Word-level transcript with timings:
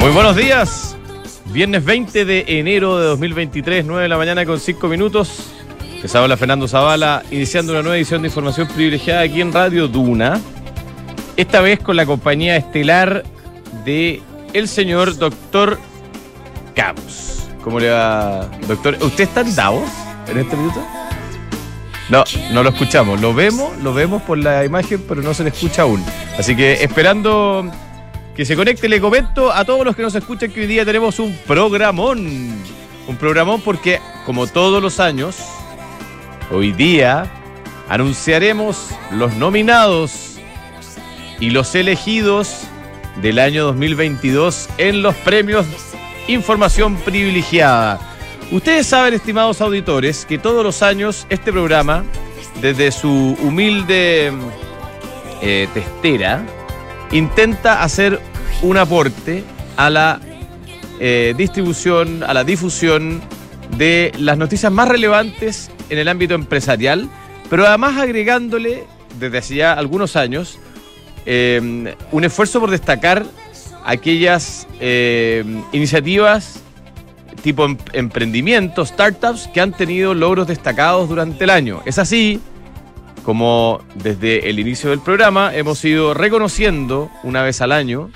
Muy 0.00 0.10
buenos 0.10 0.36
días. 0.36 0.96
Viernes 1.46 1.84
20 1.84 2.24
de 2.24 2.44
enero 2.48 2.98
de 2.98 3.06
2023, 3.06 3.84
9 3.84 4.02
de 4.02 4.08
la 4.08 4.16
mañana 4.16 4.44
con 4.46 4.58
5 4.58 4.88
minutos. 4.88 5.52
Les 6.02 6.14
habla 6.14 6.36
Fernando 6.36 6.66
Zavala, 6.66 7.22
iniciando 7.30 7.72
una 7.72 7.82
nueva 7.82 7.96
edición 7.96 8.22
de 8.22 8.28
Información 8.28 8.68
Privilegiada 8.68 9.20
aquí 9.20 9.40
en 9.40 9.52
Radio 9.52 9.86
Duna. 9.86 10.40
Esta 11.36 11.60
vez 11.60 11.78
con 11.78 11.96
la 11.96 12.04
compañía 12.04 12.56
estelar 12.56 13.22
de 13.84 14.20
el 14.52 14.66
señor 14.66 15.16
doctor 15.16 15.78
Camus. 16.74 17.31
¿Cómo 17.62 17.78
le 17.78 17.90
va, 17.90 18.48
doctor? 18.66 18.98
¿Usted 19.00 19.24
está 19.24 19.42
en 19.42 19.54
Davos 19.54 19.88
en 20.28 20.38
este 20.38 20.56
minuto? 20.56 20.84
No, 22.08 22.24
no 22.52 22.62
lo 22.62 22.70
escuchamos. 22.70 23.20
Lo 23.20 23.32
vemos, 23.32 23.76
lo 23.78 23.94
vemos 23.94 24.20
por 24.22 24.36
la 24.36 24.64
imagen, 24.64 25.02
pero 25.08 25.22
no 25.22 25.32
se 25.32 25.44
le 25.44 25.50
escucha 25.50 25.82
aún. 25.82 26.04
Así 26.36 26.56
que 26.56 26.82
esperando 26.82 27.70
que 28.34 28.44
se 28.44 28.56
conecte, 28.56 28.88
le 28.88 29.00
comento 29.00 29.52
a 29.52 29.64
todos 29.64 29.84
los 29.84 29.94
que 29.94 30.02
nos 30.02 30.14
escuchan 30.14 30.50
que 30.50 30.62
hoy 30.62 30.66
día 30.66 30.84
tenemos 30.84 31.20
un 31.20 31.36
programón. 31.46 32.26
Un 33.06 33.16
programón 33.16 33.60
porque, 33.60 34.00
como 34.26 34.46
todos 34.48 34.82
los 34.82 34.98
años, 34.98 35.36
hoy 36.50 36.72
día 36.72 37.30
anunciaremos 37.88 38.88
los 39.12 39.34
nominados 39.34 40.38
y 41.38 41.50
los 41.50 41.74
elegidos 41.74 42.62
del 43.20 43.38
año 43.38 43.64
2022 43.64 44.68
en 44.78 45.02
los 45.02 45.14
premios 45.16 45.66
Información 46.28 46.96
Privilegiada. 46.96 48.00
Ustedes 48.50 48.86
saben, 48.86 49.14
estimados 49.14 49.60
auditores, 49.60 50.24
que 50.26 50.38
todos 50.38 50.62
los 50.62 50.82
años 50.82 51.26
este 51.30 51.52
programa, 51.52 52.04
desde 52.60 52.92
su 52.92 53.36
humilde 53.42 54.32
eh, 55.40 55.68
testera, 55.72 56.44
intenta 57.10 57.82
hacer 57.82 58.20
un 58.62 58.76
aporte 58.76 59.42
a 59.76 59.90
la 59.90 60.20
eh, 61.00 61.34
distribución, 61.36 62.22
a 62.22 62.34
la 62.34 62.44
difusión 62.44 63.20
de 63.76 64.12
las 64.18 64.38
noticias 64.38 64.70
más 64.70 64.88
relevantes 64.88 65.70
en 65.88 65.98
el 65.98 66.08
ámbito 66.08 66.34
empresarial, 66.34 67.08
pero 67.50 67.66
además 67.66 67.98
agregándole 67.98 68.84
desde 69.18 69.38
hace 69.38 69.54
ya 69.56 69.72
algunos 69.72 70.14
años 70.14 70.58
eh, 71.26 71.94
un 72.10 72.24
esfuerzo 72.24 72.60
por 72.60 72.70
destacar 72.70 73.24
aquellas 73.84 74.66
eh, 74.80 75.44
iniciativas 75.72 76.62
tipo 77.42 77.64
em- 77.64 77.76
emprendimientos, 77.92 78.88
startups 78.88 79.48
que 79.52 79.60
han 79.60 79.72
tenido 79.72 80.14
logros 80.14 80.46
destacados 80.46 81.08
durante 81.08 81.44
el 81.44 81.50
año. 81.50 81.82
Es 81.84 81.98
así 81.98 82.40
como 83.24 83.82
desde 83.94 84.48
el 84.48 84.58
inicio 84.58 84.90
del 84.90 85.00
programa 85.00 85.54
hemos 85.54 85.84
ido 85.84 86.14
reconociendo 86.14 87.10
una 87.22 87.42
vez 87.42 87.60
al 87.60 87.70
año 87.72 88.10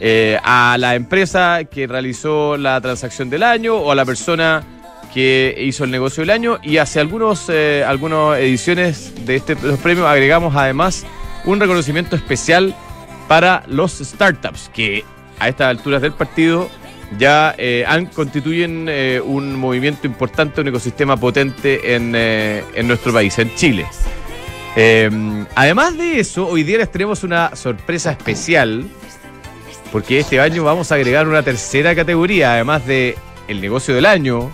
eh, 0.00 0.38
a 0.42 0.76
la 0.78 0.94
empresa 0.94 1.64
que 1.64 1.86
realizó 1.86 2.56
la 2.56 2.80
transacción 2.80 3.30
del 3.30 3.42
año 3.42 3.76
o 3.76 3.92
a 3.92 3.94
la 3.94 4.04
persona 4.04 4.64
que 5.12 5.54
hizo 5.60 5.84
el 5.84 5.90
negocio 5.90 6.22
del 6.22 6.30
año 6.30 6.58
y 6.62 6.78
hace 6.78 6.98
algunos, 6.98 7.44
eh, 7.48 7.84
algunas 7.86 8.38
ediciones 8.38 9.12
de, 9.26 9.36
este, 9.36 9.54
los 9.62 9.78
premios 9.78 10.06
agregamos 10.06 10.56
además 10.56 11.04
un 11.44 11.60
reconocimiento 11.60 12.16
especial 12.16 12.74
para 13.28 13.62
los 13.66 13.92
startups 13.98 14.70
que 14.72 15.04
a 15.38 15.48
estas 15.48 15.68
alturas 15.68 16.02
del 16.02 16.12
partido 16.12 16.68
ya 17.18 17.54
eh, 17.58 17.84
han, 17.86 18.06
constituyen 18.06 18.86
eh, 18.88 19.20
un 19.22 19.54
movimiento 19.56 20.06
importante, 20.06 20.60
un 20.60 20.68
ecosistema 20.68 21.16
potente 21.16 21.94
en, 21.94 22.14
eh, 22.14 22.64
en 22.74 22.88
nuestro 22.88 23.12
país, 23.12 23.38
en 23.38 23.54
Chile. 23.54 23.86
Eh, 24.74 25.10
además 25.54 25.96
de 25.98 26.20
eso, 26.20 26.46
hoy 26.48 26.62
día 26.62 26.78
les 26.78 26.90
tenemos 26.90 27.22
una 27.24 27.54
sorpresa 27.54 28.12
especial, 28.12 28.86
porque 29.90 30.20
este 30.20 30.40
año 30.40 30.64
vamos 30.64 30.90
a 30.90 30.94
agregar 30.94 31.28
una 31.28 31.42
tercera 31.42 31.94
categoría, 31.94 32.54
además 32.54 32.86
de 32.86 33.16
el 33.48 33.60
negocio 33.60 33.94
del 33.94 34.06
año 34.06 34.50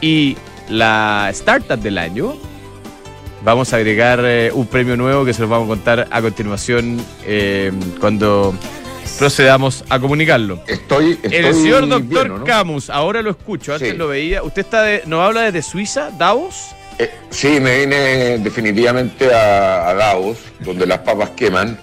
y 0.00 0.36
la 0.68 1.28
startup 1.30 1.78
del 1.78 1.98
año. 1.98 2.36
Vamos 3.44 3.74
a 3.74 3.76
agregar 3.76 4.20
eh, 4.24 4.50
un 4.54 4.66
premio 4.66 4.96
nuevo 4.96 5.22
que 5.26 5.34
se 5.34 5.42
los 5.42 5.50
vamos 5.50 5.66
a 5.66 5.68
contar 5.68 6.08
a 6.10 6.22
continuación 6.22 6.98
eh, 7.26 7.70
cuando 8.00 8.54
procedamos 9.18 9.84
a 9.90 10.00
comunicarlo. 10.00 10.60
Estoy, 10.66 11.18
estoy 11.22 11.34
El 11.34 11.54
señor 11.54 11.86
doctor 11.86 12.22
bien, 12.22 12.30
¿o 12.32 12.38
no? 12.38 12.44
Camus, 12.44 12.88
ahora 12.88 13.20
lo 13.20 13.30
escucho, 13.30 13.74
antes 13.74 13.90
Sí. 13.90 13.96
lo 13.98 14.08
veía. 14.08 14.42
¿Usted 14.42 14.62
está 14.62 14.82
de, 14.82 15.02
nos 15.04 15.20
habla 15.20 15.42
desde 15.42 15.60
Suiza, 15.60 16.10
Davos? 16.18 16.68
Eh, 16.98 17.10
sí, 17.28 17.60
me 17.60 17.80
vine 17.80 18.38
definitivamente 18.38 19.34
a, 19.34 19.90
a 19.90 19.94
Davos, 19.94 20.38
donde 20.60 20.86
las 20.86 21.00
papas 21.00 21.30
queman. 21.30 21.78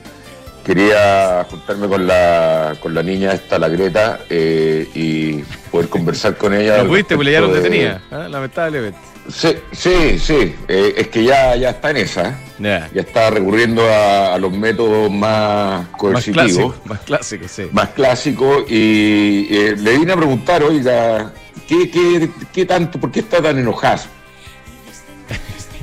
Quería 0.65 1.45
juntarme 1.49 1.87
con 1.87 2.07
la, 2.07 2.75
con 2.81 2.93
la 2.93 3.03
niña 3.03 3.33
esta, 3.33 3.57
la 3.59 3.67
Greta, 3.67 4.19
y 4.29 5.43
poder 5.71 5.89
conversar 5.89 6.37
con 6.37 6.53
ella. 6.53 6.81
Al 6.81 6.87
pudiste, 6.87 7.15
porque 7.15 7.31
le 7.31 7.41
detenida, 7.41 8.01
lamentablemente. 8.29 9.10
Sí, 9.29 9.49
sí, 9.71 10.19
sí. 10.19 10.55
eh, 10.67 10.93
es 10.97 11.07
que 11.09 11.23
ya, 11.23 11.55
ya 11.55 11.69
está 11.69 11.91
en 11.91 11.97
esa. 11.97 12.39
Ya. 12.59 12.89
Ya 12.93 13.01
está 13.01 13.29
recurriendo 13.29 13.81
a, 13.87 14.33
a 14.33 14.37
los 14.39 14.51
métodos 14.51 15.09
más 15.11 15.81
Más 15.83 15.97
coercitivos. 15.97 16.73
clásico, 16.73 16.75
más 16.85 16.99
clásico, 17.01 17.47
sí. 17.47 17.63
más 17.71 17.89
clásico 17.89 18.65
y 18.67 19.47
eh, 19.49 19.75
le 19.77 19.97
vine 19.97 20.13
a 20.13 20.17
preguntar, 20.17 20.63
oiga, 20.63 21.33
¿qué, 21.67 21.89
qué, 21.89 22.29
qué 22.51 22.65
tanto, 22.65 22.99
por 22.99 23.11
qué 23.11 23.19
está 23.21 23.41
tan 23.41 23.57
enojado? 23.59 24.01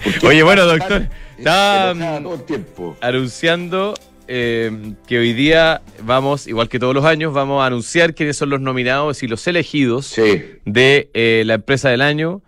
¿Por 0.04 0.18
qué 0.18 0.26
Oye, 0.26 0.42
bueno, 0.42 0.64
doctor, 0.66 1.08
está, 1.36 1.94
mm, 1.94 2.22
todo 2.22 2.34
el 2.34 2.42
tiempo. 2.44 2.96
anunciando 3.00 3.94
eh, 4.28 4.92
que 5.06 5.18
hoy 5.18 5.32
día 5.32 5.80
vamos, 6.02 6.46
igual 6.46 6.68
que 6.68 6.78
todos 6.78 6.94
los 6.94 7.04
años, 7.04 7.32
vamos 7.32 7.62
a 7.62 7.66
anunciar 7.66 8.14
quiénes 8.14 8.36
son 8.36 8.50
los 8.50 8.60
nominados 8.60 9.22
y 9.22 9.26
los 9.28 9.46
elegidos 9.46 10.06
Sí, 10.06 10.44
de 10.64 11.42
la 11.46 11.54
empresa 11.54 11.88
del 11.88 12.02
año, 12.02 12.42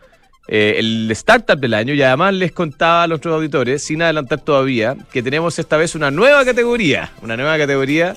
eh, 0.53 0.75
el 0.79 1.09
startup 1.13 1.59
del 1.61 1.75
año, 1.75 1.95
y 1.95 2.03
además 2.03 2.35
les 2.35 2.51
contaba 2.51 3.05
a 3.05 3.07
nuestros 3.07 3.33
auditores, 3.35 3.85
sin 3.85 4.03
adelantar 4.03 4.41
todavía, 4.41 4.97
que 5.13 5.23
tenemos 5.23 5.57
esta 5.61 5.77
vez 5.77 5.95
una 5.95 6.11
nueva 6.11 6.45
categoría, 6.45 7.13
una 7.23 7.37
nueva 7.37 7.57
categoría 7.57 8.17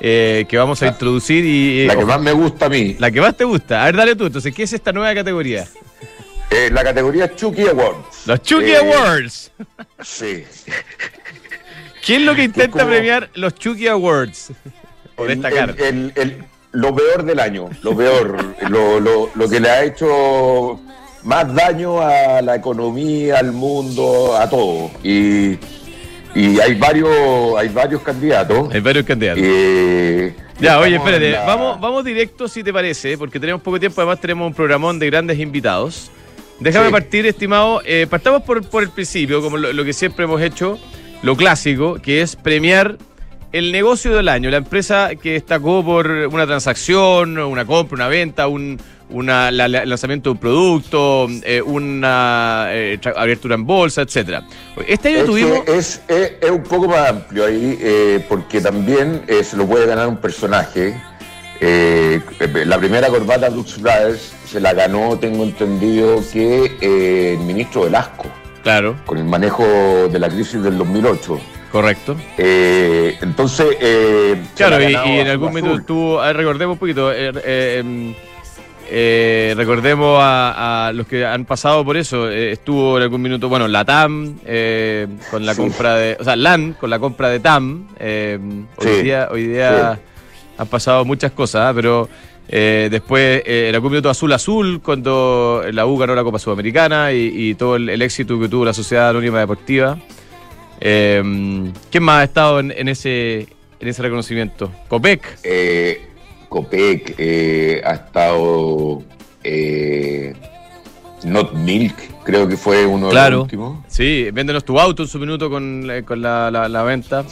eh, 0.00 0.46
que 0.48 0.56
vamos 0.56 0.80
a 0.82 0.86
La- 0.86 0.92
introducir 0.92 1.44
y... 1.44 1.82
eh, 1.82 1.86
la 1.86 1.96
que 1.96 2.04
más 2.06 2.20
me 2.20 2.32
gusta 2.32 2.66
a 2.66 2.68
mí, 2.70 2.96
la 2.98 3.10
que 3.10 3.20
más 3.20 3.36
te 3.36 3.44
gusta. 3.44 3.82
A 3.82 3.86
ver, 3.86 3.96
dale 3.96 4.16
tú, 4.16 4.24
entonces, 4.26 4.54
¿qué 4.54 4.62
es 4.62 4.72
esta 4.72 4.90
nueva 4.92 5.14
categoría? 5.14 5.66
la 6.72 6.82
categoría 6.82 7.34
Chucky 7.34 7.66
Awards. 7.68 8.26
Los 8.26 8.40
Chucky 8.42 8.74
Awards. 8.74 9.50
Sí. 10.02 10.44
¿Qué 12.06 12.16
es 12.16 12.22
lo 12.22 12.34
que 12.34 12.44
intenta 12.44 12.78
como- 12.78 12.88
premiar 12.90 13.28
los 13.34 13.54
Chucky 13.54 13.88
Awards? 13.88 14.52
El- 15.18 15.26
destacar. 15.28 15.74
el- 15.78 15.84
el- 15.84 16.12
el- 16.16 16.44
lo 16.72 16.94
peor 16.94 17.24
del 17.24 17.40
año, 17.40 17.68
lo 17.82 17.96
peor, 17.96 18.36
lo, 18.70 19.00
lo- 19.00 19.30
lo 19.34 19.48
que 19.48 19.60
le 19.60 19.70
ha 19.70 19.82
hecho 19.84 20.78
más 21.26 21.52
daño 21.54 22.00
a 22.00 22.40
la 22.40 22.54
economía, 22.56 23.38
al 23.40 23.52
mundo, 23.52 24.36
a 24.38 24.48
todo. 24.48 24.90
Y, 25.02 25.58
y 26.34 26.60
hay 26.60 26.74
varios, 26.78 27.10
hay 27.58 27.68
varios 27.68 28.00
candidatos. 28.02 28.72
Hay 28.72 28.80
varios 28.80 29.04
candidatos. 29.04 29.42
Eh, 29.44 30.34
Ya, 30.60 30.78
oye, 30.80 30.96
espérate, 30.96 31.32
la- 31.32 31.44
vamos, 31.44 31.80
vamos 31.80 32.04
directo 32.04 32.48
si 32.48 32.62
te 32.62 32.72
parece, 32.72 33.18
porque 33.18 33.38
tenemos 33.40 33.60
poco 33.60 33.78
tiempo, 33.80 34.00
además 34.00 34.20
tenemos 34.20 34.46
un 34.46 34.54
programón 34.54 34.98
de 34.98 35.06
grandes 35.10 35.38
invitados. 35.38 36.10
Déjame 36.60 36.86
Sí. 36.86 36.92
partir, 36.92 37.26
estimado, 37.26 37.82
eh, 37.84 38.06
partamos 38.08 38.42
por, 38.42 38.66
por 38.68 38.82
el 38.82 38.88
principio, 38.90 39.42
como 39.42 39.58
lo, 39.58 39.72
lo 39.74 39.84
que 39.84 39.92
siempre 39.92 40.24
hemos 40.24 40.40
hecho, 40.40 40.78
lo 41.22 41.36
clásico, 41.36 41.96
que 42.00 42.22
es 42.22 42.36
premiar 42.36 42.96
el 43.52 43.72
negocio 43.72 44.14
del 44.14 44.28
año, 44.28 44.48
la 44.48 44.56
empresa 44.58 45.10
que 45.20 45.32
destacó 45.32 45.84
por 45.84 46.08
una 46.08 46.46
transacción, 46.46 47.36
una 47.38 47.64
compra, 47.66 47.96
una 47.96 48.08
venta, 48.08 48.46
un 48.48 48.78
una, 49.10 49.50
la- 49.50 49.68
la- 49.68 49.82
el 49.82 49.88
lanzamiento 49.88 50.30
de 50.30 50.32
un 50.32 50.38
producto, 50.38 51.26
eh, 51.44 51.62
una 51.62 52.66
eh, 52.70 52.98
abertura 53.16 53.54
en 53.54 53.64
bolsa, 53.66 54.02
etcétera. 54.02 54.42
Este 54.86 55.08
año 55.10 55.18
Es, 55.18 55.24
tuvimos... 55.26 55.58
es, 55.68 56.02
es- 56.08 56.32
es 56.40 56.50
un 56.50 56.62
poco 56.62 56.88
más 56.88 57.10
amplio 57.10 57.46
ahí, 57.46 57.78
eh, 57.80 58.24
porque 58.28 58.60
también 58.60 59.22
eh, 59.28 59.44
se 59.44 59.56
lo 59.56 59.66
puede 59.66 59.86
ganar 59.86 60.08
un 60.08 60.16
personaje. 60.16 61.00
Eh, 61.60 62.20
la 62.66 62.78
primera 62.78 63.08
corbata 63.08 63.48
Dux 63.48 63.80
Brothers 63.80 64.34
se 64.46 64.60
la 64.60 64.74
ganó, 64.74 65.18
tengo 65.18 65.42
entendido, 65.44 66.22
que 66.32 66.72
el 66.80 67.38
ministro 67.38 67.82
Velasco, 67.84 68.24
Claro, 68.62 68.96
con 69.06 69.16
el 69.18 69.24
manejo 69.24 69.64
de 69.64 70.18
la 70.18 70.28
crisis 70.28 70.62
del 70.62 70.76
2008. 70.76 71.40
correcto. 71.72 72.16
Eh, 72.36 73.16
entonces. 73.22 73.68
eh, 73.80 74.36
Claro, 74.56 74.82
y, 74.82 74.92
y 74.92 75.18
en 75.20 75.28
algún 75.28 75.48
momento 75.48 75.76
estuvo, 75.76 76.20
recordemos 76.32 76.74
un 76.74 76.78
poquito, 76.78 77.10
eh, 78.88 78.90
eh, 78.90 79.48
em, 79.50 79.52
eh, 79.52 79.54
recordemos 79.56 80.18
a, 80.20 80.88
a 80.88 80.92
los 80.92 81.06
que 81.06 81.24
han 81.24 81.44
pasado 81.44 81.84
por 81.84 81.96
eso, 81.96 82.30
eh, 82.30 82.52
estuvo 82.52 82.96
en 82.96 83.02
algún 83.04 83.22
minuto, 83.22 83.48
bueno, 83.48 83.66
la 83.68 83.84
TAM, 83.84 84.36
eh, 84.44 85.06
con 85.30 85.44
la 85.44 85.54
Sí. 85.54 85.60
compra 85.60 85.94
de, 85.96 86.16
o 86.20 86.24
sea, 86.24 86.36
LAN, 86.36 86.74
con 86.78 86.90
la 86.90 86.98
compra 86.98 87.28
de 87.28 87.40
TAM, 87.40 87.88
eh, 87.98 88.38
hoy 88.76 88.86
Sí. 88.86 89.02
día, 89.02 89.28
hoy 89.30 89.46
día 89.48 89.98
han 90.58 90.66
pasado 90.68 91.04
muchas 91.04 91.32
cosas, 91.32 91.62
¿ah? 91.70 91.72
pero 91.74 92.08
Eh, 92.48 92.86
después 92.92 93.42
el 93.44 93.74
algún 93.74 93.90
minuto 93.90 94.08
azul 94.08 94.32
azul 94.32 94.80
cuando 94.80 95.64
la 95.72 95.84
U 95.84 95.98
ganó 95.98 96.14
la 96.14 96.22
Copa 96.22 96.38
Sudamericana 96.38 97.12
y, 97.12 97.32
y 97.34 97.54
todo 97.56 97.74
el, 97.74 97.88
el 97.88 98.00
éxito 98.02 98.38
que 98.38 98.48
tuvo 98.48 98.64
la 98.64 98.72
Sociedad 98.72 99.08
Anónima 99.08 99.40
Deportiva. 99.40 99.98
¿Quién 100.78 101.72
más 102.02 102.20
ha 102.20 102.22
estado 102.22 102.60
en, 102.60 102.70
en 102.70 102.86
ese 102.88 103.48
en 103.80 103.88
ese 103.88 104.00
reconocimiento? 104.00 104.70
Copec. 104.86 105.38
Eh, 105.42 106.00
Copec 106.48 107.14
eh, 107.18 107.82
ha 107.84 107.92
estado. 107.94 109.02
Eh, 109.44 110.32
Not 111.24 111.54
Milk, 111.54 111.94
creo 112.24 112.46
que 112.46 112.56
fue 112.56 112.84
uno 112.86 113.08
de 113.08 113.14
los 113.30 113.42
últimos. 113.42 113.78
Sí, 113.88 114.28
véndenos 114.32 114.64
tu 114.64 114.78
auto 114.78 115.02
en 115.04 115.08
su 115.08 115.18
minuto 115.18 115.48
con, 115.50 115.86
la- 115.86 116.02
con 116.02 116.20
la, 116.22 116.50
la- 116.50 116.68
la 116.68 116.82
venta. 116.82 117.24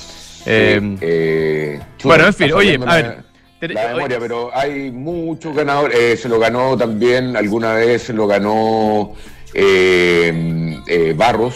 Eh, 0.47 0.81
Sí, 0.81 0.97
eh, 1.01 1.81
bueno, 2.03 2.27
en 2.27 2.35
fin, 2.35 2.53
oye, 2.53 2.79
a 2.87 2.95
ver. 2.97 3.25
La 3.61 3.95
memoria, 3.95 4.19
pero 4.19 4.51
hay 4.55 4.91
muchos 4.91 5.55
ganadores. 5.57 5.97
Eh, 5.99 6.17
se 6.17 6.29
lo 6.29 6.39
ganó 6.39 6.77
también, 6.77 7.37
alguna 7.37 7.75
vez 7.75 8.03
se 8.03 8.13
lo 8.13 8.27
ganó 8.27 9.15
eh, 9.55 10.81
eh, 10.87 11.15
Barros. 11.17 11.55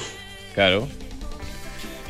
Claro. 0.55 0.89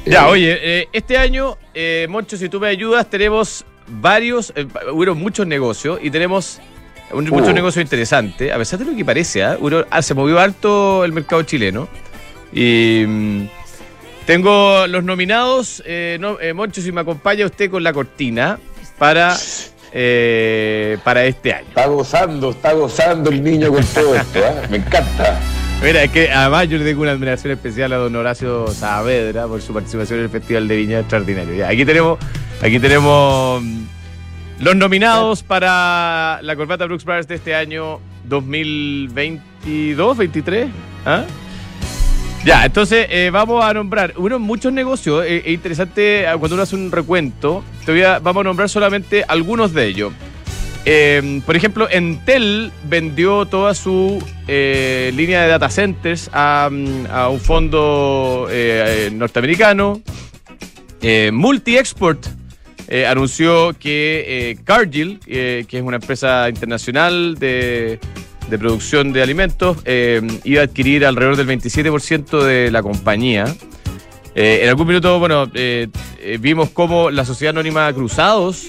Eh, 0.05 0.11
Ya, 0.11 0.29
oye, 0.29 0.59
eh, 0.61 0.89
este 0.93 1.17
año, 1.19 1.57
eh, 1.75 2.07
Moncho, 2.09 2.37
si 2.37 2.49
tú 2.49 2.61
me 2.61 2.69
ayudas, 2.69 3.09
tenemos 3.11 3.65
varios, 3.89 4.53
eh, 4.57 4.67
hubo 4.93 5.15
muchos 5.15 5.47
negocios 5.47 5.99
y 6.03 6.11
tenemos 6.11 6.61
un- 7.11 7.25
muchos 7.25 7.49
Hubo. 7.49 7.53
negocios 7.55 7.83
interesantes, 7.83 8.53
a 8.53 8.57
pesar 8.59 8.79
de 8.81 8.85
lo 8.85 8.97
que 8.97 9.05
parece, 9.05 9.43
¿ah? 9.43 9.57
Hubo- 9.61 9.87
ah, 9.91 10.03
se 10.03 10.15
movió 10.15 10.39
harto 10.39 11.05
el 11.05 11.13
mercado 11.13 11.43
chileno. 11.43 11.89
Y 12.53 13.05
mm, 13.07 13.43
tengo 14.27 14.87
los 14.87 15.05
nominados, 15.05 15.83
eh, 15.87 16.19
no, 16.21 16.39
eh, 16.41 16.53
Moncho, 16.53 16.81
si 16.83 16.93
me 16.93 17.01
acompaña 17.01 17.47
usted 17.47 17.71
con 17.71 17.83
la 17.83 17.93
cortina 17.93 18.59
para, 18.99 19.37
eh, 19.93 20.99
para 21.05 21.25
este 21.25 21.53
año. 21.55 21.67
Está 21.69 21.87
gozando, 21.87 22.51
está 22.51 22.73
gozando 22.75 23.31
el 23.31 23.43
niño 23.43 23.73
con 23.73 23.85
todo 23.85 24.15
esto. 24.15 24.41
¿ah? 24.45 24.67
Me 24.71 24.77
encanta. 24.79 25.39
Mira, 25.83 26.03
es 26.03 26.11
que 26.11 26.31
además 26.31 26.69
yo 26.69 26.77
le 26.77 26.85
tengo 26.85 27.03
una 27.03 27.13
admiración 27.13 27.53
especial 27.53 27.93
a 27.93 27.97
don 27.97 28.15
Horacio 28.17 28.67
Saavedra 28.69 29.47
por 29.47 29.63
su 29.63 29.73
participación 29.73 30.19
en 30.19 30.25
el 30.25 30.31
Festival 30.31 30.67
de 30.67 30.77
Viña 30.77 30.99
Extraordinario. 31.01 31.55
Ya, 31.55 31.69
aquí 31.69 31.85
tenemos, 31.85 32.19
aquí 32.61 32.81
tenemos 32.81 33.63
mm, 33.63 33.83
los 34.61 34.75
nominados 34.77 35.45
para 35.45 36.41
la 36.43 36.57
corbata 36.57 36.85
Brooks 36.87 37.05
Brothers 37.05 37.29
de 37.29 37.37
este 37.37 37.55
año 37.55 38.01
2022, 38.25 40.17
23. 40.17 40.69
¿Ah? 41.07 41.25
Ya, 42.45 42.65
entonces 42.67 43.07
eh, 43.11 43.31
vamos 43.33 43.65
a 43.65 43.73
nombrar 43.73 44.15
uno, 44.17 44.41
muchos 44.41 44.73
negocios. 44.73 45.25
eh, 45.27 45.43
Es 45.47 45.53
interesante 45.55 46.27
ah, 46.27 46.37
cuando 46.37 46.55
uno 46.55 46.65
hace 46.65 46.75
un 46.75 46.91
recuento. 46.91 47.63
Te 47.87 47.93
voy 47.93 48.03
a- 48.03 48.19
vamos 48.19 48.41
a 48.41 48.45
nombrar 48.45 48.69
solamente 48.69 49.25
algunos 49.29 49.73
de 49.73 49.87
ellos. 49.87 50.13
Eh, 50.85 51.43
por 51.45 51.57
ejemplo, 51.57 51.89
Entel 51.91 52.73
vendió 52.85 53.47
toda 53.47 53.75
su 53.75 54.25
eh, 54.47 55.13
línea 55.15 55.43
de 55.43 55.49
data 55.49 55.69
centers 55.69 56.31
a, 56.33 56.69
un 56.71 57.41
fondo 57.41 58.49
eh, 58.51 59.09
eh, 59.09 59.11
norteamericano. 59.13 60.01
Multi-Export 61.33 62.27
anunció 63.07 63.75
que 63.79 64.59
Cargill, 64.65 65.21
que 65.21 65.67
es 65.71 65.83
una 65.83 65.97
empresa 65.97 66.49
internacional 66.49 67.37
de, 67.39 68.01
de 68.49 68.59
producción 68.59 69.13
de 69.13 69.23
alimentos, 69.23 69.77
eh, 69.85 70.21
iba 70.43 70.63
a 70.63 70.65
adquirir 70.65 71.05
alrededor 71.05 71.37
del 71.37 71.47
27% 71.47 72.43
de 72.43 72.71
la 72.71 72.83
compañía. 72.83 73.45
En 74.35 74.69
algún 74.69 74.87
minuto, 74.87 75.19
bueno, 75.19 75.51
vimos 76.41 76.71
cómo 76.71 77.11
la 77.11 77.25
Sociedad 77.25 77.51
Anónima 77.51 77.93
Cruzados 77.93 78.69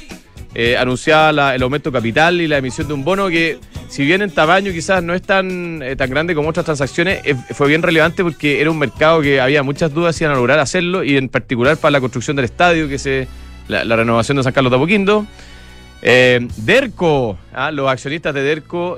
eh, 0.56 0.76
anunciaba 0.78 1.54
el 1.54 1.62
aumento 1.62 1.92
capital 1.92 2.42
y 2.42 2.48
la 2.48 2.58
emisión 2.58 2.88
de 2.88 2.94
un 2.96 3.04
bono 3.04 3.28
que, 3.30 3.60
si 3.88 4.04
bien 4.04 4.24
en 4.24 4.32
tamaño 4.32 4.72
quizás 4.72 5.04
no 5.04 5.14
es 5.14 5.22
tan, 5.22 5.84
eh, 5.84 5.96
tan 5.96 6.10
grande 6.10 6.34
como 6.34 6.50
otras 6.50 6.66
transacciones, 6.66 7.22
eh, 7.24 7.36
fue 7.52 7.68
bien 7.68 7.84
relevante 7.84 8.24
porque 8.24 8.60
era 8.60 8.72
un 8.72 8.80
mercado 8.80 9.22
que 9.22 9.40
había 9.40 9.62
muchas 9.62 9.94
dudas 9.94 10.16
si 10.16 10.24
iban 10.24 10.36
a 10.36 10.40
lograr 10.40 10.58
hacerlo 10.60 11.04
y 11.04 11.18
en 11.18 11.30
particular 11.30 11.78
para 11.78 11.92
la 11.92 12.00
construcción 12.00 12.36
del 12.36 12.46
estadio, 12.46 12.90
que 12.90 12.98
se 12.98 13.28
la, 13.68 13.84
renovación 13.96 14.38
de 14.38 14.44
San 14.44 14.54
Carlos 14.54 14.72
de 14.72 16.48
Derco, 16.58 17.38
ah, 17.54 17.72
los 17.72 17.88
accionistas 17.88 18.34
de 18.34 18.42
Derco 18.42 18.98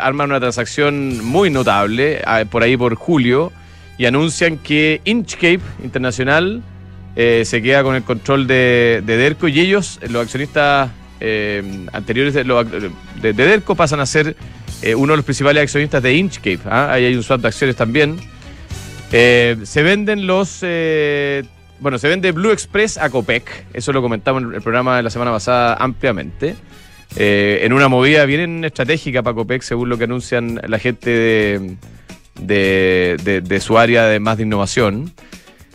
arman 0.00 0.30
una 0.30 0.40
transacción 0.40 1.24
muy 1.24 1.50
notable 1.50 2.20
ah, 2.26 2.42
por 2.50 2.64
ahí 2.64 2.76
por 2.76 2.96
julio 2.96 3.52
y 3.96 4.06
anuncian 4.06 4.56
que 4.56 5.00
Inchcape 5.04 5.60
Internacional 5.84 6.64
eh, 7.16 7.42
se 7.44 7.60
queda 7.62 7.82
con 7.82 7.94
el 7.96 8.02
control 8.02 8.46
de, 8.46 9.02
de 9.04 9.16
Derco 9.16 9.48
y 9.48 9.58
ellos, 9.60 9.98
los 10.08 10.22
accionistas 10.22 10.90
eh, 11.20 11.62
anteriores 11.92 12.34
de, 12.34 13.32
Derco, 13.32 13.74
pasan 13.74 14.00
a 14.00 14.06
ser 14.06 14.36
eh, 14.82 14.94
uno 14.94 15.12
de 15.12 15.16
los 15.18 15.24
principales 15.24 15.62
accionistas 15.62 16.02
de 16.02 16.14
Inchcape. 16.14 16.60
ah, 16.66 16.92
Ahí 16.92 17.04
hay 17.04 17.14
un 17.14 17.22
swap 17.22 17.40
de 17.40 17.48
acciones 17.48 17.76
también. 17.76 18.16
Se 19.10 19.82
venden 19.82 20.26
los. 20.26 20.60
bueno, 21.80 21.98
se 21.98 22.08
vende 22.08 22.30
Blue 22.32 22.52
Express 22.52 22.96
a 22.96 23.10
Copec. 23.10 23.66
Eso 23.74 23.92
lo 23.92 24.02
comentamos 24.02 24.42
en 24.42 24.54
el 24.54 24.62
programa 24.62 24.96
de 24.96 25.02
la 25.02 25.10
semana 25.10 25.32
pasada 25.32 25.74
ampliamente. 25.74 26.54
En 27.16 27.72
una 27.72 27.88
movida 27.88 28.24
bien 28.24 28.64
estratégica 28.64 29.22
para 29.24 29.34
Copec, 29.34 29.62
según 29.62 29.88
lo 29.88 29.98
que 29.98 30.04
anuncian 30.04 30.60
la 30.66 30.78
gente 30.78 31.10
de, 31.10 31.76
de, 32.40 33.16
de- 33.24 33.40
de 33.40 33.60
su 33.60 33.78
área 33.78 34.04
de 34.04 34.20
más 34.20 34.36
de 34.36 34.44
innovación. 34.44 35.12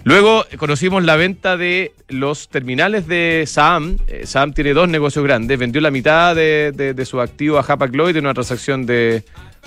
Luego 0.06 0.46
eh, 0.52 0.58
conocimos 0.58 1.04
la 1.04 1.16
venta 1.16 1.58
de 1.58 1.92
los 2.10 2.48
terminales 2.48 3.08
de 3.08 3.44
Saam. 3.48 3.98
Eh, 4.08 4.28
Saam 4.28 4.54
tiene 4.54 4.74
dos 4.74 4.88
negocios 4.88 5.26
grandes. 5.26 5.58
Vendió 5.58 5.82
la 5.82 5.90
mitad 5.90 6.36
de, 6.36 6.72
de, 6.76 6.94
de 6.94 7.06
su 7.06 7.20
activo 7.20 7.58
a 7.58 7.62
Hapag 7.62 7.92
Lloyd 7.92 8.16
en 8.16 8.26
una 8.26 8.36
transacción 8.36 8.86
de, 8.86 9.24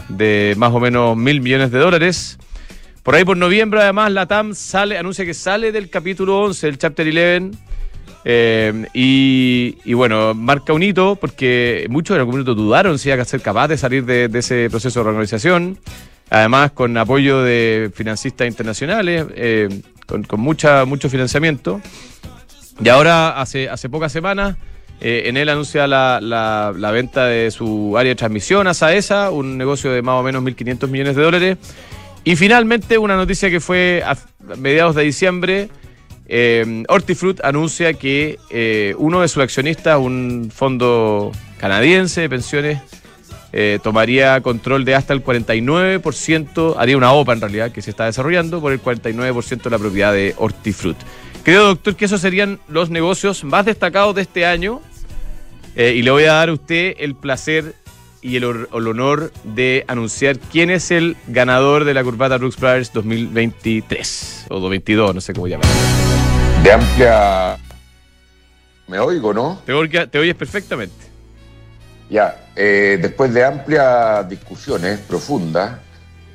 de 0.09 0.55
más 0.57 0.73
o 0.73 0.79
menos 0.79 1.17
mil 1.17 1.41
millones 1.41 1.73
de 1.73 1.81
dólares. 1.81 2.39
Por 3.03 3.17
ahí 3.17 3.25
por 3.25 3.37
noviembre, 3.37 3.81
además, 3.81 4.13
la 4.13 4.27
TAM 4.27 4.55
sale, 4.55 4.97
anuncia 4.97 5.25
que 5.25 5.35
sale 5.35 5.73
del 5.73 5.91
capítulo 5.91 6.39
11 6.43 6.67
del 6.69 6.79
Chapter 6.79 7.09
11. 7.09 7.59
eh, 8.25 8.87
y, 8.95 9.93
bueno, 9.93 10.35
marca 10.35 10.73
un 10.73 10.85
hito 10.85 11.17
porque 11.17 11.85
muchos 11.91 12.15
en 12.15 12.21
algún 12.21 12.35
momento 12.35 12.55
dudaron 12.55 12.97
si 13.01 13.09
iba 13.09 13.21
a 13.21 13.25
ser 13.25 13.41
capaz 13.41 13.67
de 13.67 13.77
salir 13.77 14.05
de, 14.05 14.29
de 14.29 14.39
ese 14.39 14.71
proceso 14.71 15.01
de 15.01 15.05
reorganización. 15.05 15.79
Además, 16.31 16.71
con 16.71 16.97
apoyo 16.97 17.43
de 17.43 17.91
financistas 17.93 18.47
internacionales, 18.47 19.27
eh, 19.35 19.69
con, 20.09 20.41
mucha, 20.41 20.85
mucho 20.85 21.09
financiamiento. 21.09 21.81
Y 22.83 22.89
ahora, 22.89 23.41
hace, 23.41 23.69
hace 23.69 23.89
pocas 23.89 24.11
semanas, 24.13 24.57
eh, 25.01 25.25
en 25.27 25.37
él 25.37 25.49
anuncia 25.49 25.87
la, 25.87 26.19
la- 26.21 26.73
la 26.77 26.91
venta 26.91 27.27
de 27.27 27.51
su 27.51 27.97
área 27.97 28.11
de 28.11 28.17
transmisión 28.17 28.67
a 28.67 28.75
Saesa, 28.75 29.31
un 29.31 29.57
negocio 29.59 29.93
de 29.93 30.03
más 30.03 30.15
o 30.15 30.23
menos 30.23 30.43
1.500 30.43 30.89
millones 30.89 31.15
de 31.17 31.23
dólares. 31.23 31.59
Y 32.25 32.37
finalmente, 32.37 32.99
una 32.99 33.17
noticia 33.17 33.51
que 33.51 33.61
fue 33.61 34.03
a 34.05 34.17
mediados 34.57 34.95
de 34.95 35.03
diciembre, 35.05 35.69
eh, 36.27 36.85
Hortifruit 36.89 37.41
anuncia 37.45 37.95
que 37.95 38.39
eh, 38.51 38.95
uno 38.99 39.21
de 39.23 39.29
sus 39.29 39.43
accionistas, 39.43 39.99
un 39.99 40.51
fondo 40.55 41.33
canadiense 41.59 42.21
de 42.23 42.29
pensiones, 42.29 42.81
eh, 43.53 43.79
tomaría 43.83 44.41
control 44.41 44.85
de 44.85 44.95
hasta 44.95 45.15
el 45.15 45.25
49%, 45.25 46.75
haría 46.79 46.97
una 46.97 47.13
OPA 47.13 47.33
en 47.33 47.41
realidad, 47.41 47.73
que 47.73 47.83
se 47.83 47.91
está 47.91 48.05
desarrollando 48.05 48.61
por 48.61 48.73
el 48.73 48.83
49% 48.83 49.63
de 49.63 49.71
la 49.71 49.79
propiedad 49.79 50.13
de 50.13 50.35
Hortifruit. 50.37 50.99
Creo, 51.45 51.65
doctor, 51.67 51.97
que 51.97 52.05
esos 52.05 52.21
serían 52.21 52.61
los 52.69 52.91
negocios 52.91 53.45
más 53.45 53.65
destacados 53.65 54.15
de 54.15 54.23
este 54.23 54.45
año. 54.45 54.83
Eh, 55.77 55.95
y 55.95 56.03
le 56.03 56.11
voy 56.11 56.25
a 56.25 56.33
dar 56.33 56.49
a 56.49 56.53
usted 56.53 56.97
el 56.99 57.15
placer 57.15 57.75
y 58.21 58.37
el, 58.37 58.45
honor 58.45 59.33
de 59.45 59.85
anunciar 59.87 60.39
quién 60.39 60.71
es 60.71 60.91
el 60.91 61.17
ganador 61.29 61.85
de 61.85 61.95
la 61.95 62.03
Curvata 62.03 62.37
Brooks 62.37 62.59
Brothers 62.59 62.93
2023 62.93 64.47
o 64.51 64.55
2022, 64.55 65.15
no 65.15 65.21
sé 65.21 65.33
cómo 65.33 65.47
llamarlo. 65.47 65.73
De 66.65 66.73
amplia. 66.73 67.57
Me 68.89 68.99
oigo, 68.99 69.33
¿no? 69.33 69.63
Te 69.65 69.73
oyes 69.73 70.35
perfectamente. 70.35 71.08
Ya, 72.11 72.37
eh, 72.57 72.99
después 73.01 73.33
de 73.35 73.45
amplias 73.45 74.29
discusiones 74.29 74.99
profundas, 75.01 75.79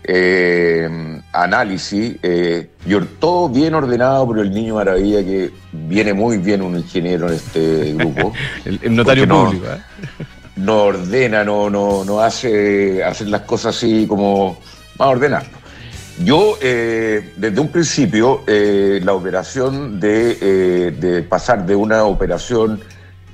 eh, 0.04 1.20
análisis, 1.32 2.18
eh, 2.22 2.70
y 2.86 2.96
todo 3.20 3.50
bien 3.50 3.74
ordenado 3.74 4.28
por 4.28 4.40
el 4.40 4.52
niño 4.52 4.76
maravilla 4.76 5.24
que 5.24 5.52
viene 5.72 6.14
muy 6.14 6.38
bien 6.38 6.62
un 6.62 6.76
ingeniero 6.78 7.28
en 7.30 7.36
este 7.36 7.94
grupo. 7.94 8.34
El, 8.66 8.80
el 8.84 8.96
notario 8.96 9.26
no- 9.26 9.46
público. 9.46 9.66
¿eh? 9.68 10.26
no 10.58 10.84
ordena, 10.84 11.44
no, 11.44 11.70
no, 11.70 12.04
no 12.06 12.20
hace 12.20 13.04
hacer 13.04 13.28
las 13.30 13.42
cosas 13.42 13.76
así 13.76 14.06
como 14.08 14.60
más 15.00 15.08
ordenadas. 15.08 15.48
Yo, 16.24 16.58
eh, 16.62 17.34
desde 17.38 17.60
un 17.60 17.70
principio, 17.70 18.44
eh, 18.46 19.00
la 19.04 19.14
operación 19.14 20.00
de, 20.00 20.38
eh, 20.40 20.92
de 20.92 21.24
pasar 21.24 21.66
de 21.66 21.76
una 21.76 22.04
operación, 22.04 22.80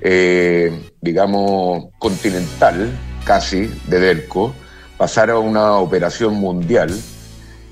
eh, 0.01 0.91
digamos, 1.01 1.85
continental, 1.99 2.91
casi, 3.25 3.67
de 3.87 3.99
DERCO, 3.99 4.53
pasar 4.97 5.29
a 5.29 5.39
una 5.39 5.75
operación 5.75 6.35
mundial, 6.35 6.89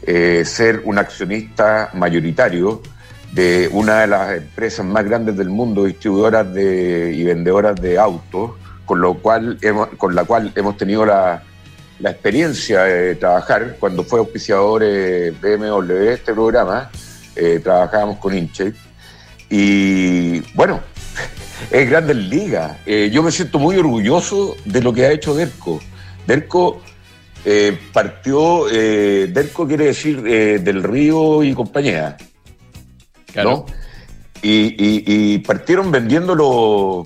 eh, 0.03 0.43
ser 0.45 0.81
un 0.85 0.97
accionista 0.97 1.89
mayoritario 1.93 2.81
de 3.33 3.69
una 3.71 4.01
de 4.01 4.07
las 4.07 4.37
empresas 4.37 4.85
más 4.85 5.03
grandes 5.05 5.35
del 5.37 5.49
mundo, 5.49 5.83
distribuidoras 5.85 6.53
de, 6.53 7.13
y 7.13 7.23
vendedoras 7.23 7.75
de 7.75 7.99
autos, 7.99 8.51
con, 8.85 9.01
lo 9.01 9.15
cual 9.15 9.57
hemos, 9.61 9.89
con 9.97 10.15
la 10.15 10.23
cual 10.23 10.53
hemos 10.55 10.77
tenido 10.77 11.05
la, 11.05 11.43
la 11.99 12.11
experiencia 12.11 12.83
de 12.83 13.15
trabajar. 13.15 13.77
Cuando 13.79 14.03
fue 14.03 14.19
auspiciador 14.19 14.81
eh, 14.83 15.33
BMW 15.41 16.09
este 16.09 16.33
programa, 16.33 16.89
eh, 17.35 17.59
trabajábamos 17.63 18.17
con 18.17 18.37
Inche. 18.37 18.73
Y 19.49 20.39
bueno, 20.53 20.81
es 21.71 21.89
grande 21.89 22.13
liga. 22.13 22.79
Eh, 22.85 23.09
yo 23.11 23.23
me 23.23 23.31
siento 23.31 23.59
muy 23.59 23.77
orgulloso 23.77 24.55
de 24.65 24.81
lo 24.81 24.93
que 24.93 25.05
ha 25.05 25.11
hecho 25.11 25.33
Derco. 25.35 25.79
Derco 26.25 26.81
eh, 27.45 27.77
partió, 27.93 28.67
eh, 28.69 29.27
Derco 29.31 29.67
quiere 29.67 29.85
decir 29.85 30.23
eh, 30.27 30.59
del 30.59 30.83
río 30.83 31.43
y 31.43 31.53
compañía. 31.53 32.17
Claro. 33.31 33.49
¿no? 33.49 33.65
Y, 34.41 34.75
y- 34.77 35.03
y 35.05 35.37
partieron 35.39 35.91
vendiéndolo, 35.91 37.03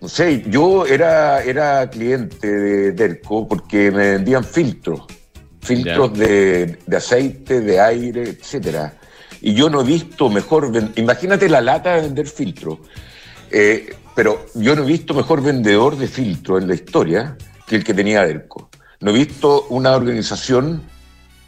no 0.00 0.08
sé, 0.08 0.42
yo 0.48 0.86
era, 0.86 1.42
era 1.42 1.88
cliente 1.90 2.48
de 2.50 2.92
Derco 2.92 3.46
porque 3.46 3.90
me 3.90 4.12
vendían 4.12 4.42
filtros, 4.44 5.02
filtros 5.60 6.16
de, 6.18 6.78
de 6.86 6.96
aceite, 6.96 7.60
de 7.60 7.78
aire, 7.80 8.22
etcétera. 8.22 8.94
Y 9.42 9.52
yo 9.54 9.68
no 9.68 9.82
he 9.82 9.84
visto 9.84 10.30
mejor, 10.30 10.72
imagínate 10.96 11.48
la 11.48 11.60
lata 11.60 11.96
de 11.96 12.02
vender 12.02 12.26
filtros, 12.26 12.78
Eh, 13.50 13.94
pero 14.14 14.46
yo 14.54 14.74
no 14.74 14.82
he 14.82 14.86
visto 14.86 15.14
mejor 15.14 15.42
vendedor 15.42 15.96
de 15.96 16.06
filtros 16.08 16.62
en 16.62 16.68
la 16.68 16.74
historia 16.74 17.36
que 17.66 17.76
el 17.76 17.84
que 17.84 17.94
tenía 17.94 18.24
Derco. 18.24 18.70
No 19.00 19.10
he 19.10 19.14
visto 19.14 19.66
una 19.68 19.94
organización 19.94 20.82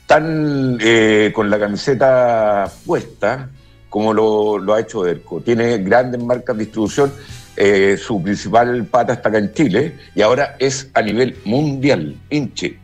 tan 0.06 0.78
eh, 0.80 1.32
con 1.34 1.50
la 1.50 1.58
camiseta 1.58 2.70
puesta 2.84 3.50
como 3.88 4.12
lo, 4.12 4.58
lo 4.58 4.74
ha 4.74 4.80
hecho 4.80 5.02
Derco. 5.02 5.40
Tiene 5.40 5.78
grandes 5.78 6.22
marcas 6.22 6.56
de 6.56 6.64
distribución. 6.64 7.12
eh, 7.56 7.96
su 7.96 8.22
principal 8.22 8.84
pata 8.86 9.14
está 9.14 9.30
acá 9.30 9.38
en 9.38 9.52
Chile 9.52 9.94
y 10.14 10.22
ahora 10.22 10.54
es 10.60 10.90
a 10.94 11.02
nivel 11.02 11.36
mundial, 11.44 12.14
hinche, 12.30 12.78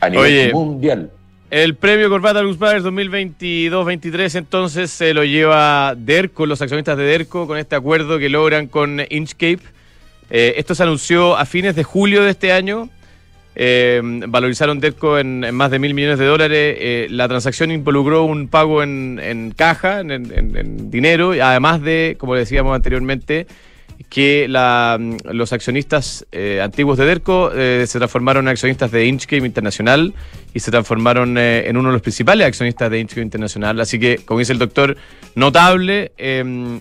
a 0.00 0.08
nivel 0.08 0.24
Oye. 0.24 0.52
mundial. 0.52 1.10
El 1.50 1.74
premio 1.74 2.08
Corbata 2.08 2.42
Lux 2.42 2.58
Brothers 2.58 2.84
2022-23 2.84 4.36
entonces 4.38 4.90
se 4.90 5.12
lo 5.12 5.24
lleva 5.24 5.94
Derco, 5.96 6.46
los 6.46 6.62
accionistas 6.62 6.96
de 6.96 7.02
Derco, 7.04 7.48
con 7.48 7.58
este 7.58 7.74
acuerdo 7.74 8.20
que 8.20 8.28
logran 8.28 8.68
con 8.68 9.00
Inchcape. 9.10 9.58
Eh, 10.30 10.54
esto 10.58 10.76
se 10.76 10.84
anunció 10.84 11.36
a 11.36 11.44
fines 11.46 11.74
de 11.74 11.82
julio 11.82 12.22
de 12.22 12.30
este 12.30 12.52
año. 12.52 12.88
Eh, 13.56 14.00
valorizaron 14.28 14.78
Derco 14.78 15.18
en, 15.18 15.42
en 15.42 15.52
más 15.56 15.72
de 15.72 15.80
mil 15.80 15.92
millones 15.92 16.20
de 16.20 16.26
dólares. 16.26 16.76
Eh, 16.78 17.06
la 17.10 17.26
transacción 17.26 17.72
involucró 17.72 18.22
un 18.22 18.46
pago 18.46 18.84
en, 18.84 19.18
en 19.20 19.50
caja, 19.50 20.00
en, 20.00 20.12
en- 20.12 20.88
dinero, 20.88 21.32
además 21.32 21.82
de, 21.82 22.14
como 22.16 22.36
decíamos 22.36 22.76
anteriormente, 22.76 23.48
que 24.08 24.48
la- 24.48 24.98
los 25.24 25.52
accionistas 25.52 26.26
eh, 26.32 26.60
antiguos 26.62 26.98
de 26.98 27.04
Derco 27.04 27.52
eh, 27.54 27.84
se 27.86 27.98
transformaron 27.98 28.46
en 28.46 28.48
accionistas 28.52 28.90
de 28.90 29.04
Inchcape 29.06 29.44
Internacional 29.46 30.14
y 30.54 30.60
se 30.60 30.70
transformaron 30.70 31.36
eh, 31.38 31.68
en 31.68 31.76
uno 31.76 31.90
de 31.90 31.92
los 31.92 32.02
principales 32.02 32.46
accionistas 32.46 32.90
de 32.90 32.98
Inchcape 32.98 33.20
Internacional. 33.22 33.78
Así 33.80 33.98
que, 34.00 34.16
como 34.24 34.40
dice 34.40 34.52
el 34.52 34.58
doctor, 34.58 34.96
notable, 35.34 36.12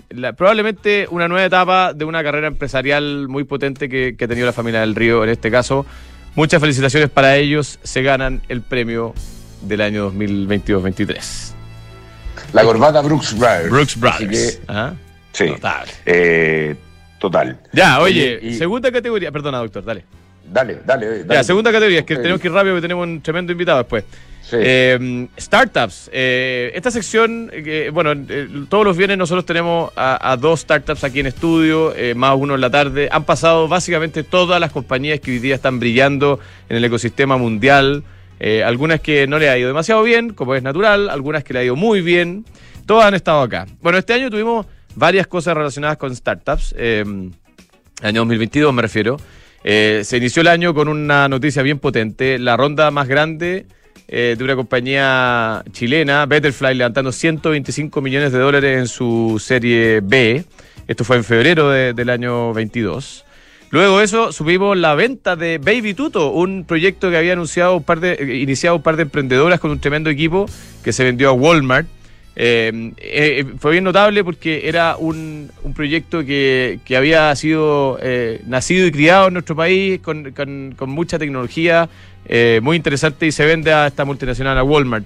la- 0.10 0.34
probablemente 0.34 1.08
una 1.12 1.28
nueva 1.28 1.46
etapa 1.46 1.94
de 1.94 2.06
una 2.06 2.24
carrera 2.24 2.48
empresarial 2.48 3.28
muy 3.28 3.44
potente 3.44 3.90
que, 3.90 4.16
que 4.18 4.26
ha 4.26 4.28
tenido 4.28 4.46
la 4.48 4.54
familia 4.54 4.80
del 4.82 4.96
Río 4.96 5.24
en 5.24 5.30
este 5.30 5.52
caso. 5.52 5.86
Muchas 6.36 6.62
felicitaciones 6.62 7.10
para 7.10 7.36
ellos, 7.38 7.80
se 7.84 8.02
ganan 8.02 8.42
el 8.50 8.62
premio 8.62 9.14
del 9.64 9.82
año 9.82 10.12
2022-23. 10.14 11.52
La 12.54 12.64
corbata 12.64 13.02
Brooks 13.02 13.38
Brothers. 13.38 13.70
Brooks 13.70 13.98
Así 13.98 14.00
Brothers. 14.26 14.56
que, 14.58 14.64
Ajá. 14.72 14.96
sí, 15.34 15.46
Notable. 15.48 15.92
Eh, 17.20 17.22
total. 17.22 17.60
Ya, 17.74 18.00
oye, 18.00 18.40
y- 18.42 18.54
segunda 18.56 18.92
categoría, 18.92 19.32
perdona 19.32 19.60
doctor, 19.60 19.84
dale. 19.84 20.04
Dale, 20.52 20.80
dale, 20.84 21.24
dale. 21.24 21.36
Ya, 21.36 21.44
segunda 21.44 21.72
categoría, 21.72 22.00
es 22.00 22.06
que 22.06 22.16
tenemos 22.16 22.42
que 22.42 22.48
ir 22.48 22.54
rápido 22.54 22.74
porque 22.74 22.82
tenemos 22.82 23.04
un 23.08 23.22
tremendo 23.22 23.52
invitado 23.52 23.78
después. 23.80 24.04
Sí. 24.42 24.56
Eh, 24.60 25.28
startups. 25.38 26.10
Eh, 26.12 26.72
esta 26.74 26.90
sección, 26.90 27.52
eh, 27.54 27.92
bueno, 27.94 28.14
eh, 28.28 28.48
todos 28.68 28.84
los 28.84 28.98
viernes 28.98 29.20
nosotros 29.20 29.46
tenemos 29.46 29.92
a, 29.96 30.32
a 30.32 30.38
dos 30.38 30.62
startups 30.62 31.04
aquí 31.04 31.20
en 31.20 31.28
estudio, 31.28 31.94
eh, 31.96 32.16
más 32.16 32.36
uno 32.36 32.56
en 32.56 32.62
la 32.62 32.72
tarde. 32.72 33.10
Han 33.12 33.26
pasado 33.26 33.68
básicamente 33.68 34.24
todas 34.24 34.60
las 34.60 34.72
compañías 34.72 35.20
que 35.20 35.30
hoy 35.30 35.38
día 35.40 35.54
están 35.54 35.80
brillando 35.80 36.40
en 36.68 36.78
el 36.78 36.84
ecosistema 36.86 37.38
mundial. 37.38 38.04
Eh, 38.40 38.64
algunas 38.64 39.02
que 39.02 39.28
no 39.28 39.38
le 39.38 39.50
ha 39.50 39.58
ido 39.58 39.68
demasiado 39.68 40.02
bien, 40.02 40.34
como 40.34 40.56
es 40.56 40.64
natural, 40.64 41.12
algunas 41.12 41.44
que 41.44 41.54
le 41.54 41.60
ha 41.60 41.64
ido 41.66 41.76
muy 41.76 42.02
bien. 42.02 42.44
Todas 42.88 43.06
han 43.06 43.14
estado 43.14 43.42
acá. 43.42 43.68
Bueno, 43.82 44.00
este 44.00 44.14
año 44.14 44.32
tuvimos 44.32 44.66
varias 44.96 45.28
cosas 45.28 45.56
relacionadas 45.56 45.98
con 45.98 46.16
startups. 46.16 46.74
Eh, 46.78 47.04
año 48.02 48.22
2022 48.22 48.74
me 48.74 48.82
refiero. 48.82 49.18
Eh, 49.64 50.02
se 50.06 50.18
inició 50.18 50.42
el 50.42 50.48
año 50.48 50.74
con 50.74 50.88
una 50.88 51.28
noticia 51.28 51.62
bien 51.64 51.80
potente, 51.80 52.40
la 52.40 52.56
ronda 52.56 52.92
más 52.92 53.08
grande 53.08 53.66
eh, 54.08 54.36
de 54.38 54.44
una 54.44 54.56
compañía 54.56 55.64
chilena, 55.72 56.26
Betterfly, 56.26 56.76
levantando 56.76 57.12
125 57.12 58.02
millones 58.02 58.32
de 58.32 58.40
dólares 58.40 58.78
en 58.80 58.88
su 58.88 59.38
serie 59.44 60.00
B. 60.02 60.44
Esto 60.88 61.04
fue 61.04 61.18
en 61.18 61.24
febrero 61.24 61.70
de- 61.70 61.94
del 61.94 62.10
año 62.10 62.54
22. 62.54 63.26
Luego 63.72 64.00
de 64.00 64.06
eso, 64.06 64.32
subimos 64.32 64.76
la 64.78 64.96
venta 64.96 65.36
de 65.36 65.60
Baby 65.60 65.94
Tuto, 65.94 66.32
un 66.32 66.66
proyecto 66.66 67.12
que 67.12 67.18
había 67.18 67.34
anunciado 67.34 67.76
un 67.76 67.84
par 67.84 68.00
de, 68.00 68.14
eh, 68.14 68.38
iniciado 68.38 68.78
un 68.78 68.82
par 68.82 68.96
de 68.96 69.04
emprendedoras 69.04 69.60
con 69.60 69.70
un 69.70 69.80
tremendo 69.80 70.10
equipo 70.10 70.48
que 70.84 70.92
se 70.92 71.04
vendió 71.04 71.30
a 71.30 71.34
Walmart. 71.34 71.86
Eh, 72.42 72.94
eh, 73.00 73.46
fue 73.60 73.74
bien 73.74 73.84
notable 73.84 74.24
porque 74.24 74.62
era 74.70 74.96
un, 74.96 75.52
un 75.62 75.74
proyecto 75.74 76.24
que, 76.24 76.80
que 76.86 76.96
había 76.96 77.36
sido 77.36 78.00
eh, 78.02 78.40
nacido 78.48 78.88
y 78.88 78.92
criado 78.94 79.28
en 79.28 79.34
nuestro 79.34 79.58
país 79.58 80.00
con, 80.00 80.32
con- 80.32 80.74
con 80.78 80.90
mucha 80.90 81.20
tecnología, 81.20 81.90
eh, 82.26 82.62
muy 82.64 82.78
interesante 82.78 83.28
y 83.28 83.34
se 83.34 83.46
vende 83.46 83.74
a 83.74 83.88
esta 83.88 84.06
multinacional, 84.06 84.58
a 84.58 84.64
Walmart. 84.64 85.04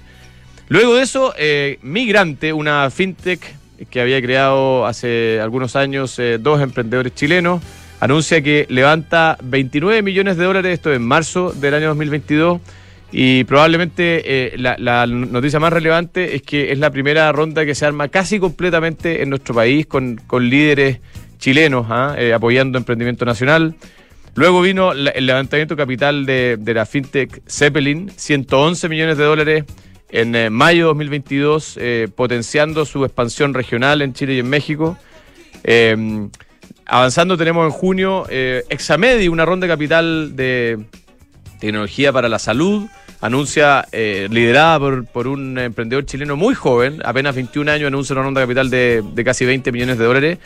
Luego 0.69 0.93
de 0.95 1.01
eso, 1.01 1.33
eh, 1.35 1.79
Migrante, 1.81 2.53
una 2.53 2.89
fintech 2.91 3.41
que 3.89 3.99
había 3.99 4.21
creado 4.21 4.85
hace 4.85 5.39
algunos 5.41 5.75
años 5.75 6.19
eh, 6.19 6.37
dos 6.39 6.61
emprendedores 6.61 7.15
chilenos, 7.15 7.63
anuncia 7.99 8.43
que 8.43 8.67
levanta 8.69 9.39
29 9.41 10.03
millones 10.03 10.37
de 10.37 10.43
dólares, 10.45 10.73
esto 10.75 10.93
en 10.93 11.01
marzo 11.01 11.51
del 11.51 11.73
año 11.73 11.87
2022, 11.87 12.61
y 13.13 13.43
probablemente 13.45 14.23
eh, 14.25 14.57
la, 14.57 15.07
noticia 15.07 15.59
más 15.59 15.71
relevante 15.71 16.35
es 16.35 16.41
que 16.41 16.71
es 16.71 16.79
la 16.79 16.89
primera 16.89 17.31
ronda 17.31 17.65
que 17.65 17.75
se 17.75 17.85
arma 17.85 18.07
casi 18.07 18.39
completamente 18.39 19.21
en 19.21 19.29
nuestro 19.29 19.55
país 19.55 19.85
con, 19.85 20.19
con 20.27 20.49
líderes 20.49 20.99
chilenos 21.37 21.85
¿ah? 21.89 22.15
Eh, 22.17 22.33
apoyando 22.33 22.77
emprendimiento 22.77 23.23
nacional. 23.23 23.75
Luego 24.35 24.61
vino 24.61 24.93
el 24.93 25.25
levantamiento 25.25 25.77
capital 25.77 26.25
de, 26.25 26.57
de 26.59 26.73
la 26.73 26.87
fintech 26.87 27.43
Zeppelin, 27.47 28.11
111 28.15 28.89
millones 28.89 29.17
de 29.17 29.23
dólares 29.23 29.63
en 30.13 30.35
eh, 30.35 30.51
mayo 30.51 30.85
de 30.85 30.87
2022, 30.89 31.77
eh, 31.81 32.07
potenciando 32.15 32.85
su 32.85 33.03
expansión 33.03 33.53
regional 33.55 34.03
en 34.03 34.13
Chile 34.13 34.35
y 34.35 34.39
en 34.39 34.47
México. 34.47 34.95
Eh, 35.63 36.29
avanzando 36.85 37.35
tenemos 37.35 37.65
en 37.65 37.71
junio 37.71 38.25
Examedi, 38.29 39.27
una 39.27 39.43
ronda 39.43 39.67
capital 39.67 40.35
de 40.35 40.85
tecnología 41.59 42.13
para 42.13 42.29
la 42.29 42.37
salud. 42.37 42.87
Anuncia, 43.23 43.87
eh, 43.93 44.27
liderada 44.29 44.79
por, 45.05 45.27
un 45.27 45.57
emprendedor 45.57 46.05
chileno 46.05 46.35
muy 46.35 46.55
joven, 46.55 47.01
apenas 47.05 47.33
21 47.33 47.71
años, 47.71 47.87
anuncia 47.87 48.11
una 48.11 48.23
ronda 48.23 48.41
capital 48.41 48.69
de, 48.69 49.01
de 49.15 49.23
casi 49.23 49.45
20 49.45 49.71
millones 49.71 49.97
de 49.97 50.03
dólares. 50.03 50.37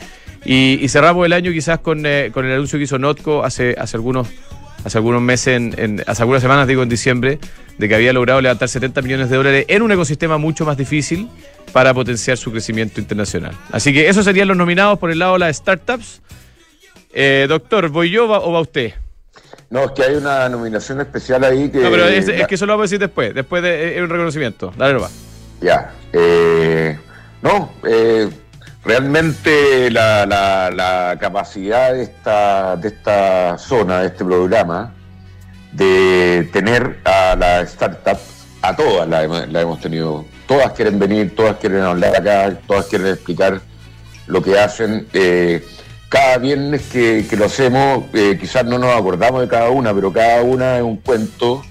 Y, 0.44 0.86
cerramos 0.88 1.26
el 1.26 1.32
año 1.32 1.50
quizás 1.50 1.80
con, 1.80 2.06
eh, 2.06 2.30
con 2.32 2.46
el 2.46 2.52
anuncio 2.52 2.78
que 2.78 2.84
hizo 2.84 2.96
Notco 2.96 3.44
hace, 3.44 3.74
hace 3.76 3.96
algunos 3.96 4.28
hace 4.84 4.96
algunos 4.96 5.20
meses, 5.20 5.56
en, 5.56 5.74
en- 5.76 6.04
hace 6.06 6.22
algunas 6.22 6.40
semanas, 6.40 6.68
digo 6.68 6.84
en 6.84 6.88
diciembre, 6.88 7.40
de 7.78 7.88
que 7.88 7.94
había 7.96 8.12
logrado 8.12 8.40
levantar 8.40 8.68
70 8.68 9.02
millones 9.02 9.28
de 9.28 9.36
dólares 9.36 9.64
en 9.66 9.82
un 9.82 9.90
ecosistema 9.90 10.38
mucho 10.38 10.64
más 10.64 10.76
difícil 10.76 11.28
para 11.72 11.92
potenciar 11.92 12.36
su 12.36 12.52
crecimiento 12.52 13.00
internacional. 13.00 13.56
Así 13.72 13.92
que 13.92 14.08
esos 14.08 14.24
serían 14.24 14.46
los 14.46 14.56
nominados 14.56 15.00
por 15.00 15.10
el 15.10 15.18
lado 15.18 15.32
de 15.32 15.40
las 15.40 15.56
startups. 15.56 16.22
Eh, 17.12 17.46
doctor, 17.48 17.88
¿voy 17.88 18.10
yo 18.10 18.26
o 18.26 18.52
va 18.52 18.60
usted? 18.60 18.94
No, 19.70 19.84
es 19.84 19.90
que 19.92 20.02
hay 20.02 20.14
una 20.14 20.48
nominación 20.48 21.00
especial 21.00 21.44
ahí 21.44 21.68
que. 21.70 21.78
No, 21.80 21.90
pero 21.90 22.06
es, 22.06 22.26
es 22.28 22.46
que 22.46 22.54
eso 22.54 22.64
lo 22.66 22.72
vamos 22.72 22.84
a 22.84 22.86
decir 22.86 22.98
después, 22.98 23.34
después 23.34 23.62
de 23.62 23.98
un 24.02 24.08
reconocimiento. 24.08 24.72
Dale 24.76 24.94
nomás. 24.94 25.12
Ya. 25.60 25.92
eh, 26.12 26.98
no, 27.42 27.70
eh, 27.86 28.28
realmente 28.84 29.90
la, 29.90 30.24
la- 30.26 30.70
la 30.70 31.16
capacidad 31.20 31.92
de 31.92 32.02
esta, 32.02 32.76
de 32.76 32.88
esta 32.88 33.58
zona, 33.58 34.00
de 34.00 34.06
este 34.06 34.24
programa, 34.24 34.94
de 35.72 36.48
tener 36.52 36.98
a 37.04 37.36
las 37.38 37.70
startups, 37.72 38.46
a 38.62 38.74
todas 38.74 39.06
hemos, 39.22 39.48
la 39.48 39.60
hemos 39.60 39.80
tenido. 39.80 40.24
Todas 40.46 40.72
quieren 40.72 40.98
venir, 40.98 41.36
todas 41.36 41.56
quieren 41.58 41.82
hablar 41.82 42.16
acá, 42.16 42.56
todas 42.66 42.86
quieren 42.86 43.08
explicar 43.08 43.60
lo 44.26 44.42
que 44.42 44.58
hacen. 44.58 45.06
eh, 45.12 45.62
cada 46.08 46.38
viernes 46.38 46.82
que, 46.90 47.26
que 47.28 47.36
lo 47.36 47.44
hacemos, 47.46 48.04
eh, 48.14 48.38
quizás 48.40 48.64
no 48.64 48.78
nos 48.78 48.96
acordamos 48.96 49.42
de 49.42 49.48
cada 49.48 49.70
una, 49.70 49.94
pero 49.94 50.12
cada 50.12 50.42
una 50.42 50.78
es 50.78 50.82
un 50.82 50.96
cuento 50.96 51.62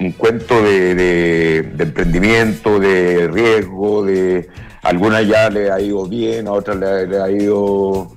un 0.00 0.12
cuento 0.12 0.62
de, 0.62 1.58
emprendimiento, 1.78 2.80
de 2.80 3.28
riesgo, 3.28 4.02
de 4.04 4.48
algunas 4.82 5.26
ya 5.26 5.50
le 5.50 5.70
ha 5.70 5.78
ido 5.78 6.06
bien, 6.06 6.48
a 6.48 6.52
otras 6.52 6.78
le, 6.78 7.20
ha 7.20 7.30
ido 7.30 8.10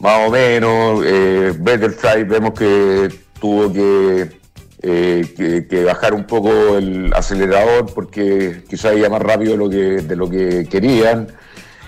más 0.00 0.28
o 0.28 0.30
menos. 0.30 1.02
Eh, 1.06 1.54
Betterfly 1.58 2.24
vemos 2.24 2.52
que 2.52 3.08
tuvo 3.40 3.72
que, 3.72 4.38
eh, 4.82 5.64
que, 5.68 5.84
bajar 5.84 6.12
un 6.12 6.24
poco 6.24 6.76
el 6.76 7.10
acelerador 7.14 7.90
porque 7.94 8.62
quizás 8.68 8.94
iba 8.94 9.08
más 9.08 9.22
rápido 9.22 9.52
de 9.52 9.56
lo 9.56 9.70
que, 9.70 10.02
de 10.06 10.16
lo 10.16 10.28
que 10.28 10.68
querían 10.70 11.28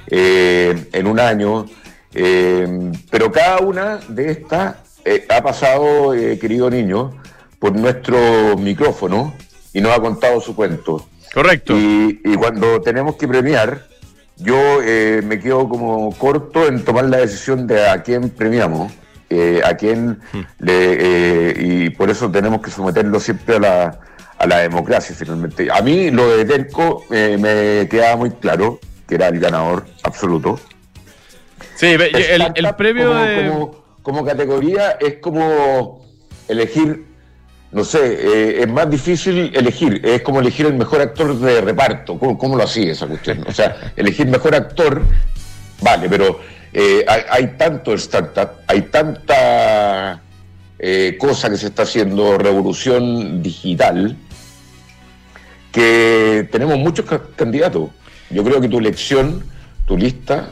en 0.08 1.06
un 1.06 1.20
año. 1.20 1.66
Eh, 2.14 2.92
pero 3.10 3.32
cada 3.32 3.58
una 3.58 3.98
de 4.08 4.30
estas 4.30 4.76
eh, 5.04 5.26
ha 5.28 5.42
pasado, 5.42 6.14
eh, 6.14 6.38
querido 6.38 6.70
niño, 6.70 7.12
por 7.58 7.74
nuestro 7.74 8.56
micrófono 8.56 9.34
y 9.72 9.80
nos 9.80 9.96
ha 9.96 10.00
contado 10.00 10.40
su 10.40 10.54
cuento. 10.54 11.06
Correcto. 11.32 11.76
Y, 11.76 12.20
y 12.24 12.34
cuando 12.36 12.80
tenemos 12.82 13.16
que 13.16 13.26
premiar, 13.26 13.86
yo 14.36 14.56
eh, 14.82 15.22
me 15.24 15.38
quedo 15.38 15.68
como 15.68 16.16
corto 16.16 16.66
en 16.66 16.84
tomar 16.84 17.04
la 17.06 17.18
decisión 17.18 17.66
de 17.66 17.88
a 17.88 18.02
quién 18.02 18.30
premiamos, 18.30 18.92
a 19.64 19.74
quién 19.78 20.20
le, 20.58 20.74
eh, 21.00 21.54
y 21.58 21.90
por 21.90 22.10
eso 22.10 22.30
tenemos 22.30 22.60
que 22.60 22.70
someterlo 22.70 23.18
siempre 23.18 23.56
a 23.56 23.60
la, 23.60 24.00
a 24.36 24.46
la 24.46 24.58
democracia 24.58 25.16
finalmente. 25.18 25.68
A 25.72 25.80
mí 25.80 26.10
lo 26.10 26.36
de 26.36 26.44
Terco 26.44 27.02
me 27.08 27.88
quedaba 27.88 28.16
muy 28.16 28.30
claro 28.32 28.78
que 29.08 29.14
era 29.14 29.28
el 29.28 29.40
ganador 29.40 29.86
absoluto. 30.02 30.60
Sí, 31.82 31.96
el, 32.32 32.42
el 32.54 32.74
premio 32.76 33.08
como, 33.08 33.20
de- 33.20 33.48
como- 33.48 33.82
como 34.02 34.24
categoría 34.24 34.92
es 35.00 35.14
como 35.16 36.04
elegir, 36.48 37.04
no 37.72 37.84
sé, 37.84 37.98
eh, 38.02 38.62
es 38.62 38.68
más 38.68 38.88
difícil 38.90 39.50
elegir, 39.54 40.00
es 40.04 40.22
como 40.22 40.40
elegir 40.40 40.66
el 40.66 40.74
mejor 40.74 41.00
actor 41.00 41.36
de 41.38 41.60
reparto. 41.60 42.18
¿Cómo, 42.18 42.38
cómo 42.38 42.56
lo 42.56 42.64
hacía 42.64 42.92
esa 42.92 43.06
cuestión? 43.06 43.44
O 43.48 43.52
sea, 43.52 43.92
elegir 43.96 44.26
mejor 44.28 44.54
actor, 44.54 45.02
vale, 45.80 46.08
pero 46.08 46.40
eh, 46.72 47.04
hay, 47.08 47.22
hay 47.30 47.46
tanto 47.58 47.92
startup, 47.94 48.48
hay 48.66 48.82
tanta 48.82 50.20
eh, 50.78 51.16
cosa 51.18 51.50
que 51.50 51.56
se 51.56 51.66
está 51.66 51.82
haciendo, 51.82 52.38
revolución 52.38 53.42
digital, 53.42 54.16
que 55.70 56.48
tenemos 56.50 56.78
muchos 56.78 57.06
ca- 57.06 57.22
candidatos. 57.36 57.90
Yo 58.30 58.44
creo 58.44 58.60
que 58.60 58.68
tu 58.68 58.78
elección, 58.78 59.42
tu 59.86 59.96
lista, 59.96 60.50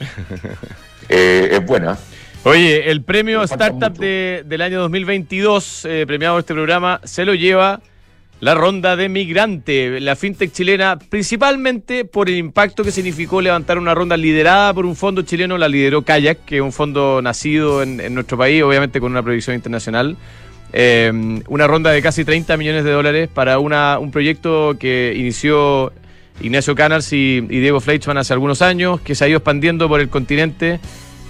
eh, 1.08 1.48
es 1.52 1.64
buena. 1.66 1.98
Oye, 2.44 2.90
el 2.90 3.02
premio 3.02 3.42
Startup 3.42 3.96
de- 3.96 4.42
del 4.46 4.62
año 4.62 4.80
2022, 4.80 5.84
eh, 5.84 6.04
premiado 6.06 6.36
en 6.36 6.40
este 6.40 6.54
programa, 6.54 7.00
se 7.04 7.24
lo 7.24 7.34
lleva 7.34 7.80
la 8.40 8.54
ronda 8.54 8.96
de 8.96 9.10
migrante, 9.10 10.00
la 10.00 10.16
fintech 10.16 10.50
chilena, 10.50 10.98
principalmente 10.98 12.06
por 12.06 12.30
el 12.30 12.36
impacto 12.38 12.82
que 12.82 12.90
significó 12.90 13.42
levantar 13.42 13.76
una 13.76 13.94
ronda 13.94 14.16
liderada 14.16 14.72
por 14.72 14.86
un 14.86 14.96
fondo 14.96 15.20
chileno, 15.20 15.58
la 15.58 15.68
lideró 15.68 16.00
Kayak, 16.02 16.46
que 16.46 16.56
es 16.56 16.62
un 16.62 16.72
fondo 16.72 17.20
nacido 17.20 17.82
en, 17.82 18.00
en 18.00 18.14
nuestro 18.14 18.38
país, 18.38 18.62
obviamente 18.62 18.98
con 19.00 19.12
una 19.12 19.22
previsión 19.22 19.54
internacional. 19.54 20.16
Eh, 20.72 21.12
una 21.48 21.66
ronda 21.66 21.90
de 21.90 22.00
casi 22.00 22.24
30 22.24 22.56
millones 22.56 22.84
de 22.84 22.92
dólares 22.92 23.28
para 23.28 23.58
una, 23.58 23.98
un 23.98 24.10
proyecto 24.10 24.76
que 24.78 25.12
inició 25.16 25.92
Ignacio 26.40 26.74
Canals 26.74 27.12
y, 27.12 27.38
y 27.48 27.60
Diego 27.60 27.80
Fleischmann 27.80 28.18
hace 28.18 28.32
algunos 28.32 28.62
años, 28.62 29.00
que 29.00 29.14
se 29.14 29.24
ha 29.24 29.28
ido 29.28 29.38
expandiendo 29.38 29.88
por 29.88 30.00
el 30.00 30.08
continente, 30.08 30.80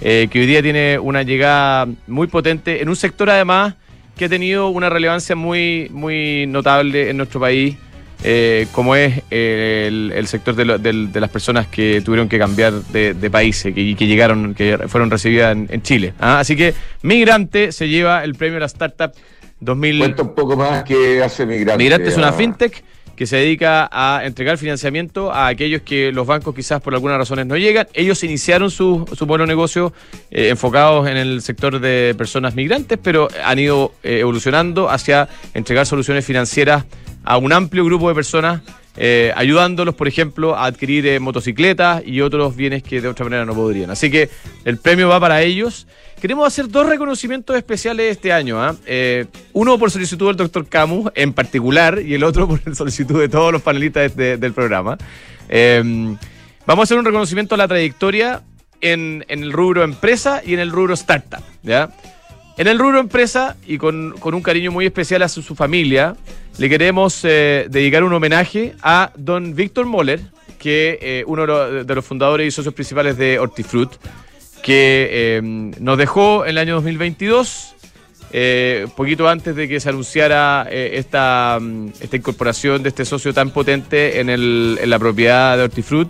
eh, 0.01 0.27
que 0.31 0.39
hoy 0.39 0.45
día 0.47 0.61
tiene 0.61 0.97
una 0.99 1.23
llegada 1.23 1.87
muy 2.07 2.27
potente 2.27 2.81
en 2.81 2.89
un 2.89 2.95
sector 2.95 3.29
además 3.29 3.75
que 4.17 4.25
ha 4.25 4.29
tenido 4.29 4.69
una 4.69 4.89
relevancia 4.89 5.35
muy, 5.35 5.87
muy 5.91 6.45
notable 6.47 7.09
en 7.09 7.17
nuestro 7.17 7.39
país, 7.39 7.75
eh, 8.23 8.67
como 8.71 8.95
es 8.95 9.21
eh, 9.31 9.85
el, 9.87 10.11
el 10.15 10.27
sector 10.27 10.53
de, 10.53 10.65
lo- 10.65 10.77
del- 10.77 11.11
de 11.11 11.19
las 11.19 11.29
personas 11.29 11.65
que 11.67 12.01
tuvieron 12.05 12.29
que 12.29 12.37
cambiar 12.37 12.73
de, 12.73 13.13
de 13.15 13.29
países 13.31 13.73
que- 13.73 13.81
y 13.81 13.95
que 13.95 14.05
llegaron, 14.05 14.53
que 14.53 14.77
fueron 14.87 15.09
recibidas 15.09 15.53
en, 15.53 15.67
en 15.71 15.81
Chile. 15.81 16.13
¿ah? 16.19 16.39
Así 16.39 16.55
que 16.55 16.73
Migrante 17.01 17.71
se 17.71 17.87
lleva 17.89 18.23
el 18.23 18.35
premio 18.35 18.57
a 18.57 18.59
la 18.61 18.65
Startup 18.67 19.11
2000. 19.59 19.99
Cuenta 19.99 20.21
un 20.23 20.35
poco 20.35 20.55
más 20.55 20.83
que 20.83 21.23
hace 21.23 21.45
Migrante. 21.45 21.77
Migrante 21.83 22.09
es 22.09 22.17
una 22.17 22.31
fintech 22.33 22.83
que 23.21 23.27
se 23.27 23.37
dedica 23.37 23.87
a 23.91 24.25
entregar 24.25 24.57
financiamiento 24.57 25.31
a 25.31 25.45
aquellos 25.45 25.83
que 25.83 26.11
los 26.11 26.25
bancos 26.25 26.55
quizás 26.55 26.81
por 26.81 26.95
algunas 26.95 27.19
razones 27.19 27.45
no 27.45 27.55
llegan. 27.55 27.87
Ellos 27.93 28.23
iniciaron 28.23 28.71
su, 28.71 29.07
su 29.15 29.27
buen 29.27 29.45
negocio 29.45 29.93
eh, 30.31 30.49
enfocados 30.49 31.07
en 31.07 31.17
el 31.17 31.43
sector 31.43 31.79
de 31.79 32.15
personas 32.17 32.55
migrantes, 32.55 32.97
pero 32.97 33.27
han 33.45 33.59
ido 33.59 33.93
eh, 34.01 34.21
evolucionando 34.21 34.89
hacia 34.89 35.29
entregar 35.53 35.85
soluciones 35.85 36.25
financieras 36.25 36.85
a 37.23 37.37
un 37.37 37.53
amplio 37.53 37.85
grupo 37.85 38.09
de 38.09 38.15
personas, 38.15 38.63
eh, 38.97 39.31
ayudándolos, 39.35 39.93
por 39.93 40.07
ejemplo, 40.07 40.55
a 40.55 40.65
adquirir 40.65 41.19
motocicletas 41.19 42.01
y 42.03 42.21
otros 42.21 42.55
bienes 42.55 42.81
que 42.81 43.01
de 43.01 43.07
otra 43.07 43.25
manera 43.25 43.45
no 43.45 43.53
podrían. 43.53 43.91
Así 43.91 44.09
que 44.09 44.31
el 44.65 44.79
premio 44.79 45.09
va 45.09 45.19
para 45.19 45.43
ellos. 45.43 45.85
Queremos 46.21 46.45
hacer 46.47 46.69
dos 46.69 46.87
reconocimientos 46.87 47.57
especiales 47.57 48.11
este 48.11 48.31
año. 48.31 48.61
¿ah? 48.61 48.75
Eh, 48.85 49.25
uno 49.53 49.79
por 49.79 49.89
solicitud 49.89 50.27
del 50.27 50.35
doctor 50.35 50.67
Camus 50.67 51.11
en 51.15 51.33
particular 51.33 51.99
y 51.99 52.13
el 52.13 52.23
otro 52.23 52.47
por 52.47 52.75
solicitud 52.75 53.19
de 53.19 53.27
todos 53.27 53.51
los 53.51 53.63
panelistas 53.63 54.15
de- 54.15 54.37
del 54.37 54.53
programa. 54.53 54.99
Eh, 55.49 55.81
vamos 56.67 56.83
a 56.83 56.83
hacer 56.83 56.97
un 56.99 57.05
reconocimiento 57.05 57.55
a 57.55 57.57
la 57.57 57.67
trayectoria 57.67 58.43
en, 58.81 59.25
el 59.29 59.51
rubro 59.51 59.83
empresa 59.83 60.43
y 60.45 60.53
en 60.53 60.59
el 60.59 60.71
rubro 60.71 60.93
startup. 60.93 61.41
¿ya? 61.63 61.89
En 62.57 62.67
el 62.67 62.77
rubro 62.77 62.99
empresa 62.99 63.57
y 63.65 63.79
con, 63.79 64.11
con 64.19 64.35
un 64.35 64.43
cariño 64.43 64.71
muy 64.71 64.85
especial 64.85 65.23
a 65.23 65.27
su, 65.27 65.41
su 65.41 65.55
familia, 65.55 66.15
le 66.59 66.69
queremos 66.69 67.21
eh, 67.23 67.65
dedicar 67.67 68.03
un 68.03 68.13
homenaje 68.13 68.75
a 68.83 69.11
don 69.17 69.55
Víctor 69.55 69.87
Moller, 69.87 70.21
que 70.59 70.99
eh, 71.01 71.23
uno 71.25 71.47
de 71.83 71.95
los 71.95 72.05
fundadores 72.05 72.47
y 72.47 72.51
socios 72.51 72.75
principales 72.75 73.17
de 73.17 73.39
Hortifruit, 73.39 73.89
que 74.63 75.09
eh, 75.11 75.41
nos 75.43 75.97
dejó 75.97 76.43
en 76.45 76.51
el 76.51 76.57
año 76.59 76.75
2022, 76.75 77.75
eh, 78.33 78.87
poquito 78.95 79.27
antes 79.27 79.55
de 79.55 79.67
que 79.67 79.79
se 79.79 79.89
anunciara 79.89 80.65
eh, 80.69 80.91
esta, 80.95 81.57
mm, 81.59 81.87
esta 81.99 82.15
incorporación 82.15 82.81
de 82.83 82.89
este 82.89 83.03
socio 83.05 83.33
tan 83.33 83.49
potente 83.51 84.19
en, 84.19 84.29
el- 84.29 84.77
en 84.81 84.89
la 84.89 84.99
propiedad 84.99 85.57
de 85.57 85.63
Hortifruit. 85.63 86.07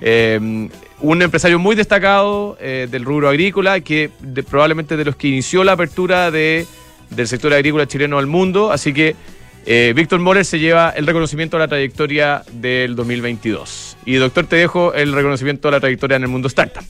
Eh, 0.00 0.68
un 1.02 1.22
empresario 1.22 1.58
muy 1.58 1.76
destacado 1.76 2.56
eh, 2.60 2.88
del 2.90 3.04
rubro 3.04 3.28
agrícola, 3.28 3.80
que 3.80 4.10
probablemente 4.48 4.96
de 4.96 5.04
los 5.04 5.16
que 5.16 5.28
inició 5.28 5.62
la 5.64 5.72
apertura 5.72 6.30
de, 6.30 6.66
del 7.10 7.28
sector 7.28 7.52
agrícola 7.54 7.86
chileno 7.86 8.18
al 8.18 8.26
mundo. 8.26 8.72
Así 8.72 8.92
que 8.92 9.14
Víctor 9.94 10.18
Moller 10.20 10.44
se 10.44 10.58
lleva 10.58 10.90
el 10.90 11.06
reconocimiento 11.06 11.56
a 11.56 11.60
la 11.60 11.68
trayectoria 11.68 12.42
del 12.52 12.96
2022. 12.96 13.96
Y 14.04 14.14
doctor, 14.16 14.46
te 14.46 14.56
dejo 14.56 14.92
el 14.94 15.12
reconocimiento 15.12 15.68
a 15.68 15.70
la 15.70 15.80
trayectoria 15.80 16.16
en 16.16 16.22
el 16.24 16.28
mundo 16.28 16.48
startup. 16.48 16.82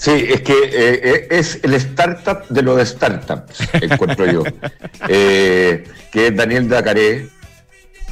Sí, 0.00 0.12
es 0.30 0.40
que 0.40 0.54
eh, 0.72 1.26
es 1.30 1.60
el 1.62 1.74
startup 1.74 2.48
de 2.48 2.62
los 2.62 2.88
startups, 2.88 3.68
encuentro 3.82 4.24
yo. 4.32 4.42
Eh, 5.08 5.84
que 6.10 6.28
es 6.28 6.36
Daniel 6.36 6.68
Dacaré. 6.70 7.28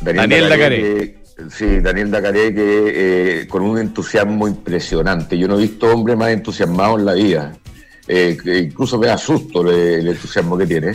Daniel 0.02 0.48
Dacaré. 0.50 0.76
que- 0.80 1.18
sí, 1.50 1.80
Daniel 1.80 2.10
Dacaré, 2.10 2.54
que 2.54 3.40
eh, 3.42 3.48
con 3.48 3.62
un 3.62 3.78
entusiasmo 3.78 4.46
impresionante. 4.46 5.38
Yo 5.38 5.48
no 5.48 5.56
he 5.58 5.62
visto 5.62 5.86
hombre 5.86 6.14
más 6.14 6.28
entusiasmado 6.30 6.98
en 6.98 7.04
la 7.06 7.14
vida. 7.14 7.52
Eh, 8.06 8.36
incluso 8.64 8.98
me 8.98 9.06
da 9.06 9.16
susto 9.16 9.62
el, 9.62 10.00
el 10.00 10.08
entusiasmo 10.08 10.58
que 10.58 10.66
tiene. 10.66 10.94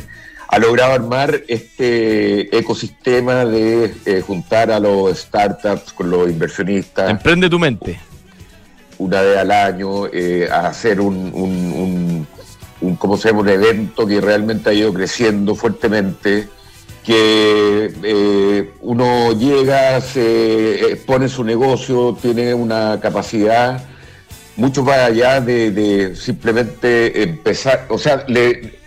Ha 0.49 0.59
logrado 0.59 0.93
armar 0.93 1.41
este 1.47 2.55
ecosistema 2.55 3.45
de 3.45 3.93
eh, 4.05 4.21
juntar 4.21 4.69
a 4.71 4.79
los 4.79 5.17
startups 5.17 5.91
con 5.93 6.11
los 6.11 6.29
inversionistas 6.29 7.09
Emprende 7.09 7.49
tu 7.49 7.57
mente. 7.57 7.99
Una 9.03 9.21
vez 9.21 9.37
al 9.37 9.51
año, 9.51 10.07
eh, 10.07 10.47
a 10.49 10.67
hacer 10.67 11.01
un, 11.01 11.31
un, 11.33 12.27
un, 12.81 13.49
evento 13.49 14.07
que 14.07 14.21
realmente 14.21 14.69
ha 14.69 14.73
ido 14.73 14.93
creciendo 14.93 15.55
fuertemente, 15.55 16.47
que 17.03 17.93
eh, 18.01 18.73
uno 18.81 19.33
llega, 19.33 19.99
se 19.99 20.91
eh, 20.91 20.95
pone 20.95 21.27
su 21.27 21.43
negocio, 21.43 22.17
tiene 22.21 22.53
una 22.53 22.99
capacidad 23.01 23.83
mucho 24.55 24.83
más 24.83 24.99
allá 24.99 25.41
de, 25.41 26.15
simplemente 26.15 27.23
empezar, 27.23 27.87
o 27.89 27.97
sea, 27.97 28.23
le, 28.27 28.81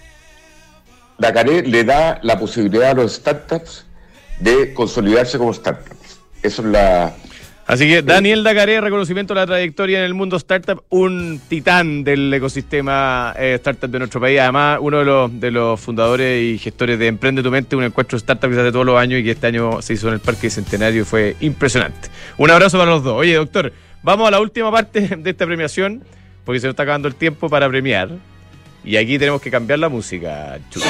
Dacaré 1.19 1.63
le 1.63 1.83
da 1.83 2.21
la 2.23 2.39
posibilidad 2.39 2.91
a 2.91 2.95
los 2.95 3.15
startups 3.15 3.87
de 4.39 4.75
consolidarse 4.75 5.39
como 5.39 5.55
startups. 5.55 6.21
Eso 6.43 6.61
es 6.61 6.69
la, 6.69 7.15
Así 7.67 7.89
que 7.89 8.01
Daniel 8.01 8.45
Dacaré, 8.45 8.81
reconocimiento 8.81 9.33
a 9.33 9.37
la 9.37 9.47
trayectoria 9.47 9.99
en 9.99 10.05
el 10.05 10.15
mundo 10.15 10.37
startup, 10.37 10.85
un 10.89 11.41
titán 11.49 12.05
del 12.05 12.33
ecosistema 12.33 13.35
eh, 13.37 13.55
startup 13.55 13.91
de 13.91 13.99
nuestro 13.99 14.21
país. 14.21 14.39
Además, 14.39 14.79
uno 14.81 15.01
de 15.01 15.05
los, 15.05 15.41
de 15.41 15.51
los 15.51 15.81
fundadores 15.81 16.45
y 16.45 16.59
gestores 16.59 16.97
de 16.97 17.09
Emprende 17.09 17.43
tu 17.43 17.51
Mente, 17.51 17.75
un 17.75 17.83
encuentro 17.83 18.19
startup 18.19 18.49
que 18.49 18.55
se 18.55 18.61
hace 18.61 18.71
todos 18.71 18.87
los 18.87 18.97
años 18.97 19.19
y 19.19 19.25
que 19.25 19.33
este 19.33 19.49
año 19.49 19.83
se 19.83 19.95
hizo 19.95 20.07
en 20.07 20.15
el 20.15 20.21
Parque 20.21 20.49
Centenario 20.49 21.03
y 21.03 21.05
fue 21.05 21.35
impresionante. 21.41 22.09
Un 22.39 22.51
abrazo 22.51 22.79
para 22.79 22.93
los 22.93 23.03
dos. 23.03 23.15
Oye, 23.15 23.35
doctor, 23.35 23.73
vamos 24.01 24.29
a 24.29 24.31
la 24.31 24.41
última 24.41 24.71
parte 24.71 25.01
de 25.19 25.31
esta 25.31 25.45
premiación, 25.45 26.05
porque 26.45 26.61
se 26.61 26.69
nos 26.69 26.75
está 26.75 26.85
acabando 26.85 27.09
el 27.09 27.17
tiempo 27.17 27.49
para 27.49 27.69
premiar. 27.69 28.11
Y 28.85 28.97
aquí 28.97 29.19
tenemos 29.19 29.43
que 29.43 29.51
cambiar 29.51 29.81
la 29.81 29.89
música, 29.89 30.61
Chuta. 30.71 30.87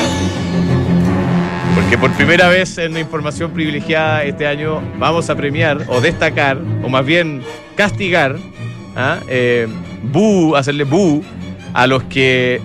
Porque 1.76 1.98
por 1.98 2.10
primera 2.12 2.48
vez 2.48 2.78
en 2.78 2.94
la 2.94 3.00
información 3.00 3.50
privilegiada 3.50 4.24
este 4.24 4.46
año 4.46 4.80
vamos 4.98 5.28
a 5.28 5.34
premiar 5.36 5.84
o 5.88 6.00
destacar, 6.00 6.58
o 6.82 6.88
más 6.88 7.04
bien 7.04 7.42
castigar, 7.76 8.36
¿ah? 8.96 9.18
eh, 9.28 9.68
bu, 10.02 10.56
hacerle 10.56 10.84
bu 10.84 11.22
a 11.74 11.86
los 11.86 12.02
que 12.04 12.62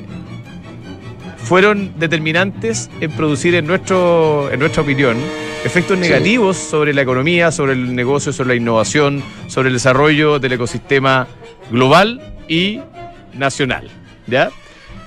fueron 1.36 1.92
determinantes 2.00 2.90
en 3.02 3.12
producir, 3.12 3.54
en, 3.56 3.68
nuestro, 3.68 4.50
en 4.50 4.60
nuestra 4.60 4.82
opinión, 4.82 5.18
efectos 5.66 5.98
Sí. 5.98 6.04
negativos 6.04 6.56
sobre 6.56 6.94
la 6.94 7.02
economía, 7.02 7.52
sobre 7.52 7.74
el 7.74 7.94
negocio, 7.94 8.32
sobre 8.32 8.50
la 8.50 8.56
innovación, 8.56 9.22
sobre 9.48 9.68
el 9.68 9.74
desarrollo 9.74 10.40
del 10.40 10.54
ecosistema 10.54 11.28
global 11.70 12.22
y 12.48 12.80
nacional. 13.34 13.90
¿Ya? 14.28 14.52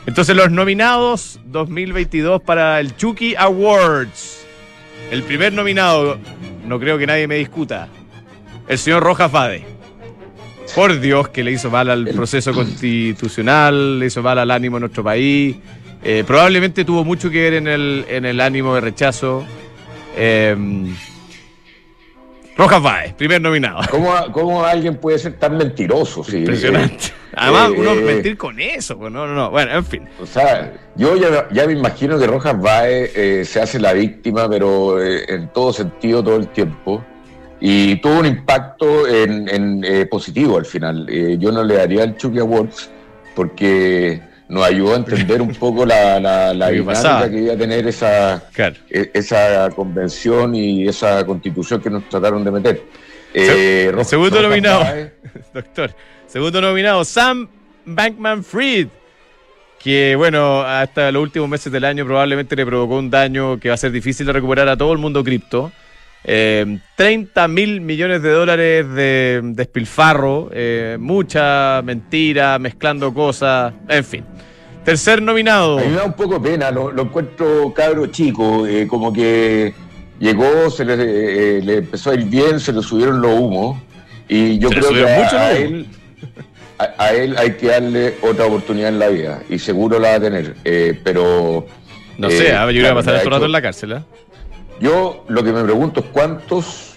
Entonces, 0.06 0.36
los 0.36 0.50
nominados 0.50 1.40
2022 1.46 2.42
para 2.42 2.78
el 2.80 2.96
Chucky 2.96 3.34
Awards. 3.36 4.44
El 5.10 5.22
primer 5.22 5.52
nominado, 5.52 6.18
no 6.66 6.78
creo 6.78 6.98
que 6.98 7.06
nadie 7.06 7.26
me 7.26 7.36
discuta, 7.36 7.88
el 8.68 8.78
señor 8.78 9.02
Rojas 9.02 9.30
Fade. 9.30 9.64
Por 10.74 10.98
Dios, 10.98 11.28
que 11.28 11.44
le 11.44 11.52
hizo 11.52 11.70
mal 11.70 11.90
al 11.90 12.06
proceso 12.08 12.52
constitucional, 12.52 13.98
le 13.98 14.06
hizo 14.06 14.22
mal 14.22 14.38
al 14.38 14.50
ánimo 14.50 14.76
de 14.76 14.80
nuestro 14.80 15.04
país. 15.04 15.56
Eh, 16.02 16.24
probablemente 16.26 16.84
tuvo 16.84 17.04
mucho 17.04 17.30
que 17.30 17.42
ver 17.42 17.54
en 17.54 17.68
el, 17.68 18.04
en 18.08 18.24
el 18.24 18.40
ánimo 18.40 18.74
de 18.74 18.80
rechazo. 18.80 19.44
Eh, 20.16 20.56
Rojas 22.56 22.82
Fade, 22.82 23.14
primer 23.16 23.40
nominado. 23.40 23.80
¿Cómo, 23.90 24.12
cómo 24.32 24.64
alguien 24.64 24.96
puede 24.96 25.18
ser 25.18 25.34
tan 25.38 25.56
mentiroso? 25.56 26.22
Sí, 26.22 26.38
Impresionante. 26.38 27.06
eh, 27.06 27.12
Además, 27.36 27.70
eh, 27.70 27.74
uno 27.78 27.92
eh, 27.92 28.02
mentir 28.02 28.36
con 28.36 28.60
eso, 28.60 28.96
pues 28.96 29.12
no, 29.12 29.26
no, 29.26 29.34
no. 29.34 29.50
Bueno, 29.50 29.72
en 29.72 29.84
fin. 29.84 30.08
O 30.20 30.26
sea, 30.26 30.72
yo 30.94 31.16
ya, 31.16 31.48
ya 31.50 31.66
me 31.66 31.72
imagino 31.72 32.18
que 32.18 32.26
Rojas 32.26 32.60
Bae 32.60 33.10
eh, 33.14 33.44
se 33.44 33.60
hace 33.60 33.80
la 33.80 33.92
víctima, 33.92 34.48
pero 34.48 35.02
en 35.02 35.48
todo 35.48 35.72
sentido, 35.72 36.22
todo 36.22 36.36
el 36.36 36.48
tiempo. 36.48 37.04
Y 37.60 37.96
tuvo 37.96 38.20
un 38.20 38.26
impacto 38.26 39.08
en, 39.08 39.48
en, 39.48 40.08
positivo 40.08 40.58
al 40.58 40.66
final. 40.66 41.06
Yo 41.38 41.50
no 41.50 41.64
le 41.64 41.76
daría 41.76 42.04
el 42.04 42.16
Chucky 42.16 42.38
Awards 42.38 42.90
porque 43.34 44.20
nos 44.48 44.64
ayudó 44.64 44.92
a 44.94 44.96
entender 44.96 45.40
un 45.42 45.54
poco 45.54 45.84
la, 45.86 46.20
la, 46.20 46.52
la 46.54 46.68
dinámica 46.70 46.92
pasaba. 46.92 47.30
que 47.30 47.38
iba 47.38 47.54
a 47.54 47.56
tener 47.56 47.86
esa, 47.86 48.42
Claro. 48.52 48.76
e- 48.90 49.10
esa 49.14 49.70
convención 49.70 50.54
y 50.54 50.86
esa 50.86 51.24
constitución 51.26 51.80
que 51.80 51.90
nos 51.90 52.08
trataron 52.08 52.44
de 52.44 52.50
meter. 52.50 52.82
Rojas- 53.92 54.08
segundo 54.08 54.36
Rojas 54.36 54.48
nominado. 54.50 54.84
Doctor. 55.54 55.94
Segundo 56.26 56.60
nominado, 56.60 57.04
Sam 57.04 57.48
Bankman 57.84 58.44
Fried. 58.44 58.88
Que 59.78 60.14
bueno, 60.16 60.62
hasta 60.62 61.12
los 61.12 61.22
últimos 61.22 61.48
meses 61.48 61.70
del 61.70 61.84
año 61.84 62.06
probablemente 62.06 62.56
le 62.56 62.64
provocó 62.64 62.96
un 62.96 63.10
daño 63.10 63.60
que 63.60 63.68
va 63.68 63.74
a 63.74 63.78
ser 63.78 63.92
difícil 63.92 64.24
de 64.26 64.32
recuperar 64.32 64.68
a 64.68 64.76
todo 64.76 64.92
el 64.92 64.98
mundo 64.98 65.22
cripto. 65.22 65.72
Eh, 66.24 66.78
30 66.96 67.48
mil 67.48 67.80
millones 67.82 68.22
de 68.22 68.30
dólares 68.30 68.88
de 68.94 69.40
despilfarro, 69.44 70.50
eh, 70.52 70.96
mucha 70.98 71.82
mentira, 71.82 72.58
mezclando 72.58 73.12
cosas, 73.12 73.74
en 73.88 74.04
fin. 74.04 74.24
Tercer 74.84 75.22
nominado. 75.22 75.78
A 75.78 75.82
mí 75.82 75.88
me 75.88 75.96
da 75.96 76.04
un 76.04 76.12
poco 76.12 76.40
pena, 76.42 76.70
lo, 76.70 76.90
lo 76.92 77.02
encuentro 77.02 77.72
cabro 77.74 78.06
chico, 78.06 78.66
eh, 78.66 78.86
como 78.86 79.12
que 79.12 79.74
llegó, 80.18 80.70
se 80.70 80.84
le, 80.84 80.94
eh, 80.94 81.62
le 81.62 81.78
empezó 81.78 82.10
a 82.10 82.14
ir 82.14 82.24
bien, 82.24 82.60
se 82.60 82.72
le 82.72 82.82
subieron 82.82 83.20
los 83.20 83.32
humos 83.32 83.78
y 84.28 84.58
yo 84.58 84.68
Se 84.68 84.76
creo 84.76 84.90
que 84.90 85.22
mucho 85.22 85.38
a, 85.38 85.52
él, 85.52 85.86
a, 86.78 87.02
a 87.02 87.12
él 87.12 87.34
hay 87.38 87.52
que 87.52 87.66
darle 87.66 88.14
otra 88.22 88.46
oportunidad 88.46 88.88
en 88.90 88.98
la 88.98 89.08
vida 89.08 89.42
y 89.48 89.58
seguro 89.58 89.98
la 89.98 90.10
va 90.10 90.14
a 90.16 90.20
tener, 90.20 90.54
eh, 90.64 90.98
pero 91.02 91.66
No 92.18 92.28
eh, 92.28 92.38
sé, 92.38 92.52
ah, 92.52 92.70
yo 92.70 92.80
iba 92.80 92.90
a 92.90 92.94
pasar 92.94 93.16
esto 93.16 93.30
rato 93.30 93.46
en 93.46 93.52
la 93.52 93.62
cárcel. 93.62 93.92
¿ah? 93.94 94.04
Yo 94.80 95.24
lo 95.28 95.42
que 95.44 95.52
me 95.52 95.62
pregunto 95.62 96.00
es 96.00 96.06
cuántos, 96.06 96.94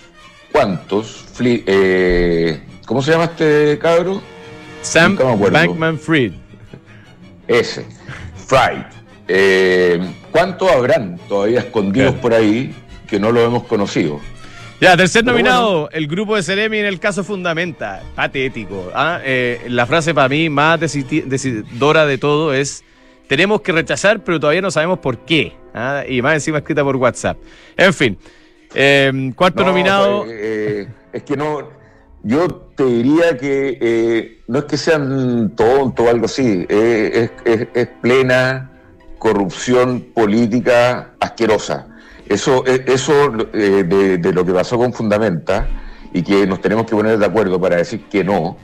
cuántos, 0.52 1.26
eh, 1.40 2.62
¿cómo 2.86 3.02
se 3.02 3.12
llama 3.12 3.26
este 3.26 3.78
cabro? 3.80 4.22
Sam. 4.82 5.18
Bankman 5.18 5.98
Fried. 6.00 6.34
Ese, 7.48 7.86
Fried. 8.48 8.84
Eh, 9.28 10.00
¿Cuántos 10.32 10.72
habrán 10.72 11.18
todavía 11.28 11.60
escondidos 11.60 12.12
Claro. 12.12 12.22
por 12.22 12.34
ahí 12.34 12.74
que 13.08 13.20
no 13.20 13.32
lo 13.32 13.42
hemos 13.42 13.64
conocido? 13.64 14.20
Ya, 14.80 14.96
tercer 14.96 15.24
Pero 15.24 15.34
nominado, 15.34 15.90
el 15.92 16.08
grupo 16.08 16.36
de 16.36 16.44
Ceremi 16.44 16.78
en 16.78 16.86
el 16.86 17.00
caso 17.00 17.24
Fundamenta. 17.24 18.04
Patético. 18.16 18.92
¿ah? 18.94 19.20
Eh, 19.24 19.66
la 19.70 19.86
frase 19.86 20.14
para 20.14 20.30
mí 20.30 20.50
más 20.50 20.80
decidora 20.80 22.06
de 22.06 22.18
todo 22.18 22.54
es: 22.54 22.84
tenemos 23.28 23.62
que 23.62 23.72
rechazar, 23.72 24.24
pero 24.24 24.40
todavía 24.40 24.62
no 24.62 24.72
sabemos 24.72 25.00
por 25.00 25.20
qué. 25.20 25.54
¿ah? 25.74 26.04
Y 26.08 26.22
más 26.22 26.34
encima 26.36 26.60
escrita 26.60 26.84
por 26.84 26.96
WhatsApp. 26.96 27.38
En 27.76 27.94
fin, 27.94 28.18
eh, 28.74 29.32
cuarto 29.36 29.62
No, 29.64 29.68
nominado. 29.70 30.24
pues, 30.24 30.36
eh, 30.40 30.88
es 31.14 31.24
que 31.24 31.38
no. 31.38 31.70
Yo 32.24 32.48
te 32.76 32.84
diría 32.84 33.38
que 33.38 33.78
eh, 33.80 34.42
no 34.48 34.60
es 34.60 34.66
que 34.66 34.76
sean 34.78 35.56
tontos 35.56 36.06
o 36.06 36.10
algo 36.10 36.26
así, 36.26 36.66
eh, 36.68 37.30
es, 37.46 37.60
es- 37.62 37.68
es 37.74 37.88
plena 38.02 38.72
corrupción 39.18 40.08
política 40.14 41.12
asquerosa. 41.20 41.88
Eso, 42.28 42.66
eso 42.66 43.30
de, 43.54 44.18
de 44.18 44.34
lo 44.34 44.46
que 44.46 44.52
pasó 44.52 44.78
con 44.78 44.92
Fundamenta 44.94 45.68
y 46.14 46.22
que 46.24 46.46
nos 46.46 46.60
tenemos 46.62 46.86
que 46.86 46.96
poner 46.96 47.18
de 47.18 47.26
acuerdo 47.26 47.60
para 47.62 47.78
decir 47.78 48.02
que 48.10 48.24
no, 48.24 48.58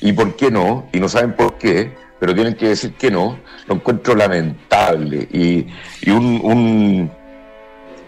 y 0.00 0.12
por 0.12 0.34
qué 0.34 0.50
no, 0.50 0.88
y 0.92 0.98
no 0.98 1.08
saben 1.08 1.32
por 1.34 1.56
qué, 1.58 1.92
pero 2.20 2.34
tienen 2.34 2.54
que 2.54 2.68
decir 2.68 2.94
que 2.94 3.10
no, 3.10 3.38
lo 3.66 3.74
encuentro 3.74 4.14
lamentable 4.14 5.28
y, 5.32 5.66
y 6.02 6.10
un- 6.10 6.40
un, 6.42 7.10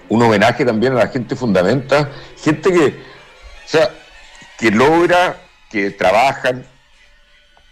un 0.09 0.23
homenaje 0.23 0.65
también 0.65 0.93
a 0.95 0.97
la 0.97 1.09
gente 1.09 1.35
fundamenta, 1.37 2.11
gente 2.43 2.73
que, 2.73 2.85
o 2.87 2.93
sea, 3.69 3.91
que 4.59 4.71
logra, 4.71 5.37
que 5.71 5.91
trabajan, 5.91 6.65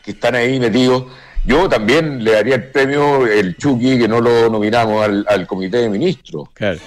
que 0.05 0.11
están 0.11 0.35
ahí 0.35 0.59
metidos. 0.61 1.05
Yo 1.47 1.69
también 1.69 2.25
le 2.25 2.33
daría 2.33 2.55
el 2.57 2.65
premio, 2.71 3.27
el 3.27 3.57
Chucky, 3.57 3.99
que 3.99 4.09
no 4.09 4.21
lo 4.21 4.49
nominamos 4.51 5.05
al, 5.05 5.25
al 5.29 5.47
comité 5.47 5.79
de 5.79 5.89
ministros. 5.91 6.49
Claro. 6.55 6.79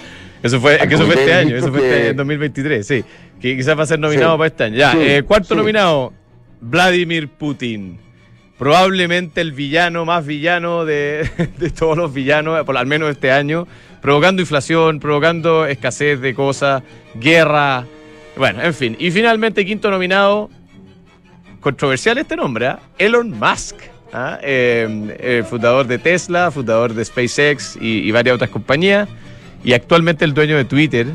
Eso 0.42 0.60
fue, 0.60 0.78
que 0.86 0.94
eso 0.94 1.04
fue 1.06 1.14
este 1.14 1.32
año, 1.34 1.56
eso 1.56 1.72
fue 1.72 1.80
este 1.80 2.02
que- 2.02 2.08
en 2.10 2.16
2023, 2.16 2.86
sí. 2.86 3.04
Que 3.40 3.56
quizás 3.56 3.78
va 3.78 3.84
a 3.84 3.86
ser 3.86 3.98
nominado 3.98 4.32
Sí. 4.32 4.38
para 4.38 4.46
este 4.48 4.64
año. 4.64 4.76
Ya, 4.76 4.92
Sí, 4.92 4.98
eh, 5.00 5.22
cuarto 5.22 5.48
sí. 5.48 5.54
nominado, 5.56 6.12
Vladimir 6.60 7.28
Putin. 7.28 7.98
Probablemente 8.58 9.40
el 9.40 9.52
villano 9.52 10.04
más 10.04 10.26
villano 10.26 10.84
de, 10.84 11.30
de 11.58 11.70
todos 11.70 11.96
los 11.96 12.12
villanos, 12.12 12.64
por 12.64 12.76
al 12.76 12.86
menos 12.86 13.10
este 13.10 13.30
año, 13.30 13.66
provocando 14.02 14.42
inflación, 14.42 15.00
provocando 15.00 15.66
escasez 15.66 16.20
de 16.20 16.34
cosas, 16.34 16.82
guerra. 17.14 17.86
Bueno, 18.36 18.62
en 18.62 18.74
fin. 18.74 18.96
Y 18.98 19.10
finalmente, 19.10 19.64
quinto 19.64 19.90
nominado, 19.90 20.50
controversial 21.60 22.18
este 22.18 22.36
nombre, 22.36 22.66
¿ah? 22.66 22.80
Elon 22.98 23.30
Musk. 23.30 23.76
¿ah? 24.12 24.38
Eh, 24.42 25.16
eh, 25.18 25.44
fundador 25.48 25.86
de 25.86 25.98
Tesla, 25.98 26.50
fundador 26.50 26.94
de 26.94 27.04
SpaceX 27.04 27.76
y, 27.80 28.10
varias 28.10 28.36
otras 28.36 28.50
compañías, 28.50 29.08
y 29.64 29.72
actualmente 29.72 30.24
el 30.24 30.34
dueño 30.34 30.56
de 30.56 30.64
Twitter, 30.64 31.06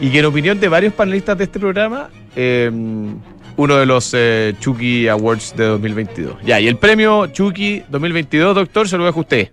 y 0.00 0.10
que 0.10 0.18
en 0.18 0.24
opinión 0.24 0.58
de 0.58 0.68
varios 0.68 0.92
panelistas 0.94 1.38
de 1.38 1.44
este 1.44 1.60
programa, 1.60 2.10
eh, 2.34 2.70
uno 3.56 3.76
de 3.76 3.86
los 3.86 4.12
eh, 4.14 4.54
Chucky 4.60 5.08
Awards 5.08 5.54
de 5.56 5.64
2022. 5.64 6.36
Ya, 6.44 6.60
y 6.60 6.68
el 6.68 6.76
premio 6.76 7.26
Chucky 7.28 7.82
2022, 7.88 8.54
doctor, 8.54 8.88
se 8.88 8.96
lo 8.98 9.04
dejo 9.04 9.20
a 9.20 9.22
usted. 9.22 9.52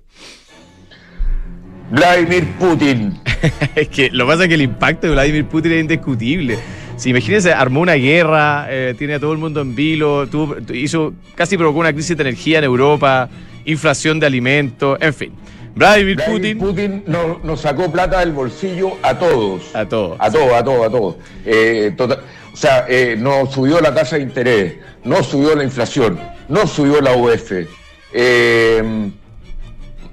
Vladimir 1.91 2.45
Putin. 2.59 3.19
es 3.75 3.87
que 3.89 4.09
lo 4.11 4.25
que 4.25 4.31
pasa 4.31 4.43
es 4.43 4.49
que 4.49 4.55
el 4.55 4.61
impacto 4.61 5.07
de 5.07 5.13
Vladimir 5.13 5.45
Putin 5.45 5.71
es 5.73 5.81
indiscutible. 5.81 6.57
Si 6.97 7.09
imagínense, 7.09 7.53
armó 7.53 7.79
una 7.81 7.93
guerra, 7.93 8.67
eh, 8.69 8.93
tiene 8.97 9.15
a 9.15 9.19
todo 9.19 9.31
el 9.31 9.37
mundo 9.37 9.61
en 9.61 9.73
vilo, 9.73 10.27
tuvo- 10.27 10.57
hizo, 10.73 11.13
casi 11.33 11.57
provocó 11.57 11.79
una 11.79 11.93
crisis 11.93 12.15
de 12.17 12.23
energía 12.23 12.59
en 12.59 12.65
Europa, 12.65 13.29
inflación 13.65 14.19
de 14.19 14.25
alimentos, 14.27 14.97
en 15.01 15.13
fin. 15.13 15.31
Vladimir, 15.75 16.17
Vladimir 16.17 16.57
Putin, 16.57 16.99
Putin 16.99 17.03
nos, 17.07 17.41
nos 17.43 17.61
sacó 17.61 17.89
plata 17.91 18.19
del 18.19 18.33
bolsillo 18.33 18.97
a 19.01 19.17
todos. 19.17 19.73
a 19.73 19.85
todos. 19.87 20.17
A 20.19 20.29
todos, 20.29 20.53
a 20.53 20.63
todos, 20.63 20.85
a 20.85 20.89
todos. 20.89 21.15
Eh, 21.45 21.93
tota- 21.95 22.19
o 22.53 22.57
sea, 22.57 22.85
eh, 22.87 23.15
no 23.17 23.49
subió 23.51 23.79
la 23.81 23.93
tasa 23.93 24.17
de 24.17 24.23
interés, 24.23 24.77
no 25.03 25.23
subió 25.23 25.55
la 25.55 25.63
inflación, 25.63 26.19
no 26.47 26.67
subió 26.67 27.01
la 27.01 27.13
UF. 27.13 27.51
eh, 28.13 29.11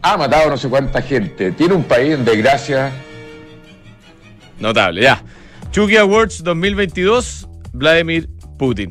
ha 0.02 0.16
matado 0.16 0.50
no 0.50 0.56
sé 0.56 0.68
cuánta 0.68 1.02
gente. 1.02 1.50
Tiene 1.52 1.74
un 1.74 1.82
país 1.82 2.14
en 2.14 2.24
desgracia. 2.24 2.92
Notable, 4.60 5.02
ya. 5.02 5.22
Chucky 5.72 5.96
Awards 5.96 6.44
2022, 6.44 7.48
Vladimir 7.72 8.28
Putin. 8.58 8.90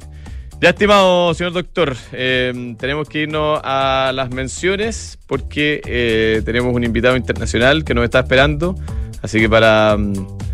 Ya, 0.62 0.70
estimado 0.70 1.34
señor 1.34 1.54
doctor, 1.54 1.96
eh, 2.12 2.76
tenemos 2.80 3.08
que 3.10 3.20
irnos 3.20 3.60
a 3.64 4.12
las 4.14 4.30
menciones 4.32 5.18
porque 5.28 5.82
eh, 5.86 6.42
tenemos 6.46 6.74
un 6.74 6.84
invitado 6.84 7.16
internacional 7.16 7.84
que 7.84 7.94
nos 7.94 8.04
está 8.04 8.20
esperando. 8.20 8.76
Así 9.22 9.40
que 9.40 9.50
para. 9.50 9.96
mm, 9.98 10.45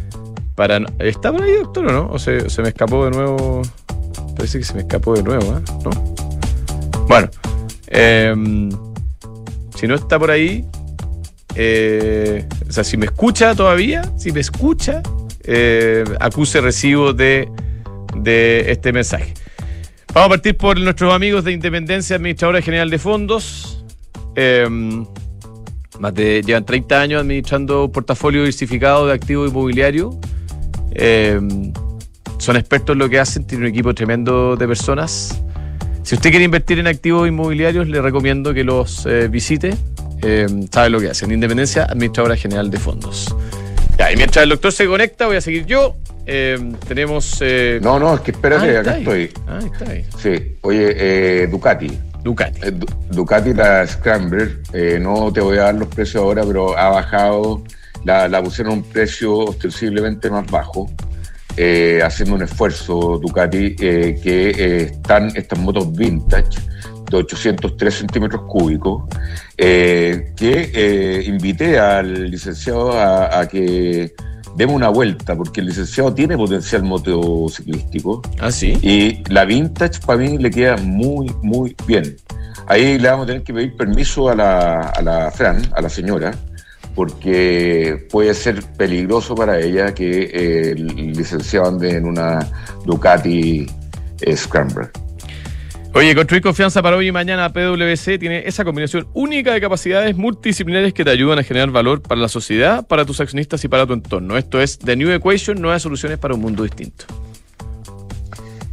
para 0.61 0.79
¿Está 0.99 1.31
por 1.31 1.41
ahí, 1.41 1.53
doctor, 1.53 1.87
o 1.87 1.91
no? 1.91 2.09
¿O 2.11 2.19
se, 2.19 2.47
se 2.47 2.61
me 2.61 2.67
escapó 2.67 3.05
de 3.05 3.09
nuevo? 3.09 3.63
Parece 4.35 4.59
que 4.59 4.63
se 4.63 4.75
me 4.75 4.81
escapó 4.81 5.15
de 5.15 5.23
nuevo, 5.23 5.57
¿eh? 5.57 5.61
¿No? 5.83 6.15
Bueno, 7.07 7.31
eh, 7.87 8.69
si 9.75 9.87
no 9.87 9.95
está 9.95 10.19
por 10.19 10.29
ahí, 10.29 10.63
eh, 11.55 12.47
o 12.69 12.71
sea, 12.71 12.83
si 12.83 12.95
me 12.95 13.07
escucha 13.07 13.55
todavía, 13.55 14.03
si 14.17 14.31
me 14.31 14.39
escucha, 14.39 15.01
eh, 15.45 16.03
acuse 16.19 16.61
recibo 16.61 17.11
de, 17.11 17.49
de 18.17 18.71
este 18.71 18.93
mensaje. 18.93 19.33
Vamos 20.13 20.27
a 20.27 20.29
partir 20.29 20.57
por 20.57 20.79
nuestros 20.79 21.11
amigos 21.11 21.43
de 21.43 21.53
Independencia 21.53 22.17
Administradora 22.17 22.61
General 22.61 22.87
de 22.87 22.99
Fondos. 22.99 23.83
eh, 24.35 24.67
más 25.97 26.13
de, 26.13 26.43
llevan 26.43 26.65
30 26.65 27.01
años 27.01 27.21
administrando 27.21 27.85
un 27.85 27.91
portafolio 27.91 28.41
diversificado 28.41 29.07
de 29.07 29.13
activos 29.13 29.49
inmobiliarios. 29.49 30.15
Eh, 30.93 31.39
son 32.37 32.55
expertos 32.57 32.93
en 32.93 32.99
lo 32.99 33.09
que 33.09 33.19
hacen, 33.19 33.45
tienen 33.45 33.65
un 33.67 33.69
equipo 33.71 33.93
tremendo 33.93 34.55
de 34.55 34.67
personas. 34.67 35.41
Si 36.03 36.15
usted 36.15 36.31
quiere 36.31 36.45
invertir 36.45 36.79
en 36.79 36.87
activos 36.87 37.27
inmobiliarios, 37.27 37.87
le 37.87 38.01
recomiendo 38.01 38.53
que 38.53 38.63
los 38.63 39.05
eh, 39.05 39.27
visite. 39.27 39.75
Eh, 40.23 40.47
sabe 40.71 40.89
lo 40.89 40.99
que 40.99 41.09
hacen. 41.09 41.31
Independencia, 41.31 41.83
Administradora 41.85 42.35
General 42.35 42.69
de 42.69 42.77
Fondos. 42.77 43.35
Ya, 43.97 44.11
y 44.11 44.15
mientras 44.15 44.43
el 44.43 44.49
doctor 44.49 44.71
se 44.71 44.87
conecta, 44.87 45.27
voy 45.27 45.35
a 45.37 45.41
seguir 45.41 45.65
yo. 45.65 45.95
Eh, 46.25 46.57
tenemos. 46.87 47.39
No, 47.81 47.99
no, 47.99 48.15
es 48.15 48.21
que 48.21 48.31
espérate, 48.31 48.77
ah, 48.77 48.81
acá 48.81 48.91
ahí. 48.93 48.99
estoy. 49.01 49.31
Ah, 49.47 49.59
está 49.63 49.91
ahí. 49.91 50.05
Sí, 50.17 50.57
oye, 50.61 51.47
Ducati. 51.47 51.91
Ducati. 52.23 52.59
Du- 52.71 52.85
Ducati, 53.11 53.53
la 53.53 53.85
Scrambler, 53.87 54.59
no 55.01 55.31
te 55.33 55.41
voy 55.41 55.57
a 55.57 55.63
dar 55.63 55.75
los 55.75 55.87
precios 55.87 56.23
ahora, 56.23 56.43
pero 56.45 56.77
ha 56.77 56.89
bajado, 56.89 57.63
la, 58.03 58.27
la 58.27 58.43
pusieron 58.43 58.73
a 58.73 58.75
un 58.77 58.83
precio 58.83 59.37
ostensiblemente 59.37 60.29
más 60.29 60.49
bajo, 60.49 60.89
eh, 61.57 61.99
haciendo 62.03 62.35
un 62.35 62.43
esfuerzo 62.43 63.19
Ducati, 63.21 63.75
eh, 63.79 64.19
que 64.21 64.49
eh, 64.49 64.81
están 64.83 65.31
estas 65.35 65.59
motos 65.59 65.91
vintage 65.93 66.59
de 67.09 67.17
803 67.17 67.93
centímetros 67.93 68.43
cúbicos, 68.43 69.03
que 69.57 71.23
invité 71.27 71.77
al 71.77 72.31
licenciado 72.31 72.93
a, 72.93 73.41
a 73.41 73.47
que 73.47 74.13
demos 74.55 74.75
una 74.75 74.89
vuelta, 74.89 75.35
porque 75.35 75.59
el 75.59 75.67
licenciado 75.67 76.13
tiene 76.13 76.37
potencial 76.37 76.83
motociclístico. 76.83 78.21
Ah, 78.39 78.51
sí. 78.51 78.77
Y 78.81 79.23
la 79.29 79.43
vintage 79.43 79.99
para 80.05 80.19
mí 80.19 80.37
le 80.37 80.49
queda 80.49 80.77
muy, 80.77 81.29
muy 81.41 81.75
bien. 81.85 82.15
Ahí 82.67 82.97
le 82.97 83.09
vamos 83.09 83.25
a 83.25 83.27
tener 83.27 83.43
que 83.43 83.53
pedir 83.53 83.75
permiso 83.75 84.29
a 84.29 84.35
la, 84.35 84.79
a 84.79 85.01
la 85.01 85.31
Fran, 85.31 85.61
a 85.75 85.81
la 85.81 85.89
señora, 85.89 86.33
porque 86.95 88.07
puede 88.09 88.33
ser 88.33 88.61
peligroso 88.77 89.35
para 89.35 89.59
ella 89.59 89.93
que 89.93 90.23
eh, 90.33 90.71
el 90.71 90.87
licenciado 91.13 91.67
ande 91.67 91.95
en 91.95 92.05
una 92.05 92.39
Ducati 92.85 93.65
eh, 94.21 94.37
Scrambler. 94.37 94.89
Oye, 95.93 96.15
construir 96.15 96.41
confianza 96.41 96.81
para 96.81 96.95
hoy 96.95 97.09
y 97.09 97.11
mañana 97.11 97.51
PwC 97.51 98.17
tiene 98.17 98.43
esa 98.45 98.63
combinación 98.63 99.07
única 99.13 99.51
de 99.53 99.59
capacidades 99.59 100.15
multidisciplinares 100.15 100.93
que 100.93 101.03
te 101.03 101.09
ayudan 101.09 101.39
a 101.39 101.43
generar 101.43 101.69
valor 101.71 102.01
para 102.01 102.21
la 102.21 102.29
sociedad, 102.29 102.87
para 102.87 103.03
tus 103.03 103.19
accionistas 103.19 103.61
y 103.65 103.67
para 103.67 103.85
tu 103.85 103.91
entorno. 103.93 104.37
Esto 104.37 104.61
es 104.61 104.79
The 104.79 104.95
New 104.95 105.11
Equation, 105.11 105.61
nuevas 105.61 105.81
soluciones 105.81 106.17
para 106.17 106.33
un 106.33 106.39
mundo 106.41 106.63
distinto. 106.63 107.05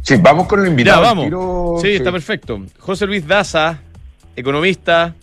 Sí, 0.01 0.15
vamos 0.21 0.47
con 0.47 0.59
el 0.61 0.65
Ya, 0.67 0.71
invitado. 0.71 1.01
vamos. 1.01 1.25
Tiro- 1.25 1.77
sí, 1.81 1.89
está 1.89 2.11
perfecto. 2.11 2.65
José 2.79 3.05
Luis 3.05 3.27
Daza, 3.27 3.79
economista, 4.35 5.13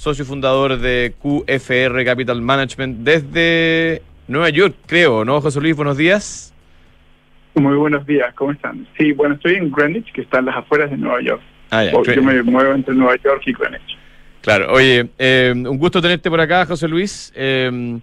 socio 0.00 0.24
fundador 0.24 0.78
de 0.78 1.12
QFR 1.20 2.02
Capital 2.06 2.40
Management 2.40 3.00
desde 3.00 4.00
Nueva 4.28 4.48
York, 4.48 4.74
creo, 4.86 5.26
¿no, 5.26 5.42
José 5.42 5.60
Luis? 5.60 5.76
Buenos 5.76 5.98
días. 5.98 6.54
Muy 7.54 7.76
buenos 7.76 8.06
días, 8.06 8.32
¿cómo 8.34 8.52
están? 8.52 8.86
Sí, 8.96 9.12
bueno, 9.12 9.34
estoy 9.34 9.56
en 9.56 9.70
Greenwich, 9.70 10.10
que 10.12 10.22
está 10.22 10.38
en 10.38 10.46
las 10.46 10.56
afueras 10.56 10.90
de 10.90 10.96
Nueva 10.96 11.20
York. 11.20 11.42
Ah, 11.70 11.84
ya, 11.84 11.92
Yo 12.14 12.22
me 12.22 12.42
muevo 12.42 12.72
entre 12.72 12.94
Nueva 12.94 13.14
York 13.22 13.42
y 13.44 13.52
Greenwich. 13.52 13.98
Claro, 14.40 14.72
oye, 14.72 15.10
eh, 15.18 15.52
un 15.54 15.76
gusto 15.76 16.00
tenerte 16.00 16.30
por 16.30 16.40
acá, 16.40 16.64
José 16.64 16.88
Luis. 16.88 17.30
Eh, 17.36 18.00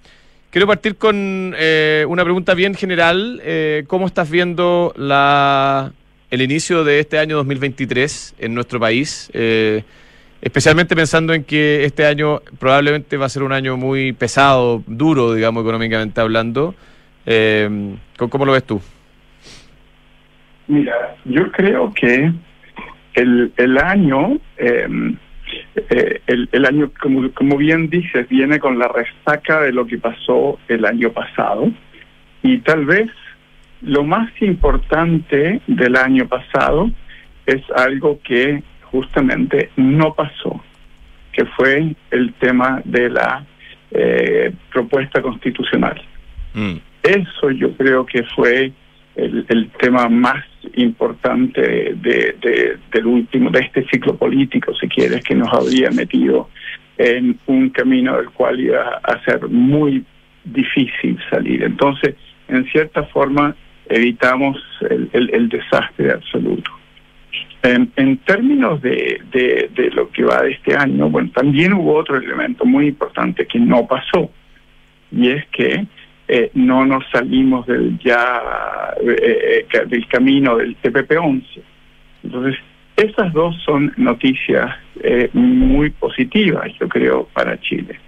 quiero 0.52 0.68
partir 0.68 0.98
con 0.98 1.56
eh, 1.58 2.06
una 2.08 2.24
pregunta 2.24 2.54
bien 2.54 2.76
general. 2.76 3.42
¿Cómo 3.88 4.06
estás 4.06 4.30
viendo 4.30 4.94
la, 4.98 5.92
el 6.30 6.44
inicio 6.44 6.84
de 6.84 7.00
este 7.00 7.18
año 7.18 7.38
2023 7.38 8.36
en 8.38 8.54
nuestro 8.54 8.80
país? 8.80 9.32
Eh, 9.34 9.84
especialmente 10.42 10.96
pensando 10.96 11.34
en 11.34 11.44
que 11.44 11.84
este 11.86 12.06
año 12.06 12.42
probablemente 12.60 13.18
va 13.18 13.26
a 13.26 13.30
ser 13.30 13.44
un 13.44 13.52
año 13.54 13.78
muy 13.78 14.14
pesado, 14.14 14.84
duro, 14.88 15.34
digamos, 15.34 15.64
económicamente 15.64 16.22
hablando. 16.22 16.76
Eh, 17.26 17.96
¿cómo- 18.18 18.30
¿Cómo 18.30 18.46
lo 18.46 18.52
ves 18.54 18.64
tú? 18.64 18.82
Mira, 20.68 21.16
yo 21.26 21.52
creo 21.52 21.94
que 21.94 22.32
el, 23.14 23.52
el 23.56 23.78
año, 23.78 24.38
eh, 24.58 24.88
eh, 25.90 26.22
el, 26.28 26.50
el 26.52 26.66
año, 26.66 26.92
como, 27.02 27.32
como 27.32 27.58
bien 27.58 27.90
dices, 27.90 28.28
viene 28.28 28.60
con 28.60 28.78
la 28.78 28.88
resaca 28.90 29.62
de 29.62 29.72
lo 29.72 29.88
que 29.88 29.98
pasó 29.98 30.60
el 30.68 30.86
año 30.86 31.12
pasado. 31.14 31.72
Y 32.44 32.60
tal 32.60 32.86
vez 32.86 33.10
lo 33.82 34.04
más 34.04 34.30
importante 34.42 35.62
del 35.68 35.96
año 35.96 36.28
pasado 36.28 36.92
es 37.46 37.62
algo 37.76 38.20
que 38.24 38.62
justamente 38.92 39.70
no 39.76 40.14
pasó, 40.14 40.64
que 41.32 41.46
fue 41.46 41.96
el 42.12 42.34
tema 42.36 42.82
de 42.86 43.10
la 43.10 43.46
eh, 43.92 44.52
propuesta 44.72 45.22
constitucional. 45.22 46.02
Mm, 46.54 46.76
Eso 47.04 47.52
yo 47.52 47.72
creo 47.78 48.06
que 48.06 48.24
fue 48.36 48.72
el, 49.16 49.46
el 49.48 49.70
tema 49.80 50.10
más 50.10 50.44
importante 50.76 51.62
de, 51.62 52.36
de- 52.42 52.78
del 52.92 53.06
último, 53.06 53.50
de 53.50 53.60
este 53.62 53.86
ciclo 53.88 54.16
político, 54.18 54.74
si 54.76 54.88
quieres, 54.88 55.24
que 55.24 55.36
nos 55.36 55.52
habría 55.54 55.90
metido 55.92 56.50
en 56.98 57.40
un 57.46 57.70
camino 57.70 58.18
del 58.18 58.30
cual 58.32 58.60
iba 58.60 59.00
a 59.04 59.24
ser 59.24 59.48
muy 59.48 60.04
difícil 60.44 61.18
salir. 61.30 61.64
Entonces, 61.64 62.16
en 62.48 62.66
cierta 62.72 63.04
forma, 63.04 63.56
evitamos 63.90 64.58
el, 64.90 65.10
el- 65.14 65.30
el 65.34 65.50
desastre 65.50 66.12
absoluto. 66.12 66.72
En, 67.64 68.18
términos 68.20 68.82
de, 68.82 69.22
de- 69.32 69.70
de 69.76 69.90
lo 69.92 70.10
que 70.12 70.24
va 70.24 70.42
de 70.44 70.52
este 70.52 70.76
año, 70.76 71.10
bueno, 71.10 71.30
también 71.34 71.74
hubo 71.74 71.96
otro 71.96 72.18
elemento 72.18 72.66
muy 72.66 72.88
importante 72.88 73.46
que 73.46 73.60
no 73.60 73.86
pasó, 73.88 74.32
y 75.12 75.30
es 75.30 75.46
que 75.48 75.86
eh, 76.30 76.52
no 76.54 76.86
nos 76.86 77.04
salimos 77.12 77.66
del 77.68 77.98
ya 78.00 78.42
eh, 79.02 79.66
eh, 79.74 79.86
del 79.88 80.08
camino 80.08 80.58
del 80.58 80.76
TPP-11. 80.82 81.44
Entonces, 82.24 82.60
esas 82.96 83.32
dos 83.34 83.56
son 83.64 83.94
noticias 83.98 84.76
eh, 85.04 85.30
muy 85.34 85.90
positivas, 85.92 86.68
yo 86.80 86.88
creo, 86.90 87.28
para 87.34 87.60
Chile. 87.62 88.00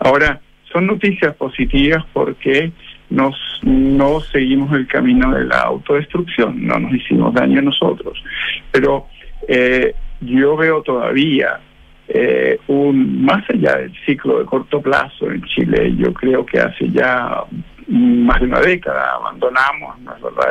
Ahora, 0.00 0.40
son 0.72 0.86
noticias 0.86 1.34
positivas 1.36 2.04
porque 2.12 2.72
nos, 3.10 3.36
no 3.62 4.20
seguimos 4.20 4.72
el 4.72 4.86
camino 4.86 5.32
de 5.32 5.44
la 5.44 5.60
autodestrucción, 5.60 6.66
no 6.66 6.78
nos 6.78 6.94
hicimos 6.94 7.34
daño 7.34 7.58
a 7.58 7.62
nosotros. 7.62 8.22
Pero 8.70 9.06
eh, 9.48 9.94
yo 10.20 10.56
veo 10.56 10.82
todavía 10.82 11.60
eh, 12.08 12.58
un 12.66 13.24
más 13.24 13.48
allá 13.50 13.76
del 13.76 13.92
ciclo 14.04 14.40
de 14.40 14.44
corto 14.44 14.80
plazo 14.80 15.30
en 15.30 15.42
Chile, 15.44 15.94
yo 15.96 16.12
creo 16.12 16.44
que 16.44 16.58
hace 16.58 16.88
ya 16.90 17.44
más 17.86 18.40
de 18.40 18.46
una 18.46 18.60
década 18.60 19.14
abandonamos 19.14 19.96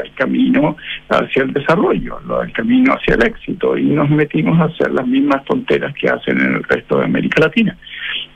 el 0.04 0.13
camino 0.13 0.76
hacia 1.10 1.43
el 1.43 1.54
desarrollo, 1.54 2.19
el 2.43 2.52
camino 2.52 2.93
hacia 2.93 3.15
el 3.15 3.24
éxito 3.24 3.78
y 3.78 3.86
nos 3.86 4.10
metimos 4.10 4.60
a 4.60 4.65
hacer 4.65 4.91
las 4.91 5.08
mismas 5.08 5.43
tonteras 5.45 5.93
que 5.95 6.10
hacen 6.10 6.39
en 6.39 6.56
el 6.56 6.63
resto 6.63 6.98
de 6.98 7.06
América 7.06 7.41
Latina 7.41 7.78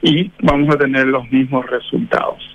y 0.02 0.32
vamos 0.42 0.74
a 0.74 0.78
tener 0.78 1.08
los 1.08 1.30
mismos 1.32 1.66
resultados. 1.70 2.53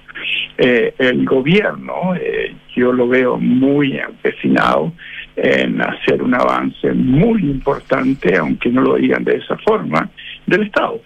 Eh, 0.56 0.94
el 0.98 1.24
gobierno, 1.24 2.14
eh, 2.14 2.54
yo 2.74 2.92
lo 2.92 3.08
veo 3.08 3.38
muy 3.38 3.96
empecinado 3.96 4.92
en 5.36 5.80
hacer 5.80 6.22
un 6.22 6.34
avance 6.34 6.92
muy 6.92 7.42
importante, 7.42 8.36
aunque 8.36 8.70
no 8.70 8.82
lo 8.82 8.96
digan 8.96 9.24
de 9.24 9.36
esa 9.36 9.56
forma, 9.58 10.10
del 10.46 10.64
Estado. 10.64 11.00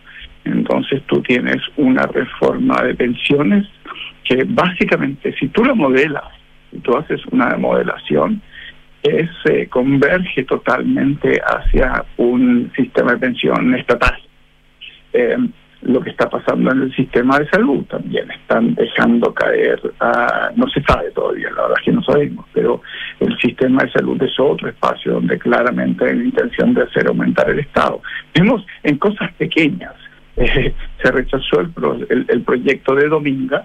Entonces 0.45 1.03
tú 1.07 1.21
tienes 1.23 1.59
una 1.77 2.07
reforma 2.07 2.83
de 2.83 2.95
pensiones 2.95 3.67
que 4.25 4.45
básicamente, 4.45 5.35
si 5.39 5.49
tú 5.49 5.65
la 5.65 5.75
modelas, 5.75 6.25
si 6.71 6.79
tú 6.79 6.97
haces 6.97 7.21
una 7.31 7.57
modelación, 7.57 8.41
es 9.03 9.29
eh, 9.47 9.67
converge 9.69 10.45
totalmente 10.45 11.41
hacia 11.45 12.05
un 12.17 12.73
sistema 12.77 13.13
de 13.13 13.19
pensión 13.19 13.75
estatal. 13.75 14.17
Eh, 15.13 15.37
lo 15.83 16.01
que 16.01 16.11
está 16.11 16.29
pasando 16.29 16.71
en 16.73 16.83
el 16.83 16.95
sistema 16.95 17.39
de 17.39 17.49
salud 17.49 17.85
también 17.87 18.31
están 18.31 18.75
dejando 18.75 19.35
caer, 19.35 19.81
a, 20.01 20.51
no 20.55 20.69
se 20.69 20.83
sabe 20.83 21.11
todavía, 21.11 21.51
la 21.51 21.63
verdad 21.63 21.79
es 21.79 21.85
que 21.85 21.93
no 21.93 22.03
sabemos, 22.03 22.47
pero 22.53 22.81
el 23.21 23.37
sistema 23.39 23.83
de 23.83 23.91
salud 23.91 24.23
es 24.23 24.39
otro 24.39 24.69
espacio 24.69 25.15
donde 25.15 25.39
claramente 25.39 26.05
hay 26.05 26.17
la 26.17 26.25
intención 26.25 26.75
de 26.75 26.83
hacer 26.83 27.09
aumentar 27.09 27.51
el 27.51 27.59
Estado. 27.59 28.01
Vemos 28.35 28.65
en 28.83 28.97
cosas 28.99 29.33
pequeñas, 29.35 29.95
eh, 30.37 30.73
se 31.03 31.11
rechazó 31.11 31.61
el, 31.61 31.71
pro, 31.71 31.95
el, 32.09 32.27
el, 32.29 32.43
proyecto 32.43 32.95
de 32.95 33.09
Dominga 33.09 33.65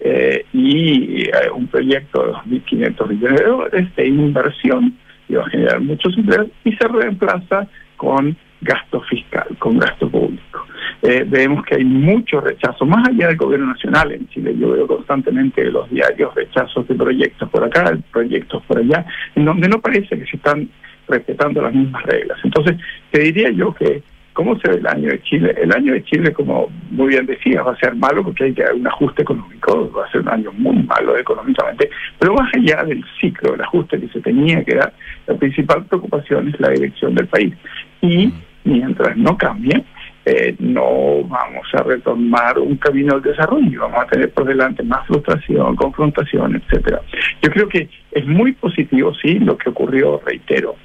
eh, 0.00 0.44
y 0.52 1.24
eh, 1.24 1.32
un 1.54 1.66
proyecto 1.68 2.26
de 2.26 2.32
2.500 2.32 3.08
millones 3.08 3.40
de 3.40 3.46
dólares 3.46 3.96
de 3.96 4.06
inversión 4.06 4.96
va 5.36 5.42
a 5.42 5.50
generar 5.50 5.80
muchos 5.80 6.16
empleos 6.16 6.48
y 6.64 6.72
se 6.72 6.88
reemplaza 6.88 7.68
con 7.96 8.36
gasto 8.62 9.00
fiscal, 9.02 9.46
con 9.58 9.78
gasto 9.78 10.08
público. 10.08 10.66
Eh, 11.02 11.24
vemos 11.26 11.64
que 11.64 11.76
hay 11.76 11.84
mucho 11.84 12.40
rechazo, 12.40 12.84
más 12.84 13.08
allá 13.08 13.28
del 13.28 13.36
gobierno 13.36 13.66
nacional 13.66 14.12
en 14.12 14.28
Chile. 14.28 14.54
Yo 14.58 14.72
veo 14.72 14.86
constantemente 14.86 15.64
los 15.70 15.88
diarios 15.90 16.34
rechazos 16.34 16.86
de 16.88 16.94
proyectos 16.94 17.48
por 17.48 17.64
acá, 17.64 17.96
proyectos 18.12 18.62
por 18.64 18.78
allá, 18.78 19.06
en 19.34 19.44
donde 19.44 19.68
no 19.68 19.80
parece 19.80 20.18
que 20.18 20.26
se 20.26 20.36
están 20.36 20.68
respetando 21.08 21.62
las 21.62 21.74
mismas 21.74 22.02
reglas. 22.04 22.38
Entonces, 22.44 22.76
te 23.10 23.20
diría 23.20 23.50
yo 23.50 23.74
que 23.74 24.02
¿Cómo 24.32 24.58
se 24.60 24.70
ve 24.70 24.76
el 24.76 24.86
año 24.86 25.08
de 25.08 25.22
Chile? 25.22 25.54
El 25.60 25.72
año 25.72 25.92
de 25.92 26.04
Chile, 26.04 26.32
como 26.32 26.68
muy 26.90 27.08
bien 27.08 27.26
decía, 27.26 27.62
va 27.62 27.72
a 27.72 27.76
ser 27.76 27.94
malo 27.96 28.22
porque 28.22 28.44
hay 28.44 28.54
que 28.54 28.62
haber 28.62 28.76
un 28.76 28.86
ajuste 28.86 29.22
económico, 29.22 29.90
va 29.92 30.06
a 30.06 30.10
ser 30.10 30.20
un 30.20 30.28
año 30.28 30.52
muy 30.52 30.82
malo 30.84 31.16
económicamente, 31.16 31.90
pero 32.18 32.34
más 32.34 32.48
allá 32.54 32.84
del 32.84 33.04
ciclo, 33.20 33.52
del 33.52 33.62
ajuste 33.62 34.00
que 34.00 34.08
se 34.08 34.20
tenía 34.20 34.64
que 34.64 34.76
dar, 34.76 34.92
la 35.26 35.34
principal 35.34 35.84
preocupación 35.84 36.48
es 36.48 36.60
la 36.60 36.70
dirección 36.70 37.14
del 37.16 37.26
país. 37.26 37.54
Y 38.00 38.32
mientras 38.64 39.16
no 39.16 39.36
cambie, 39.36 39.84
eh, 40.24 40.54
no 40.58 41.24
vamos 41.24 41.66
a 41.72 41.82
retomar 41.82 42.58
un 42.58 42.76
camino 42.76 43.14
del 43.14 43.32
desarrollo, 43.32 43.80
vamos 43.80 44.02
a 44.02 44.06
tener 44.06 44.30
por 44.32 44.44
delante 44.44 44.82
más 44.82 45.06
frustración, 45.06 45.76
confrontación, 45.76 46.56
etcétera. 46.56 47.00
Yo 47.42 47.50
creo 47.50 47.68
que 47.68 47.88
es 48.12 48.26
muy 48.26 48.52
positivo, 48.52 49.14
sí, 49.14 49.38
lo 49.38 49.56
que 49.56 49.70
ocurrió, 49.70 50.20
reitero. 50.24 50.76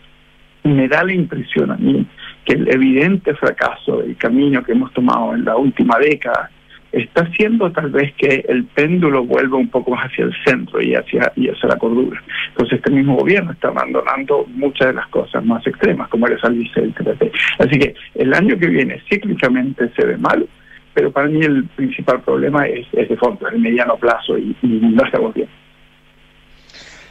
Me 0.63 0.87
da 0.87 1.03
la 1.03 1.13
impresión 1.13 1.71
a 1.71 1.75
mí 1.75 2.07
que 2.45 2.53
el 2.53 2.73
evidente 2.73 3.35
fracaso 3.35 3.97
del 3.97 4.15
camino 4.17 4.63
que 4.63 4.71
hemos 4.71 4.93
tomado 4.93 5.33
en 5.33 5.45
la 5.45 5.57
última 5.57 5.97
década 5.99 6.49
está 6.95 7.23
haciendo 7.23 7.71
tal 7.71 7.91
vez 7.91 8.13
que 8.15 8.45
el 8.47 8.65
péndulo 8.65 9.25
vuelva 9.25 9.57
un 9.57 9.69
poco 9.69 9.91
más 9.91 10.05
hacia 10.05 10.25
el 10.25 10.33
centro 10.45 10.81
y 10.81 10.95
hacia, 10.95 11.31
y 11.35 11.49
hacia 11.49 11.69
la 11.69 11.77
cordura. 11.77 12.21
Entonces 12.49 12.79
este 12.79 12.91
mismo 12.91 13.15
gobierno 13.17 13.51
está 13.51 13.67
abandonando 13.67 14.45
muchas 14.47 14.87
de 14.87 14.93
las 14.93 15.07
cosas 15.09 15.43
más 15.45 15.65
extremas, 15.67 16.07
como 16.09 16.27
el 16.27 16.39
salirse 16.39 16.81
del 16.81 16.93
TPP. 16.93 17.33
Así 17.59 17.79
que 17.79 17.95
el 18.15 18.33
año 18.33 18.57
que 18.57 18.67
viene 18.67 19.01
cíclicamente 19.09 19.91
se 19.95 20.05
ve 20.05 20.17
mal, 20.17 20.47
pero 20.93 21.11
para 21.11 21.27
mí 21.27 21.41
el 21.41 21.65
principal 21.75 22.21
problema 22.21 22.65
es, 22.67 22.87
es 22.93 23.09
de 23.09 23.17
fondo, 23.17 23.47
el 23.49 23.59
mediano 23.59 23.97
plazo 23.97 24.37
y, 24.37 24.55
y 24.61 24.67
no 24.67 25.03
estamos 25.03 25.33
bien. 25.33 25.49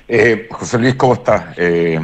Eh, 0.09 0.49
José 0.51 0.79
Luis, 0.79 0.95
¿cómo 0.95 1.15
estás? 1.15 1.59
Eh, 1.59 1.99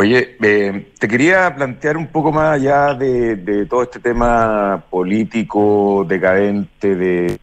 Oye, 0.00 0.36
eh, 0.40 0.86
te 0.96 1.08
quería 1.08 1.52
plantear 1.56 1.96
un 1.96 2.06
poco 2.06 2.30
más 2.30 2.54
allá 2.54 2.94
de, 2.94 3.66
todo 3.68 3.82
este 3.82 3.98
tema 3.98 4.84
político, 4.88 6.06
decadente, 6.08 6.94
de... 6.94 7.36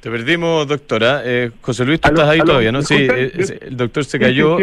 Te 0.00 0.10
perdimos, 0.10 0.68
doctora. 0.68 1.22
Eh, 1.24 1.50
José 1.62 1.86
Luis, 1.86 1.98
tú 1.98 2.08
estás 2.10 2.28
ahí 2.28 2.40
todavía, 2.40 2.72
¿no? 2.72 2.82
Sí, 2.82 2.94
eh, 2.94 3.58
el 3.62 3.74
doctor 3.74 4.04
se 4.04 4.18
cayó. 4.18 4.58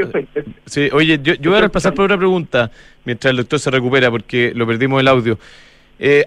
Sí, 0.67 0.87
oye, 0.93 1.19
yo, 1.23 1.33
yo 1.33 1.49
voy 1.49 1.57
a 1.57 1.61
repasar 1.61 1.95
por 1.95 2.05
otra 2.05 2.17
pregunta 2.17 2.69
mientras 3.03 3.31
el 3.31 3.37
doctor 3.37 3.59
se 3.59 3.71
recupera 3.71 4.11
porque 4.11 4.51
lo 4.53 4.67
perdimos 4.67 4.99
el 4.99 5.07
audio. 5.07 5.39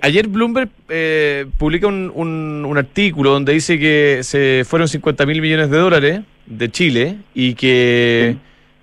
ayer 0.03 0.27
Bloomberg 0.27 0.71
publica 1.59 1.87
un, 1.87 2.11
un, 2.17 2.77
artículo 2.77 3.31
donde 3.31 3.53
dice 3.53 3.79
que 3.79 4.23
se 4.25 4.65
fueron 4.67 4.89
50 4.89 5.27
mil 5.27 5.41
millones 5.41 5.71
de 5.71 5.79
dólares 5.79 6.21
de 6.47 6.71
Chile 6.73 7.19
y 7.35 7.55
que 7.55 8.37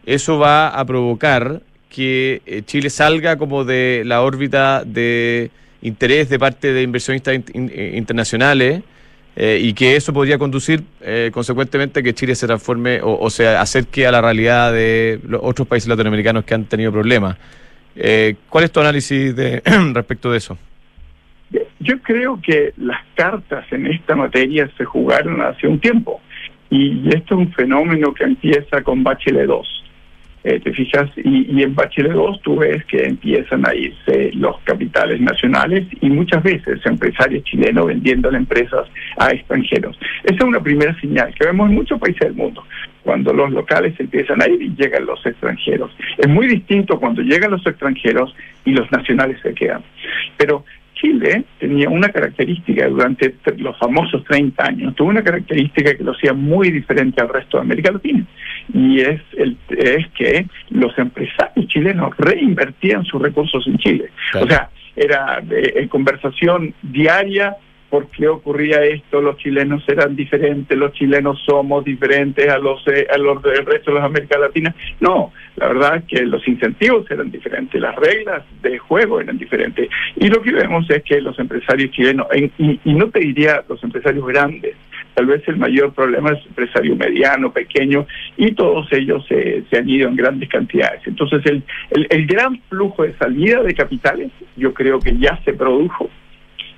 eso 0.08 0.40
va 0.40 0.70
a 0.70 0.86
provocar 0.86 1.60
que 1.90 2.42
eh, 2.46 2.62
Chile 2.66 2.90
salga 2.90 3.38
como 3.38 3.66
de 3.66 4.04
la 4.06 4.22
órbita 4.22 4.86
de 4.86 5.52
interés 5.82 6.30
de 6.30 6.40
parte 6.40 6.72
de 6.72 6.82
inversionistas 6.82 7.36
eh, 7.54 7.94
internacionales 7.94 8.84
eh, 9.36 9.60
y 9.62 9.74
que 9.74 9.98
eso 9.98 10.14
podría 10.14 10.38
conducir 10.38 10.82
consecuentemente 11.32 12.00
a 12.00 12.04
que 12.04 12.14
Chile 12.14 12.36
se 12.36 12.48
transforme 12.48 13.00
o, 13.04 13.30
se 13.30 13.48
acerque 13.48 14.08
a 14.08 14.12
la 14.12 14.22
realidad 14.22 14.72
de 14.72 15.20
otros 15.42 15.68
países 15.68 15.90
latinoamericanos 15.90 16.46
que 16.46 16.56
han 16.56 16.66
tenido 16.66 16.92
problemas. 16.92 17.38
¿Cuál 18.50 18.64
es 18.64 18.72
tu 18.72 18.80
análisis 18.80 19.36
de, 19.36 19.62
respecto 19.94 20.32
de 20.32 20.38
eso? 20.38 20.58
Yo 21.80 22.00
creo 22.02 22.40
que 22.42 22.74
las 22.78 23.02
cartas 23.14 23.66
en 23.72 23.88
esta 23.88 24.16
materia 24.16 24.70
se 24.76 24.86
jugaron 24.86 25.42
hace 25.42 25.68
un 25.68 25.80
tiempo 25.80 26.20
y 26.72 27.08
esto 27.10 27.36
es 27.36 27.48
un 27.48 27.54
fenómeno 27.54 28.14
que 28.14 28.24
empieza 28.24 28.82
con 28.82 29.04
Bachelet 29.04 29.46
2 29.46 29.78
eh, 30.44 30.60
te 30.60 30.72
fijas, 30.72 31.10
y, 31.18 31.62
en 31.62 31.76
Bachelet 31.76 32.14
2 32.14 32.42
tú 32.42 32.58
ves 32.58 32.84
que 32.86 33.04
empiezan 33.04 33.68
a 33.68 33.74
irse 33.74 34.32
los 34.34 34.60
capitales 34.62 35.20
nacionales 35.20 35.86
y 36.00 36.10
muchas 36.10 36.44
veces 36.44 36.80
empresarios 36.86 37.44
chilenos 37.44 37.88
vendiendo 37.88 38.32
las 38.32 38.42
empresas 38.42 38.88
a 39.18 39.32
extranjeros. 39.32 40.00
Esa 40.24 40.36
es 40.36 40.44
una 40.44 40.62
primera 40.62 40.98
señal 41.00 41.34
que 41.34 41.46
vemos 41.46 41.70
en 41.70 41.76
muchos 41.76 42.00
países 42.00 42.22
del 42.22 42.36
mundo, 42.36 42.64
cuando 43.04 43.34
los 43.34 43.52
locales 43.52 44.00
empiezan 44.00 44.42
a 44.42 44.48
ir 44.48 44.62
y 44.62 44.76
llegan 44.76 45.06
los 45.06 45.26
extranjeros. 45.26 45.92
Es 46.18 46.30
muy 46.30 46.48
distinto 46.48 47.00
cuando 47.00 47.22
llegan 47.22 47.52
los 47.52 47.66
extranjeros 47.66 48.36
y 48.64 48.72
los 48.72 48.90
nacionales 48.92 49.40
se 49.42 49.54
quedan. 49.54 49.82
Pero 50.38 50.64
Chile 51.00 51.44
tenía 51.60 51.90
una 51.90 52.10
característica 52.10 52.88
durante 52.88 53.36
los 53.58 53.78
famosos 53.78 54.24
30 54.26 54.64
años, 54.64 54.96
tuvo 54.96 55.10
una 55.10 55.24
característica 55.24 55.96
que 55.96 56.04
lo 56.04 56.12
hacía 56.12 56.34
muy 56.34 56.72
diferente 56.72 57.22
al 57.22 57.30
resto 57.30 57.58
de 57.58 57.62
América 57.62 57.92
Latina, 57.92 58.26
y 58.74 59.02
es, 59.02 59.22
el, 59.38 59.58
es 59.70 60.08
que 60.18 60.46
los 60.70 60.98
empresarios 60.98 61.68
chilenos 61.68 62.16
reinvertían 62.18 63.06
sus 63.06 63.22
recursos 63.22 63.66
en 63.68 63.78
Chile. 63.78 64.10
O 64.42 64.48
sea, 64.48 64.70
era 64.96 65.42
eh, 65.50 65.88
conversación 65.90 66.74
diaria 66.82 67.56
por 67.90 68.08
qué 68.10 68.28
ocurría 68.28 68.84
esto, 68.84 69.22
los 69.22 69.38
chilenos 69.38 69.84
eran 69.88 70.16
diferentes, 70.16 70.78
los 70.78 70.92
chilenos 70.94 71.42
somos 71.46 71.86
diferentes 71.86 72.50
a 72.50 72.58
los, 72.58 72.86
eh, 72.88 73.08
a 73.10 73.18
los 73.18 73.42
del 73.42 73.66
resto 73.66 73.94
de 73.94 74.02
América 74.02 74.38
Latina. 74.38 74.76
No, 75.00 75.32
la 75.56 75.68
verdad 75.70 75.96
es 75.98 76.04
que 76.06 76.26
los 76.26 76.46
incentivos 76.48 77.10
eran 77.10 77.32
diferentes, 77.32 77.80
las 77.80 77.96
reglas 77.96 78.44
de 78.62 78.78
juego 78.78 79.22
eran 79.22 79.38
diferentes. 79.38 79.90
Y 80.18 80.28
lo 80.28 80.42
que 80.42 80.52
vemos 80.52 80.90
es 80.90 81.02
que 81.04 81.22
los 81.22 81.38
empresarios 81.40 81.92
chilenos, 81.92 82.28
y, 82.36 82.80
no 82.86 83.10
te 83.10 83.20
diría 83.20 83.64
los 83.70 83.82
empresarios 83.84 84.26
grandes, 84.28 84.76
tal 85.14 85.28
vez 85.28 85.48
el 85.48 85.58
mayor 85.58 85.94
problema 85.94 86.32
es 86.32 86.40
el 86.42 86.48
empresario 86.48 86.96
mediano, 86.96 87.52
pequeño, 87.52 88.06
y 88.36 88.52
todos 88.52 88.92
ellos 88.92 89.26
se, 89.28 89.64
se 89.70 89.78
han 89.78 89.90
ido 89.90 90.10
en 90.10 90.16
grandes 90.16 90.50
cantidades. 90.50 91.02
Entonces 91.06 91.42
el, 91.46 91.64
el 92.10 92.28
gran 92.28 92.60
flujo 92.70 93.04
de 93.04 93.14
salida 93.18 93.64
de 93.64 93.74
capitales, 93.74 94.32
yo 94.58 94.74
creo 94.74 95.00
que 95.00 95.18
ya 95.18 95.40
se 95.46 95.54
produjo 95.54 96.10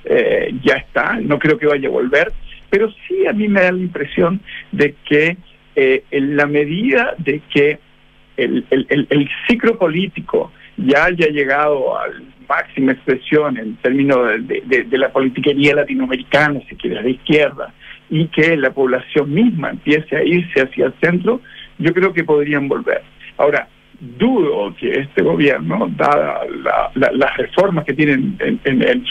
eh, 0.05 0.53
ya 0.63 0.75
está, 0.75 1.19
no 1.21 1.39
creo 1.39 1.57
que 1.57 1.67
vaya 1.67 1.87
a 1.87 1.91
volver, 1.91 2.31
pero 2.69 2.91
sí 3.07 3.25
a 3.27 3.33
mí 3.33 3.47
me 3.47 3.61
da 3.61 3.71
la 3.71 3.79
impresión 3.79 4.41
de 4.71 4.95
que 5.07 5.37
eh, 5.75 6.03
en 6.11 6.35
la 6.35 6.45
medida 6.45 7.15
de 7.17 7.41
que 7.53 7.79
el, 8.37 8.65
el, 8.69 9.29
ciclo 9.47 9.77
político 9.77 10.51
ya 10.77 11.05
haya 11.05 11.27
llegado 11.27 11.97
a 11.97 12.05
máxima 12.47 12.93
expresión 12.93 13.57
en 13.57 13.75
términos 13.77 14.31
de, 14.47 14.97
la 14.97 15.11
politiquería 15.11 15.75
latinoamericana, 15.75 16.61
si 16.69 16.75
quieres, 16.75 17.03
de 17.03 17.11
izquierda, 17.11 17.73
y 18.09 18.27
que 18.27 18.57
la 18.57 18.71
población 18.71 19.33
misma 19.33 19.71
empiece 19.71 20.15
a 20.15 20.23
irse 20.23 20.61
hacia 20.61 20.87
el 20.87 20.93
centro, 21.01 21.41
yo 21.77 21.93
creo 21.93 22.13
que 22.13 22.23
podrían 22.23 22.67
volver. 22.67 23.03
Ahora, 23.37 23.67
dudo 23.99 24.73
que 24.75 24.91
este 24.91 25.21
gobierno, 25.21 25.91
dadas 25.95 26.47
las 26.95 27.37
reformas 27.37 27.85
que 27.85 27.93
tienen 27.93 28.37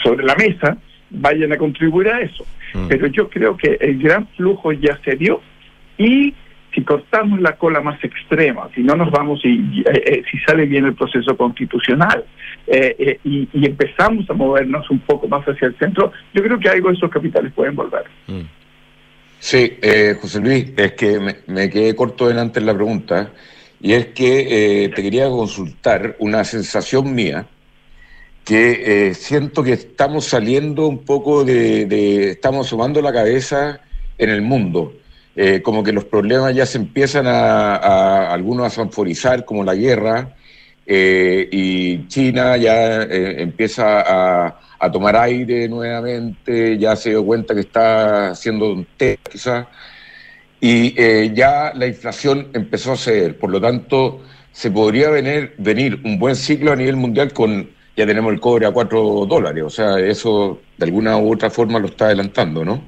sobre 0.03 0.23
la 0.25 0.35
mesa, 0.35 0.77
vayan 1.09 1.51
a 1.53 1.57
contribuir 1.57 2.09
a 2.09 2.21
eso. 2.21 2.45
Mm. 2.73 2.87
Pero 2.87 3.07
yo 3.07 3.29
creo 3.29 3.57
que 3.57 3.77
el 3.79 3.99
gran 3.99 4.27
flujo 4.29 4.71
ya 4.71 4.99
se 5.03 5.15
dio 5.15 5.41
y 5.97 6.33
si 6.73 6.83
cortamos 6.83 7.41
la 7.41 7.55
cola 7.57 7.81
más 7.81 8.01
extrema, 8.03 8.69
si 8.75 8.81
no 8.81 8.95
nos 8.95 9.09
vamos 9.11 9.41
y, 9.43 9.81
eh, 9.81 10.03
eh, 10.05 10.23
si 10.29 10.37
sale 10.39 10.65
bien 10.65 10.85
el 10.85 10.93
proceso 10.93 11.35
constitucional 11.35 12.23
eh, 12.67 13.19
y, 13.23 13.47
empezamos 13.65 14.29
a 14.29 14.33
movernos 14.33 14.89
un 14.91 14.99
poco 14.99 15.27
más 15.27 15.43
hacia 15.47 15.67
el 15.67 15.77
centro, 15.77 16.11
yo 16.33 16.43
creo 16.43 16.59
que 16.59 16.69
algo 16.69 16.89
de 16.89 16.95
esos 16.95 17.09
capitales 17.09 17.51
pueden 17.53 17.75
volver. 17.75 18.03
Mm. 18.27 18.41
Sí, 19.39 19.77
José 20.21 20.41
Luis, 20.41 20.73
es 20.75 20.91
que 20.93 21.17
me, 21.17 21.35
me, 21.47 21.69
quedé 21.69 21.95
corto 21.95 22.27
delante 22.27 22.59
en 22.59 22.65
la 22.65 22.75
pregunta 22.75 23.31
y 23.81 23.93
es 23.93 24.07
que 24.07 24.91
te 24.95 25.01
quería 25.01 25.29
consultar 25.29 26.15
una 26.19 26.43
sensación 26.43 27.13
mía 27.13 27.47
que 28.49 29.09
eh, 29.09 29.13
siento 29.13 29.61
que 29.61 29.73
estamos 29.73 30.25
saliendo 30.25 30.87
un 30.87 31.05
poco 31.05 31.45
de, 31.45 32.31
estamos 32.31 32.65
sumando 32.65 32.99
la 32.99 33.13
cabeza 33.13 33.79
en 34.17 34.31
el 34.31 34.41
mundo. 34.41 34.91
Eh, 35.35 35.61
como 35.61 35.83
que 35.83 35.91
los 35.91 36.05
problemas 36.05 36.55
ya 36.55 36.65
se 36.65 36.79
empiezan 36.79 37.27
a, 37.27 38.33
algunos 38.33 38.65
a 38.65 38.69
sanforizar, 38.71 39.45
como 39.45 39.63
la 39.63 39.75
guerra, 39.75 40.35
eh, 40.87 41.47
y 41.51 42.07
China 42.07 42.57
ya 42.57 43.03
empieza 43.03 44.01
a, 44.01 44.59
a, 44.79 44.91
tomar 44.91 45.15
aire 45.15 45.69
nuevamente, 45.69 46.75
ya 46.79 46.95
se 46.95 47.11
dio 47.11 47.23
cuenta 47.23 47.53
que 47.53 47.61
está 47.61 48.31
haciendo 48.31 48.73
un 48.73 48.87
té 48.97 49.19
quizás, 49.31 49.67
y 50.61 51.33
ya 51.33 51.71
la 51.73 51.87
inflación 51.87 52.47
empezó 52.53 52.93
a 52.93 52.97
ceder, 52.97 53.37
por 53.37 53.49
lo 53.49 53.61
tanto 53.61 54.21
se 54.51 54.71
podría 54.71 55.09
venir, 55.09 55.53
venir 55.57 55.99
un 56.03 56.19
buen 56.19 56.35
ciclo 56.35 56.71
a 56.71 56.75
nivel 56.75 56.97
mundial 56.97 57.31
con 57.33 57.69
ya 57.99 58.05
tenemos 58.05 58.31
el 58.31 58.39
cobre 58.39 58.65
a 58.65 58.71
4 58.71 59.25
dólares. 59.25 59.61
O 59.61 59.69
sea, 59.69 59.99
eso 59.99 60.61
de 60.77 60.85
alguna 60.85 61.17
u 61.17 61.33
otra 61.33 61.49
forma 61.49 61.79
lo 61.79 61.87
está 61.87 62.05
adelantando, 62.05 62.63
¿no? 62.63 62.81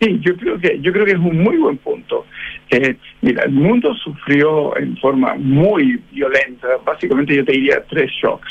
Sí, 0.00 0.18
yo 0.20 0.36
creo 0.36 0.58
que 0.58 0.80
yo 0.80 0.92
creo 0.92 1.04
que 1.04 1.12
es 1.12 1.18
un 1.18 1.40
muy 1.40 1.56
buen 1.56 1.76
punto. 1.76 2.26
Eh, 2.70 2.96
mira, 3.20 3.44
el 3.44 3.52
mundo 3.52 3.94
sufrió 3.94 4.76
en 4.76 4.96
forma 4.96 5.34
muy 5.36 6.02
violenta. 6.10 6.66
Básicamente 6.84 7.36
yo 7.36 7.44
te 7.44 7.52
diría 7.52 7.84
tres 7.88 8.10
shocks. 8.20 8.50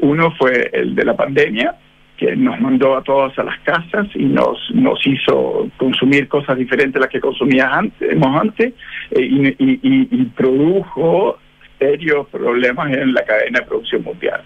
Uno 0.00 0.30
fue 0.38 0.70
el 0.72 0.94
de 0.94 1.04
la 1.04 1.14
pandemia, 1.14 1.76
que 2.16 2.34
nos 2.34 2.60
mandó 2.60 2.96
a 2.96 3.02
todos 3.02 3.38
a 3.38 3.44
las 3.44 3.58
casas 3.60 4.06
y 4.14 4.24
nos 4.24 4.58
nos 4.72 5.06
hizo 5.06 5.68
consumir 5.76 6.28
cosas 6.28 6.56
diferentes 6.56 6.96
a 6.96 7.00
las 7.00 7.10
que 7.10 7.20
consumíamos 7.20 7.92
antes, 8.40 8.72
eh, 9.10 9.20
y, 9.20 9.48
y, 9.48 9.78
y, 9.82 10.24
produjo 10.36 11.38
serios 11.78 12.26
problemas 12.28 12.92
en 12.92 13.12
la 13.12 13.24
cadena 13.24 13.60
de 13.60 13.66
producción 13.66 14.02
mundial. 14.02 14.42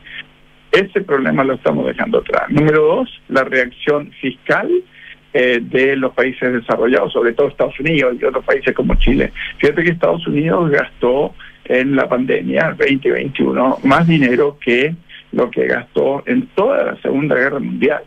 Ese 0.72 1.00
problema 1.00 1.44
lo 1.44 1.54
estamos 1.54 1.86
dejando 1.86 2.18
atrás. 2.18 2.48
Número 2.48 2.82
dos, 2.82 3.22
la 3.28 3.44
reacción 3.44 4.10
fiscal 4.20 4.68
eh, 5.32 5.60
de 5.62 5.96
los 5.96 6.12
países 6.12 6.52
desarrollados, 6.52 7.12
sobre 7.12 7.32
todo 7.32 7.48
Estados 7.48 7.78
Unidos 7.78 8.16
y 8.20 8.24
otros 8.24 8.44
países 8.44 8.74
como 8.74 8.96
Chile. 8.96 9.32
Fíjate 9.58 9.84
que 9.84 9.90
Estados 9.90 10.26
Unidos 10.26 10.70
gastó 10.70 11.34
en 11.64 11.94
la 11.94 12.08
pandemia 12.08 12.74
2021 12.76 13.78
más 13.84 14.08
dinero 14.08 14.58
que 14.60 14.94
lo 15.32 15.50
que 15.50 15.66
gastó 15.66 16.22
en 16.26 16.46
toda 16.48 16.84
la 16.84 16.96
Segunda 17.02 17.36
Guerra 17.36 17.58
Mundial. 17.58 18.02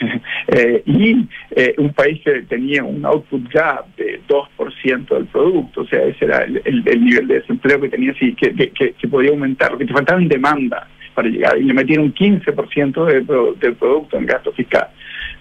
Eh, 0.52 0.82
y 0.86 1.28
eh, 1.50 1.74
un 1.78 1.92
país 1.92 2.20
que 2.24 2.42
tenía 2.42 2.82
un 2.82 3.04
output 3.04 3.48
gap 3.52 3.86
de 3.96 4.20
2% 4.26 5.08
del 5.08 5.26
producto, 5.26 5.82
o 5.82 5.86
sea, 5.86 6.02
ese 6.02 6.24
era 6.24 6.38
el, 6.38 6.60
el, 6.64 7.04
nivel 7.04 7.28
de 7.28 7.34
desempleo 7.34 7.80
que 7.80 7.88
tenía, 7.88 8.12
sí, 8.14 8.34
que, 8.34 8.52
que, 8.54 9.08
podía 9.08 9.30
aumentar, 9.30 9.76
que 9.78 9.84
te 9.84 9.92
faltaba 9.92 10.20
en 10.20 10.26
demanda 10.26 10.88
para 11.14 11.28
llegar, 11.28 11.56
y 11.56 11.64
le 11.64 11.74
metieron 11.74 12.06
un 12.06 12.14
15% 12.14 13.04
del, 13.04 13.26
del 13.60 13.74
producto 13.74 14.16
en 14.16 14.26
gasto 14.26 14.50
fiscal. 14.52 14.88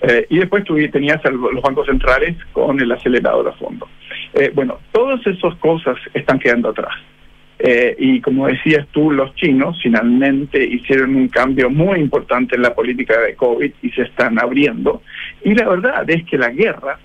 Eh, 0.02 0.28
y 0.30 0.38
después 0.38 0.64
tú 0.64 0.76
tenías 0.92 1.24
los 1.24 1.62
bancos 1.64 1.88
centrales 1.88 2.36
con 2.52 2.80
el 2.80 2.92
acelerador 2.92 3.48
a 3.48 3.54
fondo. 3.54 3.88
bueno, 4.54 4.78
todas 4.92 5.26
esas 5.26 5.56
cosas 5.56 5.98
están 6.14 6.38
quedando 6.38 6.70
atrás. 6.70 6.94
Eh, 7.62 7.94
y 8.00 8.22
como 8.22 8.48
decías 8.48 8.88
tú, 8.92 9.12
los 9.12 9.36
chinos 9.36 9.78
finalmente 9.84 10.64
hicieron 10.64 11.16
un 11.16 11.28
cambio 11.28 11.70
muy 11.70 12.00
importante 12.00 12.56
en 12.56 12.62
la 12.62 12.74
política 12.74 13.20
de 13.20 13.36
COVID 13.36 13.72
y 13.82 13.90
se 13.92 14.04
están 14.04 14.40
abriendo. 14.40 15.04
Y 15.44 15.54
la 15.54 15.68
verdad 15.68 16.10
es 16.10 16.24
que 16.24 16.38
la 16.38 16.50
guerra, 16.52 16.98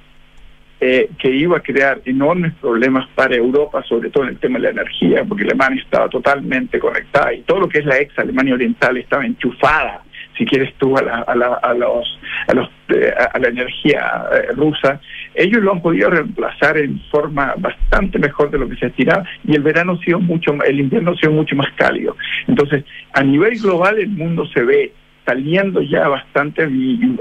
eh, 0.80 1.10
que 1.18 1.30
iba 1.30 1.56
a 1.56 1.60
crear 1.60 2.00
enormes 2.04 2.52
problemas 2.60 3.08
para 3.16 3.34
Europa, 3.34 3.82
sobre 3.88 4.10
todo 4.10 4.24
en 4.24 4.30
el 4.30 4.38
tema 4.38 4.58
de 4.58 4.64
la 4.64 4.70
energía, 4.70 5.24
porque 5.24 5.42
Alemania 5.42 5.82
estaba 5.82 6.08
totalmente 6.08 6.78
conectada 6.78 7.34
y 7.34 7.42
todo 7.42 7.60
lo 7.60 7.68
que 7.68 7.80
es 7.80 7.86
la 7.86 7.98
ex 7.98 8.16
Alemania 8.18 8.54
Oriental 8.54 8.96
estaba 8.96 9.26
enchufada 9.26 10.02
si 10.36 10.44
quieres 10.44 10.74
tú, 10.78 10.96
a 10.96 11.02
la, 11.02 11.20
a 11.20 11.34
la, 11.34 11.54
a 11.54 11.74
los, 11.74 12.20
a, 12.48 12.54
los, 12.54 12.68
eh, 12.88 13.12
a 13.32 13.38
la 13.38 13.48
energía 13.48 14.24
eh, 14.32 14.52
rusa, 14.54 15.00
ellos 15.34 15.62
lo 15.62 15.72
han 15.72 15.82
podido 15.82 16.10
reemplazar 16.10 16.78
en 16.78 17.00
forma 17.10 17.54
bastante 17.58 18.18
mejor 18.18 18.50
de 18.50 18.58
lo 18.58 18.68
que 18.68 18.76
se 18.76 18.86
estiraba 18.86 19.24
y 19.44 19.54
el 19.54 19.62
verano 19.62 19.92
ha 19.92 20.04
sido 20.04 20.20
mucho, 20.20 20.52
el 20.64 20.80
invierno 20.80 21.12
ha 21.12 21.16
sido 21.16 21.32
mucho 21.32 21.56
más 21.56 21.72
cálido. 21.76 22.16
Entonces, 22.46 22.84
a 23.12 23.22
nivel 23.22 23.58
global 23.58 23.98
el 23.98 24.10
mundo 24.10 24.46
se 24.46 24.62
ve 24.62 24.92
saliendo 25.26 25.80
ya 25.80 26.06
bastante 26.08 26.68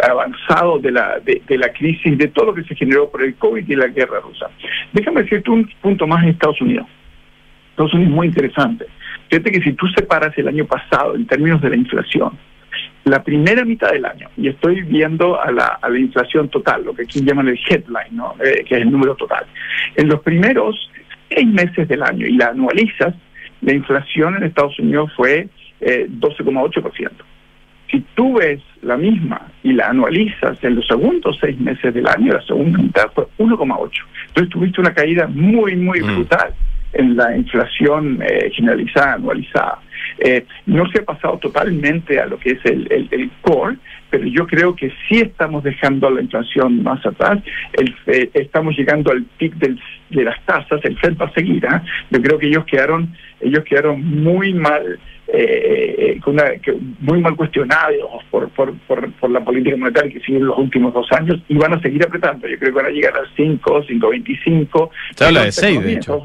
avanzado 0.07 0.79
de 0.79 0.91
la, 0.91 1.19
de, 1.19 1.41
de, 1.47 1.57
la 1.57 1.71
crisis, 1.71 2.17
de 2.17 2.27
todo 2.27 2.47
lo 2.47 2.53
que 2.53 2.63
se 2.63 2.75
generó 2.75 3.09
por 3.09 3.23
el 3.23 3.35
COVID 3.35 3.67
y 3.67 3.75
la 3.75 3.87
guerra 3.87 4.19
rusa. 4.19 4.49
Déjame 4.91 5.23
decirte 5.23 5.49
un 5.49 5.69
punto 5.81 6.05
más 6.05 6.23
en 6.23 6.29
Estados 6.29 6.59
Unidos. 6.61 6.85
Estados 7.69 7.93
Unidos 7.93 8.11
es 8.11 8.15
muy 8.15 8.27
interesante. 8.27 8.85
Fíjate 9.29 9.51
que 9.51 9.61
si 9.61 9.73
tú 9.73 9.87
separas 9.87 10.37
el 10.37 10.47
año 10.47 10.65
pasado 10.65 11.15
en 11.15 11.25
términos 11.25 11.61
de 11.61 11.69
la 11.69 11.77
inflación, 11.77 12.37
la 13.05 13.23
primera 13.23 13.65
mitad 13.65 13.91
del 13.91 14.05
año, 14.05 14.29
y 14.37 14.47
estoy 14.47 14.81
viendo 14.81 15.41
a 15.41 15.51
la, 15.51 15.79
a 15.81 15.89
la 15.89 15.99
inflación 15.99 16.49
total, 16.49 16.85
lo 16.85 16.93
que 16.93 17.03
aquí 17.03 17.21
llaman 17.21 17.49
el 17.49 17.59
headline, 17.69 18.15
¿no? 18.15 18.35
Eh, 18.43 18.63
que 18.65 18.75
es 18.75 18.81
el 18.81 18.91
número 18.91 19.15
total. 19.15 19.45
En 19.95 20.07
los 20.07 20.21
primeros 20.21 20.89
seis 21.29 21.47
meses 21.47 21.87
del 21.87 22.01
año, 22.01 22.25
y 22.25 22.33
la 22.33 22.47
anualizas, 22.47 23.13
la 23.61 23.73
inflación 23.73 24.37
en 24.37 24.43
Estados 24.43 24.77
Unidos 24.79 25.11
fue 25.15 25.47
eh, 25.81 26.07
12,8%. 26.09 27.09
Si 27.91 27.99
tú 28.15 28.35
ves 28.35 28.61
la 28.81 28.97
misma 28.97 29.51
y 29.61 29.73
la 29.73 29.89
anualizas 29.89 30.63
en 30.63 30.75
los 30.75 30.87
segundos 30.87 31.37
seis 31.39 31.59
meses 31.59 31.93
del 31.93 32.07
año, 32.07 32.33
la 32.33 32.41
segunda 32.41 32.79
mitad 32.79 33.11
fue 33.13 33.27
1,8%. 33.37 33.91
Entonces 34.27 34.49
tuviste 34.51 34.81
una 34.81 34.93
caída 34.93 35.27
muy, 35.27 35.75
muy 35.75 36.01
mm. 36.01 36.15
brutal 36.15 36.53
en 36.93 37.15
la 37.15 37.35
inflación 37.35 38.19
eh, 38.21 38.51
generalizada, 38.55 39.13
anualizada. 39.13 39.79
Eh, 40.25 40.45
no 40.67 40.89
se 40.89 40.99
ha 40.99 41.03
pasado 41.03 41.37
totalmente 41.37 42.17
a 42.17 42.25
lo 42.25 42.39
que 42.39 42.51
es 42.51 42.65
el, 42.65 42.87
el, 43.11 43.29
core, 43.41 43.75
pero 44.09 44.25
yo 44.25 44.47
creo 44.47 44.73
que 44.73 44.89
sí 45.09 45.19
estamos 45.19 45.65
dejando 45.65 46.09
la 46.09 46.21
inflación 46.21 46.81
más 46.81 47.05
atrás. 47.05 47.39
El, 47.73 47.93
eh, 48.07 48.29
estamos 48.33 48.73
llegando 48.77 49.11
al 49.11 49.23
pic 49.37 49.53
del, 49.55 49.77
de 50.11 50.23
las 50.23 50.41
tasas, 50.45 50.79
el 50.85 50.97
Fed 50.99 51.17
va 51.17 51.25
a 51.25 51.33
seguir. 51.33 51.67
¿ah? 51.67 51.83
Yo 52.09 52.21
creo 52.21 52.39
que 52.39 52.47
ellos 52.47 52.63
quedaron, 52.63 53.13
ellos 53.41 53.65
quedaron 53.65 54.01
muy 54.23 54.53
mal. 54.53 54.97
Eh, 55.27 56.19
una, 56.25 56.51
que, 56.61 56.77
muy 56.99 57.19
mal 57.19 57.35
cuestionados 57.35 58.23
por, 58.29 58.49
por, 58.49 58.77
por, 58.87 59.11
por, 59.13 59.29
la 59.29 59.43
política 59.43 59.75
monetaria 59.75 60.13
que 60.13 60.19
siguen 60.19 60.45
los 60.45 60.57
últimos 60.57 60.93
dos 60.93 61.11
años 61.11 61.41
y 61.49 61.55
van 61.55 61.73
a 61.73 61.81
seguir 61.81 62.03
apretando. 62.05 62.47
Yo 62.47 62.57
creo 62.59 62.71
que 62.71 62.81
van 62.81 62.85
a 62.85 62.89
llegar 62.89 63.13
a 63.17 63.23
5, 63.35 63.83
5.25. 63.83 64.89
Se 65.15 65.25
habla 65.25 65.45
de 65.45 65.51
6, 65.51 65.83
de 65.83 65.93
hecho. 65.93 66.21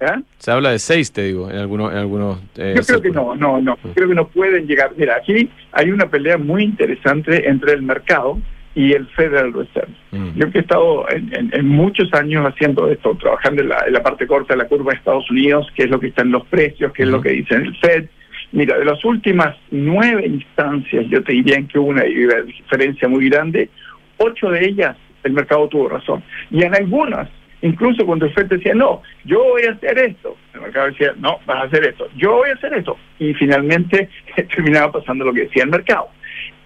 ¿Eh? 0.00 0.22
Se 0.38 0.50
habla 0.52 0.70
de 0.70 0.78
seis, 0.78 1.12
te 1.12 1.22
digo, 1.24 1.50
en 1.50 1.56
algunos... 1.56 1.92
En 1.92 1.98
algunos 1.98 2.38
eh, 2.56 2.74
Yo 2.76 2.82
creo 2.82 3.02
que 3.02 3.10
no, 3.10 3.34
no, 3.34 3.60
no. 3.60 3.76
Mm. 3.82 3.88
Creo 3.94 4.08
que 4.08 4.14
no 4.14 4.28
pueden 4.28 4.66
llegar. 4.66 4.92
Mira, 4.96 5.16
aquí 5.16 5.50
hay 5.72 5.90
una 5.90 6.08
pelea 6.08 6.38
muy 6.38 6.62
interesante 6.62 7.48
entre 7.48 7.72
el 7.72 7.82
mercado 7.82 8.38
y 8.74 8.92
el 8.92 9.08
Federal 9.08 9.52
Reserve. 9.52 9.92
Mm. 10.12 10.38
Yo 10.38 10.50
que 10.52 10.58
he 10.58 10.60
estado 10.60 11.06
en, 11.10 11.66
muchos 11.66 12.12
años 12.14 12.46
haciendo 12.46 12.88
esto, 12.88 13.16
trabajando 13.16 13.62
en 13.62 13.68
la, 13.68 14.02
parte 14.02 14.26
corta 14.26 14.54
de 14.54 14.58
la 14.58 14.68
curva 14.68 14.92
de 14.92 14.98
Estados 14.98 15.28
Unidos, 15.30 15.66
qué 15.74 15.84
es 15.84 15.90
lo 15.90 15.98
que 15.98 16.08
está 16.08 16.22
en 16.22 16.30
los 16.30 16.46
precios, 16.46 16.92
qué 16.92 17.02
es 17.02 17.08
lo 17.08 17.20
que 17.20 17.30
dice 17.30 17.56
el 17.56 17.76
Fed. 17.78 18.04
Mira, 18.52 18.78
de 18.78 18.84
las 18.84 19.04
últimas 19.04 19.56
nueve 19.72 20.26
instancias, 20.26 21.06
yo 21.08 21.22
te 21.24 21.32
diría 21.32 21.60
que 21.66 21.78
hubo 21.78 21.88
una 21.88 22.04
diferencia 22.04 23.08
muy 23.08 23.28
grande. 23.28 23.68
Ocho 24.16 24.48
de 24.50 24.64
ellas 24.64 24.96
el 25.24 25.32
mercado 25.32 25.68
tuvo 25.68 25.88
razón. 25.88 26.22
Y 26.50 26.62
en 26.62 26.74
algunas 26.74 27.28
Incluso 27.62 28.06
cuando 28.06 28.26
el 28.26 28.32
FED 28.32 28.46
decía, 28.46 28.74
no, 28.74 29.02
yo 29.24 29.42
voy 29.42 29.62
a 29.62 29.72
hacer 29.72 29.98
esto, 29.98 30.36
el 30.54 30.60
mercado 30.60 30.86
decía, 30.86 31.12
no, 31.18 31.38
vas 31.46 31.58
a 31.58 31.66
hacer 31.66 31.86
esto, 31.86 32.08
yo 32.16 32.36
voy 32.36 32.50
a 32.50 32.54
hacer 32.54 32.72
esto. 32.74 32.96
Y 33.18 33.34
finalmente 33.34 34.08
terminaba 34.54 34.92
pasando 34.92 35.24
lo 35.24 35.32
que 35.32 35.42
decía 35.42 35.64
el 35.64 35.70
mercado. 35.70 36.08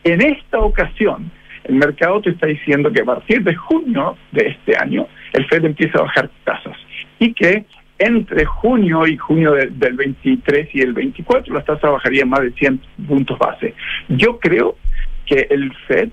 En 0.05 0.20
esta 0.20 0.59
ocasión, 0.59 1.30
el 1.64 1.76
mercado 1.76 2.20
te 2.20 2.30
está 2.30 2.47
diciendo 2.47 2.93
que 2.93 3.03
a 3.03 3.05
partir 3.05 3.43
de 3.43 3.55
junio 3.55 4.16
de 4.32 4.49
este 4.49 4.76
año, 4.76 5.07
el 5.32 5.47
FED 5.47 5.64
empieza 5.64 5.99
a 5.99 6.03
bajar 6.03 6.30
tasas 6.45 6.76
y 7.18 7.32
que 7.32 7.64
entre 7.99 8.45
junio 8.45 9.07
y 9.07 9.16
junio 9.16 9.53
del 9.53 9.95
23 9.95 10.74
y 10.74 10.80
el 10.80 10.93
24 10.93 11.55
las 11.55 11.64
tasas 11.64 11.93
bajarían 11.93 12.28
más 12.28 12.40
de 12.40 12.51
100 12.53 12.80
puntos 13.07 13.38
base. 13.38 13.74
Yo 14.09 14.40
creo 14.40 14.76
que 15.24 15.47
el 15.49 15.72
FED, 15.86 16.09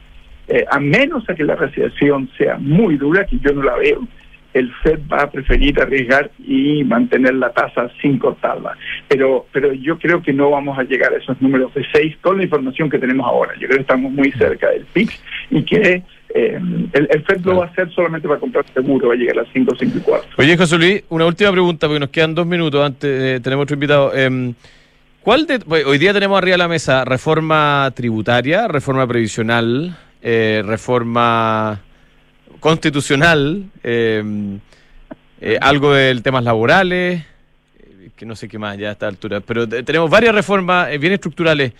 eh, 0.49 0.65
a 0.69 0.79
menos 0.79 1.27
a 1.27 1.33
que 1.33 1.43
la 1.43 1.55
recesión 1.55 2.29
sea 2.37 2.57
muy 2.59 2.97
dura, 2.97 3.25
que 3.25 3.39
yo 3.39 3.51
no 3.53 3.63
la 3.63 3.75
veo, 3.75 4.07
el 4.53 4.71
FED 4.83 4.99
va 5.11 5.23
a 5.23 5.31
preferir 5.31 5.79
arriesgar 5.79 6.31
y 6.39 6.83
mantener 6.83 7.35
la 7.35 7.51
tasa 7.51 7.89
sin 8.01 8.17
cortarla. 8.17 8.77
Pero, 9.07 9.45
pero 9.51 9.73
yo 9.73 9.97
creo 9.97 10.21
que 10.21 10.33
no 10.33 10.49
vamos 10.49 10.77
a 10.77 10.83
llegar 10.83 11.13
a 11.13 11.17
esos 11.17 11.39
números 11.41 11.73
de 11.73 11.85
6 11.91 12.17
con 12.21 12.37
la 12.37 12.43
información 12.43 12.89
que 12.89 12.99
tenemos 12.99 13.25
ahora. 13.25 13.53
Yo 13.55 13.67
creo 13.67 13.77
que 13.77 13.81
estamos 13.81 14.11
muy 14.11 14.31
cerca 14.31 14.69
del 14.69 14.85
PIC 14.85 15.11
y 15.51 15.63
que 15.63 16.03
eh, 16.33 16.59
el, 16.93 17.23
FED 17.23 17.45
lo 17.45 17.57
va 17.57 17.65
a 17.65 17.67
hacer 17.67 17.91
solamente 17.91 18.27
para 18.27 18.39
comprar 18.39 18.65
seguro, 18.73 19.07
va 19.07 19.13
a 19.13 19.17
llegar 19.17 19.37
a 19.37 19.41
las 19.43 19.53
5, 19.53 19.75
5 19.79 19.97
y 19.97 20.01
4. 20.01 20.29
Oye, 20.37 20.57
José 20.57 20.77
Luis, 20.77 21.03
una 21.09 21.25
última 21.25 21.51
pregunta, 21.51 21.87
porque 21.87 21.99
nos 21.99 22.09
quedan 22.09 22.35
dos 22.35 22.47
minutos 22.47 22.85
antes, 22.85 23.21
de 23.21 23.39
tenemos 23.39 23.63
otro 23.63 23.75
invitado. 23.75 24.11
Eh, 24.15 24.53
¿Cuál 25.21 25.45
de, 25.45 25.59
hoy 25.85 25.97
día 25.97 26.13
tenemos 26.13 26.37
arriba 26.37 26.53
de 26.53 26.59
la 26.59 26.67
mesa 26.67 27.03
reforma 27.03 27.91
tributaria, 27.93 28.67
reforma 28.67 29.05
previsional, 29.05 29.95
eh, 30.21 30.63
reforma 30.65 31.81
constitucional, 32.59 33.65
eh, 33.83 34.23
eh, 35.41 35.57
algo 35.61 35.93
del 35.93 36.21
temas 36.21 36.43
laborales, 36.43 37.25
eh, 37.79 38.09
que 38.15 38.25
no 38.25 38.35
sé 38.35 38.47
qué 38.47 38.59
más 38.59 38.77
ya 38.77 38.89
a 38.89 38.91
esta 38.91 39.07
altura, 39.07 39.41
pero 39.41 39.67
tenemos 39.67 40.09
varias 40.09 40.35
reformas 40.35 40.89
bien 40.99 41.13
estructurales. 41.13 41.73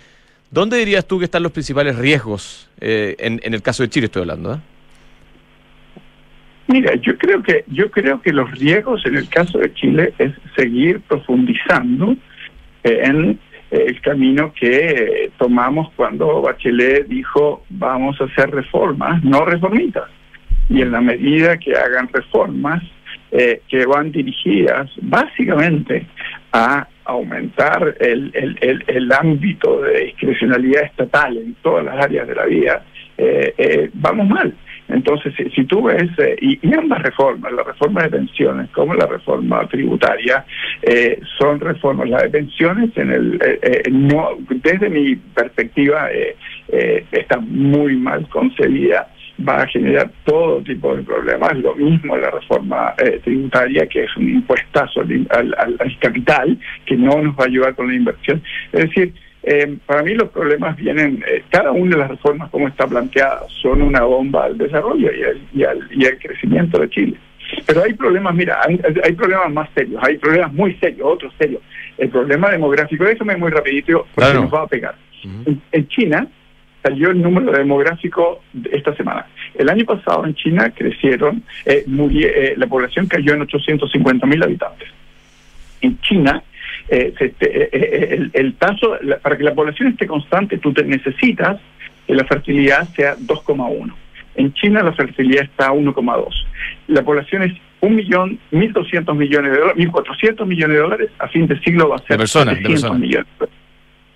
¿Dónde 0.51 0.77
dirías 0.77 1.05
tú 1.05 1.19
que 1.19 1.25
están 1.25 1.43
los 1.43 1.51
principales 1.51 1.95
riesgos 1.95 2.69
en, 2.79 3.39
en, 3.43 3.53
el 3.53 3.61
caso 3.61 3.83
de 3.83 3.89
Chile 3.89 4.05
estoy 4.07 4.21
hablando? 4.23 4.59
Mira, 6.67 6.95
yo 6.95 7.15
creo 7.19 7.43
que 7.43 7.65
yo 7.67 7.91
creo 7.91 8.19
que 8.19 8.33
los 8.33 8.49
riesgos 8.51 9.05
en 9.05 9.15
el 9.15 9.29
caso 9.29 9.59
de 9.59 9.71
Chile 9.75 10.13
es 10.17 10.31
seguir 10.55 11.01
profundizando 11.01 12.15
en 12.83 13.39
el 13.69 14.01
camino 14.01 14.51
que 14.59 15.31
tomamos 15.37 15.91
cuando 15.95 16.41
Bachelet 16.41 17.07
dijo 17.07 17.63
vamos 17.69 18.19
a 18.19 18.23
hacer 18.23 18.49
reformas, 18.49 19.23
no 19.23 19.45
reformitas 19.45 20.09
y 20.69 20.81
en 20.81 20.91
la 20.91 21.01
medida 21.01 21.57
que 21.57 21.73
hagan 21.73 22.07
reformas 22.13 22.83
eh, 23.31 23.61
que 23.67 23.85
van 23.85 24.11
dirigidas 24.11 24.89
básicamente 25.01 26.05
a 26.51 26.87
aumentar 27.05 27.95
el, 27.99 28.31
el, 28.33 28.83
el, 28.87 29.11
ámbito 29.11 29.81
de 29.81 30.05
discrecionalidad 30.05 30.83
estatal 30.83 31.37
en 31.37 31.55
todas 31.61 31.85
las 31.85 32.03
áreas 32.03 32.27
de 32.27 32.33
la 32.35 32.45
vida, 32.45 32.83
eh, 33.17 33.53
eh, 33.57 33.89
vamos 33.93 34.29
mal. 34.29 34.53
Entonces, 34.87 35.31
si, 35.53 35.63
tú 35.65 35.83
ves, 35.83 36.09
y, 36.41 36.59
ambas 36.73 37.03
reformas, 37.03 37.51
la 37.51 37.61
reforma 37.61 38.01
de 38.01 38.09
pensiones 38.09 38.71
como 38.71 38.95
la 38.95 39.05
reforma 39.05 39.67
tributaria, 39.67 40.43
son 41.37 41.59
reformas, 41.59 42.09
la 42.09 42.23
de 42.23 42.29
pensiones, 42.29 42.89
en 42.97 43.11
el, 43.11 43.39
no, 43.91 44.29
desde 44.49 44.89
mi 44.89 45.15
perspectiva, 45.15 46.09
está 47.11 47.39
muy 47.39 47.95
mal 47.97 48.27
concebida 48.29 49.07
va 49.47 49.63
a 49.63 49.67
generar 49.67 50.11
todo 50.25 50.61
tipo 50.61 50.95
de 50.95 51.03
problemas. 51.03 51.57
Lo 51.57 51.75
mismo 51.75 52.17
la 52.17 52.31
reforma 52.31 52.93
eh, 52.97 53.19
tributaria, 53.23 53.87
que 53.87 54.03
es 54.03 54.17
un 54.17 54.29
impuestazo 54.29 55.01
al, 55.01 55.55
al, 55.57 55.99
capital, 55.99 56.57
que 56.85 56.95
no 56.97 57.21
nos 57.21 57.35
va 57.35 57.43
a 57.43 57.47
ayudar 57.47 57.75
con 57.75 57.87
la 57.87 57.95
inversión. 57.95 58.41
Es 58.71 58.81
decir, 58.81 59.13
eh, 59.43 59.77
para 59.85 60.03
mí 60.03 60.13
los 60.13 60.29
problemas 60.29 60.75
vienen, 60.75 61.23
eh, 61.27 61.43
cada 61.49 61.71
una 61.71 61.91
de 61.91 61.97
las 61.97 62.09
reformas 62.09 62.49
como 62.49 62.67
está 62.67 62.87
planteada 62.87 63.43
son 63.61 63.81
una 63.81 64.01
bomba 64.01 64.45
al 64.45 64.57
desarrollo 64.57 65.09
y 65.11 65.23
al, 65.23 65.41
y 65.53 65.63
al, 65.63 65.89
y 65.91 66.05
al 66.05 66.17
crecimiento 66.19 66.79
de 66.79 66.89
Chile. 66.89 67.17
Pero 67.65 67.83
hay 67.83 67.93
problemas, 67.93 68.35
mira, 68.35 68.59
hay, 68.67 68.79
hay, 69.03 69.13
problemas 69.13 69.51
más 69.51 69.69
serios, 69.73 69.99
hay 70.05 70.17
problemas 70.17 70.53
muy 70.53 70.75
serios, 70.75 71.01
otros 71.03 71.33
serios. 71.39 71.61
El 71.97 72.09
problema 72.09 72.49
demográfico, 72.51 73.03
déjame 73.05 73.37
muy 73.37 73.49
rapidito 73.49 74.05
porque 74.13 74.31
Claro. 74.31 74.41
nos 74.43 74.53
va 74.53 74.61
a 74.63 74.67
pegar. 74.67 74.95
en, 75.23 75.61
en 75.71 75.87
China 75.87 76.27
salió 76.81 77.09
el 77.11 77.21
número 77.21 77.51
demográfico 77.51 78.41
de 78.53 78.69
esta 78.77 78.95
semana. 78.95 79.25
El 79.55 79.69
año 79.69 79.85
pasado 79.85 80.25
en 80.25 80.33
China 80.35 80.71
crecieron, 80.75 81.43
eh, 81.65 81.83
muri- 81.87 82.23
eh, 82.25 82.53
la 82.57 82.67
población 82.67 83.07
cayó 83.07 83.33
en 83.33 83.41
850 83.41 84.25
mil 84.25 84.41
habitantes. 84.43 84.87
En 85.81 85.99
China, 86.01 86.41
eh, 86.89 87.13
este, 87.19 87.63
eh, 87.63 87.69
eh, 87.71 88.07
el, 88.17 88.31
el 88.33 88.53
taso, 88.55 88.97
la- 89.01 89.17
para 89.17 89.37
que 89.37 89.43
la 89.43 89.53
población 89.53 89.89
esté 89.89 90.07
constante, 90.07 90.57
tú 90.57 90.73
te 90.73 90.83
necesitas 90.83 91.59
que 92.07 92.15
la 92.15 92.23
fertilidad 92.25 92.87
sea 92.95 93.15
2,1. 93.17 93.93
En 94.35 94.53
China 94.53 94.81
la 94.83 94.93
fertilidad 94.93 95.43
está 95.43 95.67
a 95.67 95.73
1,2. 95.73 96.45
La 96.87 97.01
población 97.03 97.43
es 97.43 97.53
un 97.81 97.95
millón, 97.95 98.39
1.200 98.51 99.15
millones 99.15 99.51
de 99.51 99.57
dólares, 99.57 99.77
1.400 99.77 100.45
millones 100.45 100.75
de 100.75 100.81
dólares, 100.81 101.09
a 101.19 101.27
fin 101.27 101.47
de 101.47 101.59
siglo 101.59 101.89
va 101.89 101.95
a 101.97 101.99
ser 101.99 102.09
De 102.11 102.17
personas, 102.17 102.55
de 102.55 102.61
700 102.61 102.81
personas. 102.81 103.01
millones 103.01 103.27
de 103.39 103.39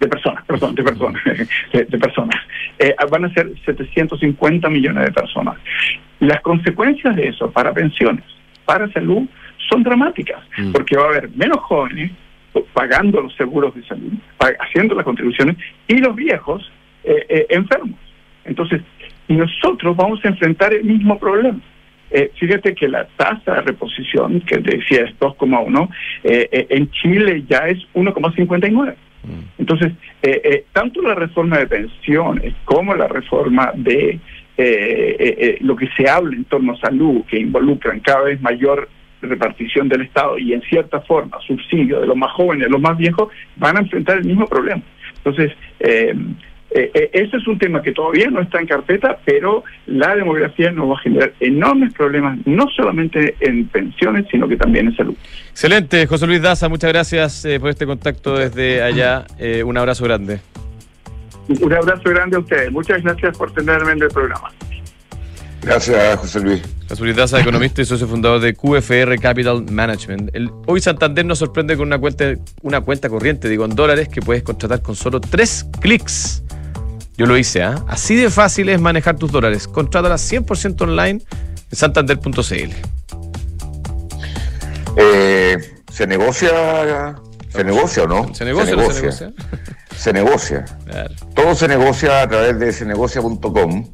personas, 0.07 0.43
perdón, 0.45 0.75
de 0.75 0.83
personas, 0.83 1.21
de, 1.73 1.85
de 1.85 1.97
personas. 1.97 2.39
Eh, 2.79 2.95
van 3.09 3.25
a 3.25 3.33
ser 3.33 3.51
750 3.65 4.69
millones 4.69 5.05
de 5.05 5.11
personas. 5.11 5.55
Las 6.19 6.41
consecuencias 6.41 7.15
de 7.15 7.27
eso 7.29 7.51
para 7.51 7.73
pensiones, 7.73 8.23
para 8.65 8.91
salud, 8.91 9.23
son 9.69 9.83
dramáticas, 9.83 10.41
Mm. 10.57 10.71
porque 10.71 10.97
va 10.97 11.05
a 11.05 11.09
haber 11.09 11.29
menos 11.31 11.57
jóvenes 11.61 12.11
pagando 12.73 13.21
los 13.21 13.35
seguros 13.35 13.73
de 13.73 13.83
salud, 13.85 14.13
haciendo 14.59 14.93
las 14.93 15.03
contribuciones, 15.03 15.57
y 15.87 15.97
los 15.97 16.15
viejos 16.15 16.71
eh, 17.03 17.25
eh, 17.27 17.45
enfermos. 17.49 17.97
Entonces, 18.45 18.81
nosotros 19.27 19.95
vamos 19.95 20.23
a 20.23 20.27
enfrentar 20.29 20.73
el 20.73 20.83
mismo 20.83 21.17
problema. 21.17 21.59
Eh, 22.11 22.31
fíjate 22.39 22.75
que 22.75 22.87
la 22.87 23.07
tasa 23.17 23.55
de 23.55 23.61
reposición, 23.61 24.41
que 24.41 24.57
decía 24.59 25.05
es 25.05 25.19
2,1, 25.19 25.89
eh, 26.23 26.47
eh, 26.51 26.67
en 26.69 26.91
Chile 26.91 27.43
ya 27.49 27.67
es 27.67 27.79
1,59. 27.95 28.93
Entonces, 29.57 29.93
eh, 30.21 30.41
eh, 30.43 30.65
tanto 30.73 31.01
la 31.01 31.15
reforma 31.15 31.57
de 31.57 31.67
pensiones 31.67 32.53
como 32.65 32.93
la 32.93 33.07
reforma 33.07 33.71
de 33.73 34.19
eh, 34.55 35.15
eh, 35.19 35.35
eh, 35.39 35.57
lo 35.61 35.75
que 35.75 35.87
se 35.97 36.07
habla 36.07 36.35
en 36.35 36.43
torno 36.45 36.73
a 36.73 36.79
salud, 36.79 37.23
que 37.27 37.39
involucran 37.39 38.01
cada 38.01 38.25
vez 38.25 38.41
mayor 38.41 38.87
repartición 39.21 39.89
del 39.89 40.01
Estado 40.01 40.37
y 40.37 40.53
en 40.53 40.61
cierta 40.63 40.99
forma 41.01 41.39
subsidio 41.47 42.01
de 42.01 42.07
los 42.07 42.17
más 42.17 42.31
jóvenes, 42.33 42.67
de 42.67 42.71
los 42.71 42.81
más 42.81 42.97
viejos, 42.97 43.29
van 43.55 43.77
a 43.77 43.79
enfrentar 43.79 44.17
el 44.17 44.25
mismo 44.25 44.45
problema. 44.45 44.81
Entonces, 45.17 45.53
eh, 46.75 46.91
eh, 46.93 47.09
ese 47.13 47.37
es 47.37 47.47
un 47.47 47.57
tema 47.59 47.81
que 47.81 47.91
todavía 47.91 48.29
no 48.29 48.41
está 48.41 48.59
en 48.59 48.67
carpeta, 48.67 49.19
pero 49.25 49.63
la 49.85 50.15
demografía 50.15 50.71
nos 50.71 50.89
va 50.89 50.95
a 50.95 50.99
generar 50.99 51.33
enormes 51.39 51.93
problemas, 51.93 52.39
no 52.45 52.67
solamente 52.75 53.35
en 53.39 53.67
pensiones, 53.67 54.25
sino 54.31 54.47
que 54.47 54.57
también 54.57 54.87
en 54.87 54.95
salud. 54.95 55.15
Excelente, 55.51 56.05
José 56.07 56.25
Luis 56.27 56.41
Daza, 56.41 56.69
muchas 56.69 56.91
gracias 56.91 57.45
eh, 57.45 57.59
por 57.59 57.69
este 57.69 57.85
contacto 57.85 58.35
desde 58.37 58.81
allá. 58.81 59.25
Eh, 59.37 59.63
un 59.63 59.77
abrazo 59.77 60.03
grande. 60.05 60.39
Un 61.47 61.73
abrazo 61.73 62.09
grande 62.09 62.37
a 62.37 62.39
ustedes. 62.39 62.71
Muchas 62.71 63.03
gracias 63.03 63.37
por 63.37 63.51
tenerme 63.53 63.91
en 63.91 64.01
el 64.01 64.07
programa. 64.09 64.49
Gracias, 65.61 66.17
José 66.17 66.41
Luis. 66.41 66.61
José 66.89 67.03
Luis 67.03 67.15
Daza, 67.15 67.39
economista 67.39 67.81
y 67.81 67.85
socio 67.85 68.05
fundador 68.07 68.41
de 68.41 68.53
QFR 68.53 69.17
Capital 69.21 69.63
Management. 69.71 70.29
El- 70.35 70.49
hoy 70.67 70.81
Santander 70.81 71.25
nos 71.25 71.39
sorprende 71.39 71.77
con 71.77 71.87
una 71.87 71.97
cuenta, 71.97 72.33
una 72.61 72.81
cuenta 72.81 73.07
corriente, 73.07 73.47
digo, 73.47 73.63
en 73.63 73.73
dólares 73.73 74.09
que 74.09 74.21
puedes 74.21 74.43
contratar 74.43 74.81
con 74.81 74.95
solo 74.95 75.21
tres 75.21 75.65
clics. 75.79 76.43
Yo 77.17 77.25
lo 77.25 77.37
hice, 77.37 77.63
¿ah? 77.63 77.83
Así 77.87 78.15
de 78.15 78.29
fácil 78.29 78.69
es 78.69 78.81
manejar 78.81 79.17
tus 79.17 79.31
dólares. 79.31 79.67
Contrátala 79.67 80.15
100% 80.15 80.81
online 80.81 81.21
en 81.71 81.77
santander.cl. 81.77 82.71
Eh, 84.95 85.57
¿Se 85.91 86.07
negocia? 86.07 87.15
¿Se 87.49 87.63
negocia 87.63 88.03
o 88.03 88.07
no? 88.07 88.33
¿Se 88.33 88.45
negocia 88.45 88.73
o 88.73 88.77
no 88.77 88.91
se 88.91 89.01
negocia? 89.01 89.33
Se 89.95 90.11
negocia. 90.11 90.65
Claro. 90.85 91.13
Todo 91.35 91.55
se 91.55 91.67
negocia 91.67 92.23
a 92.23 92.27
través 92.27 92.59
de 92.59 92.73
senegocia.com. 92.73 93.85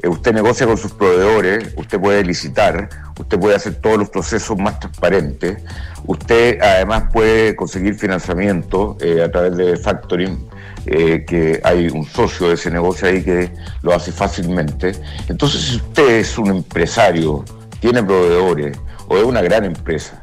Eh, 0.00 0.08
usted 0.08 0.32
negocia 0.32 0.66
con 0.66 0.78
sus 0.78 0.92
proveedores, 0.92 1.72
usted 1.76 1.98
puede 2.00 2.24
licitar, 2.24 2.88
usted 3.18 3.38
puede 3.38 3.56
hacer 3.56 3.74
todos 3.74 3.98
los 3.98 4.08
procesos 4.08 4.56
más 4.56 4.78
transparentes. 4.78 5.58
Usted 6.06 6.60
además 6.60 7.04
puede 7.12 7.56
conseguir 7.56 7.96
financiamiento 7.96 8.96
eh, 9.00 9.22
a 9.22 9.30
través 9.30 9.56
de 9.56 9.76
factoring, 9.76 10.48
eh, 10.86 11.24
que 11.26 11.60
hay 11.64 11.88
un 11.88 12.04
socio 12.04 12.48
de 12.48 12.54
ese 12.54 12.70
negocio 12.70 13.08
ahí 13.08 13.22
que 13.22 13.50
lo 13.82 13.94
hace 13.94 14.12
fácilmente. 14.12 14.92
Entonces, 15.28 15.62
si 15.62 15.76
usted 15.76 16.20
es 16.20 16.38
un 16.38 16.48
empresario, 16.48 17.44
tiene 17.80 18.02
proveedores 18.02 18.78
o 19.08 19.18
es 19.18 19.24
una 19.24 19.42
gran 19.42 19.64
empresa 19.64 20.22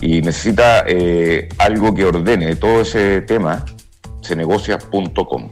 y 0.00 0.22
necesita 0.22 0.84
eh, 0.86 1.48
algo 1.58 1.94
que 1.94 2.04
ordene 2.04 2.56
todo 2.56 2.80
ese 2.82 3.20
tema, 3.22 3.64
senegocia.com. 4.22 5.50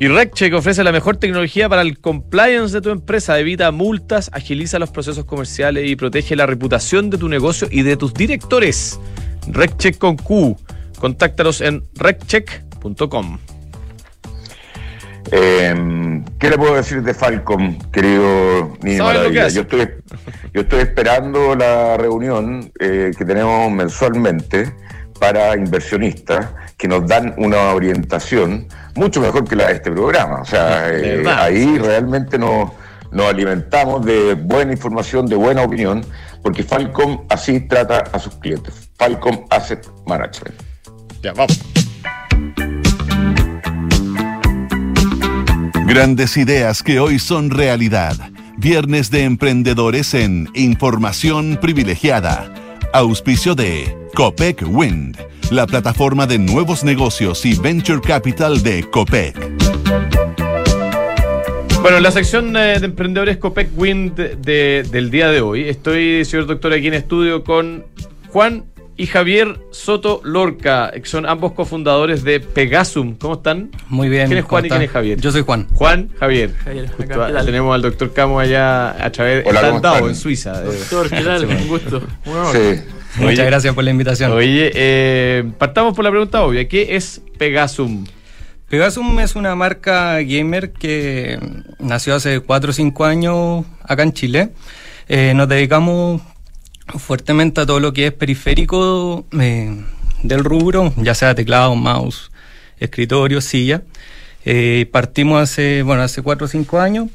Y 0.00 0.08
RecCheck 0.08 0.54
ofrece 0.54 0.82
la 0.82 0.92
mejor 0.92 1.18
tecnología 1.18 1.68
para 1.68 1.82
el 1.82 1.98
compliance 1.98 2.72
de 2.72 2.80
tu 2.80 2.88
empresa. 2.88 3.38
Evita 3.38 3.70
multas, 3.70 4.30
agiliza 4.32 4.78
los 4.78 4.90
procesos 4.90 5.26
comerciales 5.26 5.90
y 5.90 5.94
protege 5.94 6.36
la 6.36 6.46
reputación 6.46 7.10
de 7.10 7.18
tu 7.18 7.28
negocio 7.28 7.68
y 7.70 7.82
de 7.82 7.98
tus 7.98 8.14
directores. 8.14 8.98
RecCheck 9.46 9.98
con 9.98 10.16
Q. 10.16 10.56
Contáctalos 10.98 11.60
en 11.60 11.84
reccheck.com. 11.96 13.38
Eh, 15.32 16.22
¿Qué 16.38 16.48
le 16.48 16.56
puedo 16.56 16.74
decir 16.74 17.02
de 17.02 17.14
Falcom, 17.14 17.78
querido 17.90 18.76
Niño. 18.82 19.30
Yo 19.30 19.60
estoy, 19.60 19.88
yo 20.52 20.62
estoy 20.62 20.80
esperando 20.80 21.54
la 21.54 21.96
reunión 21.96 22.72
eh, 22.80 23.10
que 23.16 23.24
tenemos 23.24 23.70
mensualmente 23.70 24.72
para 25.18 25.54
inversionistas 25.54 26.48
que 26.78 26.88
nos 26.88 27.06
dan 27.06 27.34
una 27.36 27.74
orientación 27.74 28.66
mucho 28.94 29.20
mejor 29.20 29.46
que 29.46 29.54
la 29.54 29.68
de 29.68 29.74
este 29.74 29.90
programa. 29.90 30.40
O 30.40 30.44
sea, 30.46 30.88
eh, 30.92 31.18
¿Verdad? 31.18 31.44
ahí 31.44 31.78
realmente 31.78 32.38
nos, 32.38 32.70
nos 33.12 33.26
alimentamos 33.26 34.04
de 34.04 34.34
buena 34.34 34.72
información, 34.72 35.26
de 35.26 35.36
buena 35.36 35.62
opinión, 35.62 36.04
porque 36.42 36.62
Falcom 36.62 37.26
así 37.28 37.60
trata 37.60 38.04
a 38.12 38.18
sus 38.18 38.34
clientes. 38.36 38.88
Falcom 38.96 39.44
Asset 39.50 39.86
Management. 40.06 40.54
Ya, 41.22 41.34
vamos. 41.34 41.79
Grandes 45.90 46.36
ideas 46.36 46.84
que 46.84 47.00
hoy 47.00 47.18
son 47.18 47.50
realidad. 47.50 48.14
Viernes 48.58 49.10
de 49.10 49.24
emprendedores 49.24 50.14
en 50.14 50.48
Información 50.54 51.58
Privilegiada. 51.60 52.54
Auspicio 52.92 53.56
de 53.56 53.92
Copec 54.14 54.62
Wind, 54.68 55.18
la 55.50 55.66
plataforma 55.66 56.28
de 56.28 56.38
nuevos 56.38 56.84
negocios 56.84 57.44
y 57.44 57.58
venture 57.58 58.00
capital 58.00 58.62
de 58.62 58.88
Copec. 58.88 59.36
Bueno, 61.82 61.96
en 61.96 62.02
la 62.04 62.12
sección 62.12 62.52
de 62.52 62.74
emprendedores 62.74 63.38
Copec 63.38 63.70
Wind 63.76 64.14
de- 64.14 64.86
del 64.88 65.10
día 65.10 65.28
de 65.28 65.40
hoy, 65.40 65.68
estoy, 65.68 66.24
señor 66.24 66.46
doctor, 66.46 66.72
aquí 66.72 66.86
en 66.86 66.94
estudio 66.94 67.42
con 67.42 67.84
Juan 68.28 68.64
y 69.00 69.06
Javier 69.06 69.58
Soto 69.70 70.20
Lorca, 70.24 70.90
que 70.90 71.06
son 71.06 71.24
ambos 71.24 71.52
cofundadores 71.52 72.22
de 72.22 72.38
Pegasum. 72.38 73.16
¿Cómo 73.16 73.36
están? 73.36 73.70
Muy 73.88 74.10
bien. 74.10 74.26
¿Quién 74.26 74.40
es 74.40 74.44
¿cómo 74.44 74.50
Juan 74.50 74.66
y 74.66 74.68
quién 74.68 74.82
es 74.82 74.90
Javier? 74.90 75.18
Yo 75.18 75.32
soy 75.32 75.40
Juan. 75.40 75.66
Juan, 75.72 76.10
Javier. 76.20 76.54
Javier, 76.54 76.90
tenemos 77.46 77.74
al 77.74 77.80
doctor 77.80 78.12
Camo 78.12 78.38
allá 78.38 78.90
a 79.02 79.10
través 79.10 79.46
está 79.46 79.80
¿cómo 79.80 80.08
en 80.10 80.14
Suiza. 80.14 80.60
Doctor, 80.60 81.08
¿qué 81.08 81.22
tal? 81.22 81.46
Un 81.46 81.68
gusto. 81.68 82.02
Un 82.26 82.32
honor. 82.36 82.54
Sí. 82.54 82.82
Muchas 83.22 83.46
gracias 83.46 83.74
por 83.74 83.84
la 83.84 83.90
invitación. 83.90 84.32
Oye, 84.32 84.70
eh, 84.74 85.50
partamos 85.56 85.96
por 85.96 86.04
la 86.04 86.10
pregunta 86.10 86.42
obvia. 86.42 86.68
¿Qué 86.68 86.94
es 86.94 87.22
Pegasum? 87.38 88.04
Pegasum 88.68 89.18
es 89.20 89.34
una 89.34 89.54
marca 89.54 90.20
gamer 90.20 90.72
que 90.72 91.38
nació 91.78 92.16
hace 92.16 92.40
4 92.40 92.68
o 92.68 92.72
5 92.74 93.04
años 93.06 93.64
acá 93.82 94.02
en 94.02 94.12
Chile. 94.12 94.50
Eh, 95.08 95.32
nos 95.34 95.48
dedicamos 95.48 96.20
fuertemente 96.98 97.60
a 97.60 97.66
todo 97.66 97.80
lo 97.80 97.92
que 97.92 98.06
es 98.08 98.12
periférico 98.12 99.24
eh, 99.38 99.76
del 100.22 100.44
rubro, 100.44 100.92
ya 100.96 101.14
sea 101.14 101.34
teclado, 101.34 101.74
mouse, 101.76 102.30
escritorio, 102.78 103.40
silla. 103.40 103.82
Eh, 104.44 104.86
partimos 104.90 105.40
hace, 105.42 105.82
bueno, 105.82 106.02
hace 106.02 106.22
4 106.22 106.46
o 106.46 106.48
5 106.48 106.80
años 106.80 107.08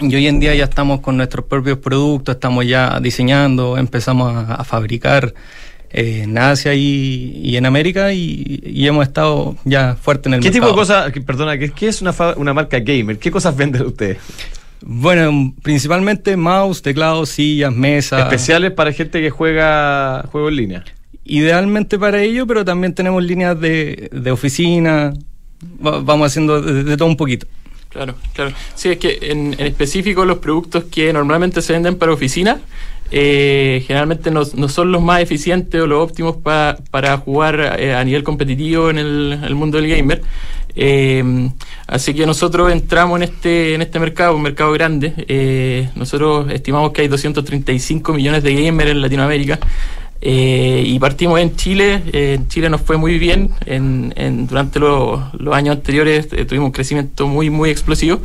y 0.00 0.14
hoy 0.14 0.26
en 0.26 0.40
día 0.40 0.54
ya 0.54 0.64
estamos 0.64 1.00
con 1.00 1.16
nuestros 1.16 1.44
propios 1.46 1.78
productos, 1.78 2.34
estamos 2.34 2.66
ya 2.66 2.98
diseñando, 3.00 3.78
empezamos 3.78 4.34
a, 4.34 4.54
a 4.54 4.64
fabricar 4.64 5.34
eh, 5.90 6.22
en 6.24 6.36
Asia 6.36 6.74
y, 6.74 7.40
y 7.44 7.56
en 7.56 7.66
América 7.66 8.12
y, 8.12 8.60
y 8.64 8.86
hemos 8.86 9.06
estado 9.06 9.56
ya 9.64 9.96
fuerte 10.00 10.28
en 10.28 10.34
el 10.34 10.40
¿Qué 10.40 10.50
tipo 10.50 10.66
de 10.66 10.72
cosas, 10.74 11.12
perdona, 11.24 11.56
¿qué, 11.58 11.70
qué 11.70 11.88
es 11.88 12.02
una, 12.02 12.12
fa- 12.12 12.34
una 12.36 12.52
marca 12.52 12.78
gamer? 12.80 13.18
¿Qué 13.18 13.30
cosas 13.30 13.56
venden 13.56 13.82
ustedes? 13.86 14.18
Bueno, 14.82 15.54
principalmente 15.62 16.36
mouse, 16.36 16.82
teclados, 16.82 17.30
sillas, 17.30 17.72
mesas. 17.74 18.20
Especiales 18.22 18.70
para 18.72 18.92
gente 18.92 19.20
que 19.20 19.30
juega 19.30 20.24
juego 20.30 20.48
en 20.48 20.56
línea. 20.56 20.84
Idealmente 21.24 21.98
para 21.98 22.22
ello, 22.22 22.46
pero 22.46 22.64
también 22.64 22.94
tenemos 22.94 23.22
líneas 23.22 23.60
de, 23.60 24.08
de 24.12 24.30
oficina, 24.30 25.12
va- 25.84 26.00
vamos 26.00 26.28
haciendo 26.28 26.62
de, 26.62 26.84
de 26.84 26.96
todo 26.96 27.08
un 27.08 27.16
poquito. 27.16 27.46
Claro, 27.90 28.14
claro. 28.34 28.52
Sí, 28.74 28.90
es 28.90 28.98
que 28.98 29.18
en, 29.22 29.54
en 29.58 29.66
específico 29.66 30.24
los 30.24 30.38
productos 30.38 30.84
que 30.84 31.12
normalmente 31.12 31.60
se 31.60 31.72
venden 31.72 31.96
para 31.96 32.12
oficina, 32.12 32.60
eh, 33.10 33.82
generalmente 33.86 34.30
no, 34.30 34.42
no 34.54 34.68
son 34.68 34.92
los 34.92 35.02
más 35.02 35.20
eficientes 35.22 35.80
o 35.80 35.86
los 35.86 36.02
óptimos 36.02 36.36
pa- 36.36 36.76
para 36.90 37.16
jugar 37.16 37.76
eh, 37.78 37.94
a 37.94 38.04
nivel 38.04 38.22
competitivo 38.22 38.90
en 38.90 38.98
el, 38.98 39.38
el 39.42 39.54
mundo 39.54 39.78
del 39.80 39.88
gamer. 39.90 40.22
Eh, 40.80 41.50
así 41.88 42.14
que 42.14 42.24
nosotros 42.24 42.70
entramos 42.70 43.16
en 43.16 43.24
este, 43.24 43.74
en 43.74 43.82
este 43.82 43.98
mercado, 43.98 44.36
un 44.36 44.42
mercado 44.42 44.70
grande. 44.72 45.12
Eh, 45.26 45.90
nosotros 45.96 46.50
estimamos 46.52 46.92
que 46.92 47.02
hay 47.02 47.08
235 47.08 48.12
millones 48.12 48.44
de 48.44 48.54
gamers 48.54 48.92
en 48.92 49.02
Latinoamérica. 49.02 49.58
Eh, 50.20 50.84
y 50.86 50.98
partimos 51.00 51.40
en 51.40 51.56
Chile. 51.56 52.02
Eh, 52.12 52.34
en 52.34 52.48
Chile 52.48 52.70
nos 52.70 52.80
fue 52.80 52.96
muy 52.96 53.18
bien. 53.18 53.50
En, 53.66 54.46
durante 54.46 54.78
los, 54.78 55.20
años 55.52 55.76
anteriores 55.76 56.28
tuvimos 56.28 56.66
un 56.66 56.72
crecimiento 56.72 57.26
muy, 57.26 57.50
muy 57.50 57.70
explosivo. 57.70 58.20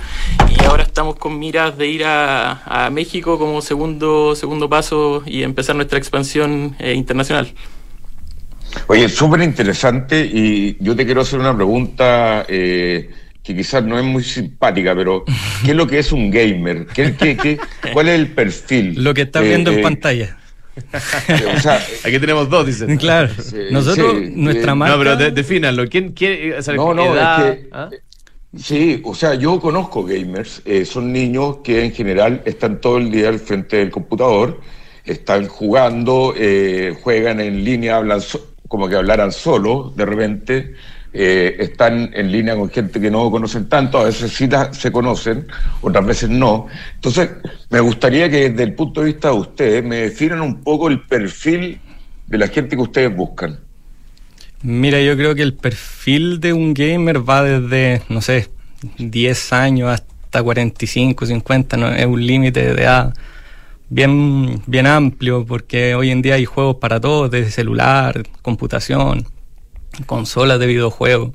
Y 0.56 0.64
ahora 0.66 0.84
estamos 0.84 1.16
con 1.16 1.39
miras 1.39 1.76
de 1.76 1.88
ir 1.88 2.06
a, 2.06 2.62
a 2.66 2.91
México 2.91 3.39
como 3.39 3.62
segundo, 3.62 4.36
segundo 4.36 4.70
paso 4.70 5.24
y 5.26 5.41
empezar 5.41 5.76
nuestra 5.76 5.97
expansión 5.97 6.76
internacional. 6.80 7.51
Oye, 8.88 9.07
súper 9.09 9.41
interesante 9.41 10.26
y 10.26 10.78
yo 10.80 10.95
te 10.95 11.05
quiero 11.05 11.21
hacer 11.21 11.39
una 11.39 11.55
pregunta 11.55 12.45
eh, 12.47 13.09
que 13.43 13.55
quizás 13.55 13.84
no 13.84 13.97
es 13.99 14.05
muy 14.05 14.24
simpática, 14.24 14.95
pero 14.95 15.24
¿qué 15.63 15.71
es 15.71 15.78
lo 15.78 15.88
que 15.88 15.99
es 15.99 16.11
un 16.11 16.30
gamer? 16.32 16.88
¿Qué, 16.93 17.15
qué- 17.15 17.38
qué- 17.38 17.59
cuál 17.93 18.09
es 18.09 18.15
el 18.19 18.28
perfil? 18.32 19.03
Lo 19.03 19.13
que 19.13 19.24
estás 19.24 19.43
Eh, 19.43 19.49
viendo 19.49 19.71
en 19.71 19.80
eh, 19.80 19.82
pantalla. 19.84 20.38
O 21.55 21.59
sea, 21.59 21.80
Aquí 22.03 22.19
tenemos 22.19 22.49
dos, 22.49 22.65
dicen. 22.65 22.97
Claro. 22.97 23.30
sí, 23.41 23.57
Nosotros, 23.71 24.15
sí, 24.19 24.32
nuestra 24.36 24.71
eh, 24.71 24.76
marca... 24.76 24.95
No, 24.95 25.03
pero 25.03 25.15
de- 25.17 25.32
defínanlo. 25.32 25.88
¿Quién 25.88 26.13
quiere? 26.13 26.57
O 26.57 26.61
sea, 26.61 26.74
No, 26.74 26.93
no, 26.93 27.13
edad? 27.13 27.49
es 27.49 27.55
que- 27.59 27.69
¿Ah? 27.71 27.89
Sí, 28.55 29.01
o 29.03 29.15
sea, 29.15 29.34
yo 29.34 29.59
conozco 29.59 30.03
gamers, 30.03 30.61
eh, 30.65 30.86
son 30.86 31.11
niños 31.11 31.57
que 31.63 31.84
en 31.86 31.91
general 31.91 32.43
están 32.45 32.80
todo 32.82 32.97
el 32.99 33.09
día 33.09 33.30
al 33.30 33.39
frente 33.39 33.78
del 33.78 33.89
computador, 33.89 34.61
están 35.05 35.47
jugando, 35.47 36.36
eh, 36.38 36.95
juegan 37.01 37.39
en 37.39 37.63
línea, 37.63 37.97
hablan 37.97 38.21
so- 38.21 38.53
como 38.74 38.89
que 38.89 38.95
hablaran 38.95 39.32
solo 39.32 39.93
de 39.95 40.03
repente, 40.03 40.74
eh, 41.13 41.57
están 41.59 42.09
en 42.11 42.32
línea 42.32 42.55
con 42.55 42.71
gente 42.71 42.99
que 42.99 43.11
no 43.11 43.30
conocen 43.30 43.69
tanto, 43.69 43.99
a 43.99 44.05
veces 44.05 44.34
sí 44.34 44.49
se 44.71 44.91
conocen, 44.91 45.45
otras 45.82 46.03
veces 46.03 46.32
no. 46.32 46.65
Entonces, 46.95 47.30
me 47.69 47.80
gustaría 47.82 48.32
que 48.32 48.49
desde 48.49 48.63
el 48.63 48.74
punto 48.74 49.01
de 49.01 49.05
vista 49.05 49.28
de 49.28 49.36
ustedes 49.36 49.84
me 49.84 49.97
definan 49.97 50.41
un 50.41 50.63
poco 50.63 50.88
el 50.88 51.01
perfil 51.01 51.80
de 52.26 52.38
la 52.39 52.47
gente 52.47 52.76
que 52.76 52.82
ustedes 52.82 53.15
buscan. 53.15 53.59
Mira, 54.63 54.99
yo 55.01 55.15
creo 55.15 55.36
que 55.36 55.43
el 55.43 55.53
perfil 55.53 56.39
de 56.39 56.53
un 56.53 56.74
gamer 56.74 57.30
va 57.30 57.43
desde, 57.43 58.01
no 58.09 58.21
sé, 58.21 58.49
10 58.97 59.53
años 59.53 59.91
hasta 59.91 60.41
45, 60.41 61.28
50, 61.28 61.78
¿no? 61.78 61.89
es 61.89 62.07
un 62.07 62.26
límite 62.26 62.74
de 62.74 62.82
edad 62.82 63.13
bien, 63.94 64.62
bien 64.66 64.88
amplio 64.88 65.46
porque 65.46 65.94
hoy 65.96 66.10
en 66.10 66.22
día 66.22 66.36
hay 66.36 66.46
juegos 66.46 66.78
para 66.78 67.00
todos, 67.00 67.30
desde 67.30 67.52
celular, 67.52 68.24
computación, 68.41 69.28
consolas 70.06 70.60
de 70.60 70.68
videojuegos. 70.68 71.32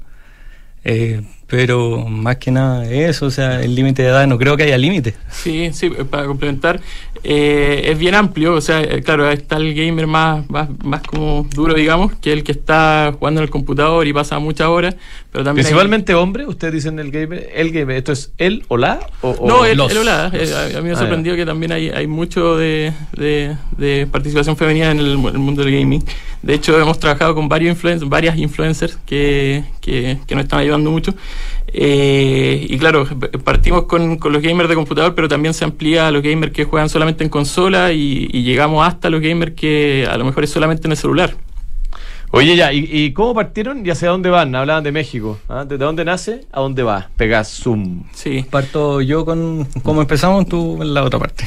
Eh, 0.84 1.22
pero 1.48 2.06
más 2.08 2.36
que 2.36 2.50
nada 2.50 2.88
eso, 2.90 3.26
o 3.26 3.30
sea, 3.30 3.62
el 3.62 3.74
límite 3.74 4.02
de 4.02 4.08
edad, 4.08 4.26
no 4.26 4.38
creo 4.38 4.56
que 4.56 4.64
haya 4.64 4.76
límite. 4.78 5.14
Sí, 5.30 5.70
sí, 5.72 5.86
eh, 5.86 6.04
para 6.04 6.26
complementar, 6.26 6.80
eh, 7.24 7.82
es 7.86 7.98
bien 7.98 8.14
amplio, 8.14 8.52
o 8.54 8.60
sea, 8.60 8.80
eh, 8.82 9.02
claro, 9.02 9.28
está 9.30 9.56
el 9.56 9.74
gamer 9.74 10.06
más, 10.06 10.48
más, 10.50 10.68
más 10.84 11.02
como 11.02 11.46
duro, 11.54 11.74
digamos, 11.74 12.12
que 12.20 12.32
el 12.32 12.44
que 12.44 12.52
está 12.52 13.14
jugando 13.18 13.40
en 13.40 13.44
el 13.44 13.50
computador 13.50 14.06
y 14.06 14.12
pasa 14.12 14.38
muchas 14.38 14.68
horas, 14.68 14.94
pero 15.32 15.42
también... 15.42 15.64
hay- 15.66 15.70
Principalmente 15.72 16.14
hombre, 16.14 16.46
ustedes 16.46 16.74
dicen 16.74 16.98
el 16.98 17.10
gamer, 17.10 17.48
el 17.54 17.72
gamer, 17.72 17.96
¿esto 17.96 18.12
es 18.12 18.30
él 18.38 18.64
o 18.68 18.76
la? 18.76 19.00
O, 19.22 19.30
o 19.30 19.48
No, 19.48 19.64
el, 19.64 19.78
los? 19.78 19.90
el 19.90 19.98
hola, 19.98 20.30
eh, 20.34 20.52
a, 20.54 20.78
a 20.78 20.80
mí 20.82 20.88
me 20.88 20.90
ha 20.90 20.94
Ah, 20.94 20.98
sorprendido 20.98 21.34
que 21.34 21.46
también 21.46 21.72
hay, 21.72 21.88
hay 21.88 22.06
mucho 22.06 22.56
de, 22.56 22.92
de- 23.16 23.56
de 23.76 24.06
participación 24.06 24.56
femenina 24.56 24.90
en 24.90 24.98
el, 24.98 25.16
mu- 25.16 25.28
el 25.28 25.38
mundo 25.38 25.64
del 25.64 25.72
gaming. 25.78 26.04
De 26.42 26.54
hecho, 26.54 26.78
hemos 26.80 26.98
trabajado 27.00 27.34
con 27.34 27.48
varios 27.48 27.76
influen- 27.76 28.06
varias 28.08 28.36
influencers 28.38 28.96
que, 29.06 29.64
que, 29.80 30.18
que 30.26 30.34
nos 30.34 30.44
están 30.44 30.60
ayudando 30.60 30.90
mucho. 30.90 31.14
Eh, 31.68 32.66
y 32.68 32.78
claro, 32.78 33.06
partimos 33.44 33.84
con, 33.84 34.16
con 34.16 34.32
los 34.32 34.42
gamers 34.42 34.68
de 34.68 34.74
computador, 34.74 35.14
pero 35.14 35.28
también 35.28 35.54
se 35.54 35.64
amplía 35.64 36.08
a 36.08 36.10
los 36.10 36.22
gamers 36.22 36.52
que 36.52 36.64
juegan 36.64 36.88
solamente 36.88 37.24
en 37.24 37.30
consola 37.30 37.92
y, 37.92 38.28
y 38.32 38.42
llegamos 38.42 38.86
hasta 38.86 39.10
los 39.10 39.20
gamers 39.20 39.52
que 39.52 40.06
a 40.10 40.16
lo 40.16 40.24
mejor 40.24 40.44
es 40.44 40.50
solamente 40.50 40.86
en 40.86 40.92
el 40.92 40.98
celular. 40.98 41.34
Oye, 42.30 42.56
ya, 42.56 42.72
¿y, 42.74 42.86
y 42.90 43.12
cómo 43.12 43.34
partieron 43.34 43.84
y 43.86 43.90
hacia 43.90 44.10
dónde 44.10 44.28
van? 44.28 44.54
Hablaban 44.54 44.84
de 44.84 44.92
México. 44.92 45.38
¿ah? 45.48 45.64
¿Desde 45.64 45.82
dónde 45.82 46.04
nace? 46.04 46.42
¿A 46.52 46.60
dónde 46.60 46.82
va? 46.82 47.08
Pegasum. 47.16 48.04
Sí. 48.12 48.44
Parto 48.50 49.00
yo 49.00 49.24
con 49.24 49.66
cómo 49.82 50.02
empezamos, 50.02 50.46
tú 50.46 50.82
en 50.82 50.92
la 50.92 51.04
otra 51.04 51.18
parte. 51.18 51.46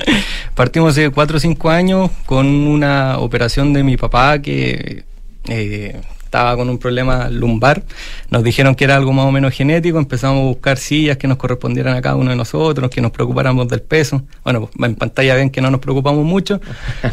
Partimos 0.54 0.90
hace 0.92 1.08
4 1.08 1.36
o 1.38 1.40
5 1.40 1.70
años 1.70 2.10
con 2.26 2.46
una 2.46 3.18
operación 3.18 3.72
de 3.72 3.82
mi 3.82 3.96
papá 3.96 4.42
que 4.42 5.04
eh, 5.48 5.98
estaba 6.28 6.56
con 6.56 6.68
un 6.68 6.78
problema 6.78 7.30
lumbar. 7.30 7.82
Nos 8.28 8.44
dijeron 8.44 8.74
que 8.74 8.84
era 8.84 8.96
algo 8.96 9.14
más 9.14 9.24
o 9.24 9.32
menos 9.32 9.54
genético. 9.54 9.98
Empezamos 9.98 10.40
a 10.40 10.44
buscar 10.44 10.76
sillas 10.76 11.16
que 11.16 11.26
nos 11.26 11.38
correspondieran 11.38 11.96
a 11.96 12.02
cada 12.02 12.16
uno 12.16 12.30
de 12.30 12.36
nosotros, 12.36 12.90
que 12.90 13.00
nos 13.00 13.12
preocupáramos 13.12 13.66
del 13.66 13.80
peso. 13.80 14.22
Bueno, 14.44 14.66
pues, 14.66 14.90
en 14.90 14.94
pantalla 14.94 15.34
ven 15.34 15.48
que 15.48 15.62
no 15.62 15.70
nos 15.70 15.80
preocupamos 15.80 16.26
mucho, 16.26 16.60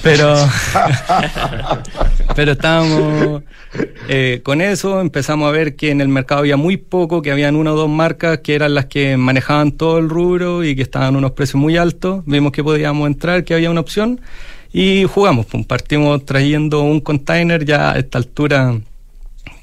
pero, 0.03 0.35
pero 2.35 2.51
estábamos 2.51 3.43
eh, 4.09 4.41
con 4.43 4.59
eso. 4.59 4.99
Empezamos 4.99 5.47
a 5.47 5.51
ver 5.51 5.77
que 5.77 5.91
en 5.91 6.01
el 6.01 6.09
mercado 6.09 6.39
había 6.39 6.57
muy 6.57 6.75
poco, 6.75 7.21
que 7.21 7.31
habían 7.31 7.55
una 7.55 7.71
o 7.71 7.77
dos 7.77 7.89
marcas 7.89 8.39
que 8.39 8.53
eran 8.53 8.75
las 8.75 8.87
que 8.87 9.15
manejaban 9.15 9.71
todo 9.71 9.97
el 9.97 10.09
rubro 10.09 10.65
y 10.65 10.75
que 10.75 10.81
estaban 10.81 11.15
a 11.15 11.17
unos 11.17 11.31
precios 11.31 11.55
muy 11.55 11.77
altos. 11.77 12.21
Vimos 12.25 12.51
que 12.51 12.63
podíamos 12.63 13.07
entrar, 13.07 13.45
que 13.45 13.53
había 13.53 13.71
una 13.71 13.79
opción 13.79 14.19
y 14.73 15.05
jugamos. 15.05 15.45
Pum, 15.45 15.63
partimos 15.63 16.25
trayendo 16.25 16.81
un 16.81 16.99
container 16.99 17.63
ya 17.63 17.93
a 17.93 17.97
esta 17.97 18.17
altura. 18.17 18.75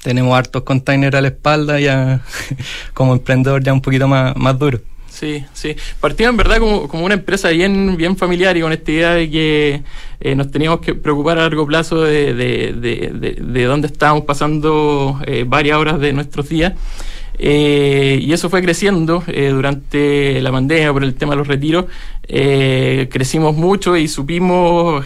Tenemos 0.03 0.37
hartos 0.37 0.63
containers 0.63 1.15
a 1.15 1.21
la 1.21 1.29
espalda, 1.29 1.79
ya 1.79 2.21
como 2.93 3.13
emprendedor 3.13 3.63
ya 3.63 3.73
un 3.73 3.81
poquito 3.81 4.07
más, 4.07 4.35
más 4.35 4.57
duro. 4.59 4.79
Sí, 5.09 5.45
sí. 5.53 5.75
Partimos 6.01 6.31
en 6.31 6.37
verdad 6.37 6.57
como, 6.57 6.87
como 6.87 7.05
una 7.05 7.13
empresa 7.13 7.49
bien, 7.49 7.95
bien 7.97 8.17
familiar 8.17 8.57
y 8.57 8.61
con 8.61 8.73
esta 8.73 8.91
idea 8.91 9.13
de 9.13 9.29
que 9.29 9.83
eh, 10.19 10.35
nos 10.35 10.49
teníamos 10.51 10.79
que 10.81 10.95
preocupar 10.95 11.37
a 11.37 11.41
largo 11.41 11.65
plazo 11.67 12.01
de, 12.01 12.33
de, 12.33 12.73
de, 12.73 13.11
de- 13.13 13.37
de 13.39 13.63
dónde 13.65 13.87
estábamos 13.87 14.25
pasando 14.25 15.19
eh, 15.27 15.45
varias 15.47 15.77
horas 15.77 15.99
de 15.99 16.13
nuestros 16.13 16.49
días. 16.49 16.73
Eh, 17.39 18.19
y 18.21 18.31
eso 18.33 18.49
fue 18.49 18.61
creciendo 18.61 19.23
durante 19.25 20.39
la 20.41 20.51
pandemia 20.51 20.93
por 20.93 21.03
el 21.03 21.15
tema 21.15 21.31
de 21.33 21.37
los 21.37 21.47
retiros. 21.47 21.85
Crecimos 22.27 23.55
mucho 23.55 23.95
y 23.97 24.07
supimos 24.07 25.03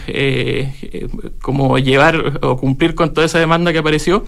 como 1.40 1.78
llevar 1.78 2.38
o 2.42 2.56
cumplir 2.56 2.94
con 2.94 3.12
toda 3.14 3.26
esa 3.26 3.38
demanda 3.38 3.72
que 3.72 3.78
apareció. 3.78 4.24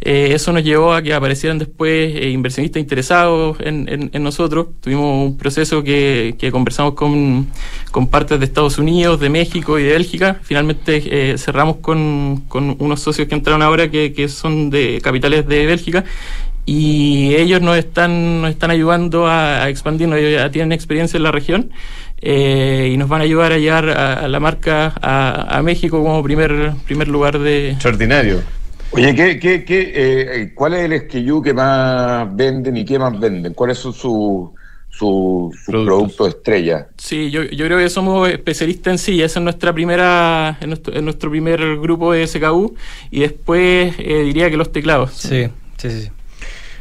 Eh, 0.00 0.30
eso 0.32 0.52
nos 0.52 0.62
llevó 0.62 0.94
a 0.94 1.02
que 1.02 1.12
aparecieran 1.12 1.58
después 1.58 2.14
eh, 2.14 2.30
inversionistas 2.30 2.80
interesados 2.80 3.56
en, 3.60 4.10
en- 4.12 4.22
nosotros. 4.22 4.68
Tuvimos 4.80 5.26
un 5.26 5.36
proceso 5.36 5.82
que, 5.82 6.36
que 6.38 6.52
conversamos 6.52 6.94
con, 6.94 7.48
con 7.90 8.06
partes 8.06 8.38
de 8.38 8.44
Estados 8.44 8.78
Unidos, 8.78 9.18
de 9.18 9.28
México 9.28 9.78
y 9.78 9.82
de 9.82 9.90
Bélgica. 9.92 10.38
Finalmente 10.42 11.02
eh, 11.32 11.36
cerramos 11.38 11.76
con, 11.78 12.44
con 12.48 12.76
unos 12.78 13.00
socios 13.00 13.26
que 13.26 13.34
entraron 13.34 13.60
ahora 13.62 13.90
que, 13.90 14.12
que 14.12 14.28
son 14.28 14.70
de 14.70 15.00
capitales 15.02 15.46
de 15.48 15.66
Bélgica 15.66 16.04
y 16.64 17.34
ellos 17.34 17.60
nos 17.60 17.76
están, 17.78 18.42
nos 18.42 18.50
están 18.50 18.70
ayudando 18.70 19.26
a, 19.26 19.64
a 19.64 19.68
expandirnos, 19.68 20.18
ellos 20.18 20.32
ya 20.32 20.50
tienen 20.50 20.72
experiencia 20.72 21.16
en 21.16 21.22
la 21.22 21.32
región 21.32 21.70
eh, 22.20 22.90
y 22.92 22.96
nos 22.98 23.08
van 23.08 23.22
a 23.22 23.24
ayudar 23.24 23.52
a 23.52 23.58
llevar 23.58 23.88
a, 23.88 24.12
a 24.24 24.28
la 24.28 24.38
marca 24.38 24.92
a, 25.00 25.58
a 25.58 25.62
México 25.62 26.02
como 26.02 26.22
primer, 26.22 26.72
primer 26.86 27.08
lugar 27.08 27.38
de... 27.38 27.70
Extraordinario. 27.70 28.42
Oye, 28.90 29.14
¿qué, 29.14 29.38
qué, 29.38 29.64
qué, 29.64 29.92
eh, 29.94 30.52
¿cuál 30.54 30.74
es 30.74 30.90
el 30.90 31.00
SKU 31.00 31.42
que 31.42 31.52
más 31.52 32.34
venden 32.34 32.76
y 32.76 32.84
qué 32.84 32.98
más 32.98 33.18
venden? 33.18 33.52
¿Cuáles 33.52 33.78
son 33.78 33.92
sus 33.92 34.50
su, 34.90 35.54
Productos. 35.66 35.86
productos 35.86 36.28
estrella? 36.28 36.88
Sí, 36.96 37.30
yo, 37.30 37.44
yo 37.44 37.66
creo 37.66 37.78
que 37.78 37.88
somos 37.90 38.28
especialistas 38.28 38.92
en 38.92 38.98
sí, 38.98 39.22
esa 39.22 39.38
es 39.38 39.44
nuestra 39.44 39.72
primera, 39.72 40.56
es 40.60 40.66
nuestro, 40.66 40.94
es 40.94 41.02
nuestro 41.02 41.30
primer 41.30 41.60
grupo 41.76 42.12
de 42.12 42.26
SKU 42.26 42.74
y 43.10 43.20
después 43.20 43.94
eh, 43.98 44.22
diría 44.22 44.50
que 44.50 44.56
los 44.56 44.72
teclados. 44.72 45.12
Sí, 45.12 45.48
sí, 45.76 45.90
sí. 45.90 46.02
sí. 46.02 46.10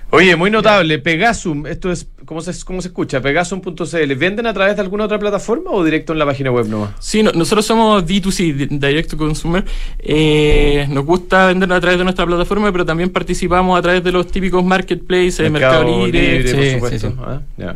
Oye, 0.10 0.38
muy 0.38 0.50
notable, 0.50 1.00
Pegasum, 1.00 1.68
esto 1.68 1.92
es, 1.92 2.08
¿cómo 2.28 2.42
se, 2.42 2.54
cómo 2.64 2.80
se 2.84 2.90
escucha? 2.90 3.20
Pegasum.cl. 3.22 4.16
¿Venden 4.16 4.46
a 4.46 4.54
través 4.54 4.76
de 4.76 4.84
alguna 4.84 5.06
otra 5.06 5.18
plataforma 5.18 5.72
o 5.72 5.84
directo 5.84 6.14
en 6.14 6.20
la 6.20 6.26
página 6.28 6.52
web 6.52 6.68
nomás? 6.68 6.92
Sí, 7.00 7.24
no- 7.24 7.32
nosotros 7.32 7.66
somos 7.66 8.06
D2C, 8.06 8.54
di- 8.54 8.78
Direct 8.78 9.10
to 9.10 9.18
Consumer. 9.18 9.66
Eh, 9.98 10.86
nos 10.90 11.04
gusta 11.06 11.48
vender 11.48 11.72
a 11.74 11.80
través 11.82 11.98
de 11.98 12.04
nuestra 12.04 12.26
plataforma, 12.28 12.72
pero 12.72 12.86
también 12.86 13.10
participamos 13.10 13.80
a 13.80 13.82
través 13.82 14.04
de 14.04 14.12
los 14.12 14.28
típicos 14.28 14.64
marketplaces, 14.64 15.50
Mercado, 15.50 16.06
Libre. 16.06 16.42
por 16.54 16.62
Sí, 16.64 16.72
supuesto. 16.74 17.10
sí, 17.10 17.16
sí. 17.58 17.64
Ah. 17.66 17.76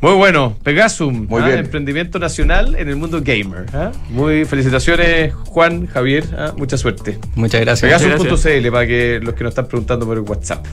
Muy 0.00 0.12
bueno, 0.12 0.56
Pegasum, 0.62 1.26
Muy 1.28 1.42
ah, 1.42 1.46
bien. 1.46 1.58
emprendimiento 1.58 2.20
nacional 2.20 2.76
en 2.78 2.88
el 2.88 2.94
mundo 2.94 3.20
gamer. 3.20 3.66
ah. 3.74 3.90
Muy 4.10 4.44
felicitaciones, 4.44 5.34
Juan, 5.34 5.86
Javier, 5.88 6.24
ah, 6.38 6.52
mucha 6.56 6.76
suerte. 6.78 7.18
Muchas 7.34 7.60
gracias. 7.62 8.00
Pegasum.cl 8.02 8.70
para 8.70 8.86
que 8.86 9.18
los 9.22 9.34
que 9.34 9.42
nos 9.42 9.50
están 9.52 9.66
preguntando 9.66 10.06
por 10.06 10.16
el 10.16 10.22
WhatsApp. 10.22 10.64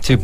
Sí, 0.00 0.16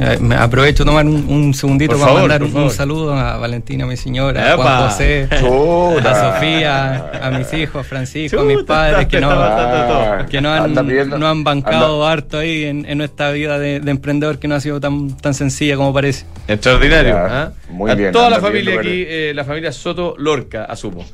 Eh, 0.00 0.18
me 0.20 0.34
aprovecho 0.34 0.82
de 0.82 0.88
tomar 0.90 1.06
un, 1.06 1.24
un 1.28 1.54
segundito 1.54 1.92
Por 1.92 2.00
para 2.00 2.06
favor, 2.14 2.28
mandar 2.28 2.42
un, 2.42 2.56
un 2.64 2.70
saludo 2.70 3.14
a 3.14 3.36
Valentina, 3.36 3.86
mi 3.86 3.96
señora, 3.96 4.54
a. 4.54 4.56
Juan 4.56 4.88
José, 4.90 5.28
Chuta. 5.38 6.10
a 6.10 6.34
Sofía, 6.34 7.10
a 7.22 7.30
mis 7.30 7.52
hijos, 7.52 7.80
a 7.80 7.88
Francisco, 7.88 8.40
a 8.40 8.44
mis 8.44 8.56
Chuta, 8.56 8.74
padres 8.74 9.06
que, 9.06 9.20
no. 9.20 9.30
Ah, 9.30 10.26
que 10.28 10.40
nos 10.40 10.58
han, 10.60 10.74
nos 10.74 11.22
han 11.22 11.44
bancado 11.44 12.02
anda- 12.02 12.12
harto 12.12 12.38
ahí 12.38 12.64
en, 12.64 12.84
en 12.86 12.98
nuestra 12.98 13.30
vida 13.30 13.58
de, 13.60 13.78
de 13.78 13.90
emprendedor 13.92 14.40
que 14.40 14.48
no 14.48 14.56
ha 14.56 14.60
sido 14.60 14.80
tan, 14.80 15.16
tan 15.16 15.32
sencilla 15.32 15.76
como 15.76 15.92
parece. 15.94 16.26
Extraordinario. 16.48 17.14
Ya, 17.14 17.42
¿ah? 17.44 17.52
muy 17.70 17.90
A 17.90 17.94
bien, 17.94 18.10
Toda 18.12 18.30
la 18.30 18.40
familia 18.40 18.80
aquí, 18.80 19.04
eh, 19.06 19.32
la 19.32 19.44
familia 19.44 19.70
Soto 19.70 20.16
Lorca, 20.18 20.64
asumo. 20.64 21.04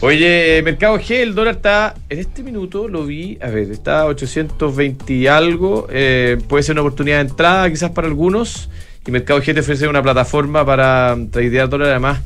Oye, 0.00 0.60
Mercado 0.62 0.98
G, 0.98 1.10
el 1.22 1.34
dólar 1.34 1.54
está, 1.56 1.94
en 2.10 2.18
este 2.18 2.42
minuto 2.42 2.86
lo 2.86 3.06
vi, 3.06 3.38
a 3.40 3.48
ver, 3.48 3.70
está 3.70 4.00
a 4.02 4.06
820 4.06 5.12
y 5.12 5.26
algo. 5.26 5.86
eh, 5.90 6.36
puede 6.48 6.62
ser 6.62 6.74
una 6.74 6.82
oportunidad 6.82 7.16
de 7.16 7.30
entrada 7.30 7.68
quizás 7.70 7.90
para 7.92 8.06
algunos. 8.06 8.68
Y 9.06 9.10
Mercado 9.10 9.40
G 9.40 9.54
te 9.54 9.60
ofrece 9.60 9.88
una 9.88 10.02
plataforma 10.02 10.66
para 10.66 11.16
tradear 11.30 11.68
dólares, 11.68 11.92
además 11.92 12.20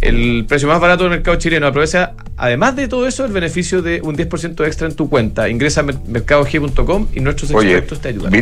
el 0.00 0.44
precio 0.46 0.68
más 0.68 0.80
barato 0.80 1.04
del 1.04 1.10
mercado 1.12 1.36
chileno. 1.38 1.66
Aprovecha, 1.66 2.12
además 2.36 2.76
de 2.76 2.88
todo 2.88 3.06
eso, 3.08 3.24
el 3.24 3.32
beneficio 3.32 3.82
de 3.82 4.00
un 4.02 4.16
10% 4.16 4.66
extra 4.66 4.86
en 4.88 4.94
tu 4.94 5.08
cuenta. 5.08 5.48
Ingresa 5.48 5.80
a 5.80 5.84
mer- 5.84 5.98
mercadog.com 6.06 7.08
y 7.14 7.20
nuestros 7.20 7.50
Oye, 7.52 7.70
expertos 7.72 8.00
te 8.00 8.08
ayudan. 8.08 8.32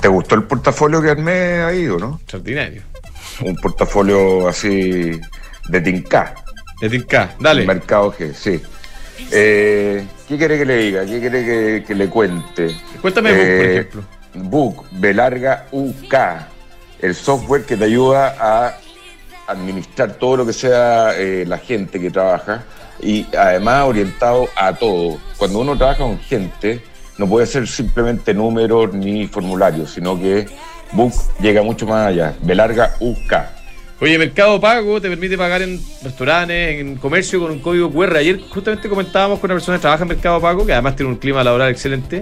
¿te 0.00 0.08
gustó 0.08 0.34
el 0.34 0.42
portafolio 0.44 1.00
que 1.02 1.10
armé 1.10 1.60
ahí 1.60 1.86
o 1.86 1.98
no? 1.98 2.16
Extraordinario. 2.22 2.82
Un 3.42 3.54
portafolio 3.56 4.48
así 4.48 5.18
de 5.68 5.80
Tinca. 5.80 6.34
De 6.80 6.90
Tinca, 6.90 7.34
dale. 7.40 7.64
Mercado 7.66 8.12
G, 8.12 8.32
sí. 8.34 8.60
Eh, 9.32 10.06
¿Qué 10.28 10.36
quiere 10.36 10.58
que 10.58 10.64
le 10.66 10.76
diga? 10.76 11.06
¿Qué 11.06 11.20
quiere 11.20 11.44
que, 11.44 11.84
que 11.86 11.94
le 11.94 12.08
cuente? 12.08 12.76
Cuéntame, 13.00 13.30
Book, 13.32 13.38
por 13.38 13.46
Eh, 13.46 13.72
ejemplo. 13.72 14.02
Book, 14.34 14.84
B 14.92 15.14
larga 15.14 15.66
UK, 15.72 16.14
el 17.00 17.14
software 17.14 17.64
que 17.64 17.76
te 17.76 17.84
ayuda 17.84 18.36
a 18.38 18.76
administrar 19.46 20.12
todo 20.14 20.38
lo 20.38 20.46
que 20.46 20.52
sea 20.52 21.12
eh, 21.16 21.44
la 21.46 21.56
gente 21.58 21.98
que 22.00 22.10
trabaja 22.10 22.64
y 23.00 23.26
además 23.36 23.84
orientado 23.86 24.48
a 24.56 24.74
todo. 24.74 25.18
Cuando 25.38 25.60
uno 25.60 25.76
trabaja 25.78 26.00
con 26.00 26.18
gente, 26.18 26.82
no 27.16 27.26
puede 27.26 27.46
ser 27.46 27.66
simplemente 27.66 28.34
números 28.34 28.92
ni 28.92 29.26
formularios, 29.28 29.92
sino 29.92 30.20
que 30.20 30.46
Book 30.92 31.12
llega 31.40 31.62
mucho 31.62 31.86
más 31.86 32.08
allá. 32.08 32.34
B 32.42 32.54
larga 32.54 32.96
UK. 33.00 33.32
Oye, 33.98 34.18
Mercado 34.18 34.60
Pago 34.60 35.00
te 35.00 35.08
permite 35.08 35.38
pagar 35.38 35.62
en 35.62 35.80
restaurantes, 36.02 36.80
en 36.80 36.96
comercio 36.96 37.40
con 37.40 37.50
un 37.50 37.60
código 37.60 37.90
QR. 37.90 38.18
Ayer 38.18 38.40
justamente 38.50 38.90
comentábamos 38.90 39.38
con 39.40 39.50
una 39.50 39.54
persona 39.54 39.78
que 39.78 39.80
trabaja 39.80 40.02
en 40.02 40.08
Mercado 40.08 40.38
Pago, 40.38 40.66
que 40.66 40.74
además 40.74 40.96
tiene 40.96 41.12
un 41.12 41.16
clima 41.16 41.42
laboral 41.42 41.70
excelente, 41.70 42.20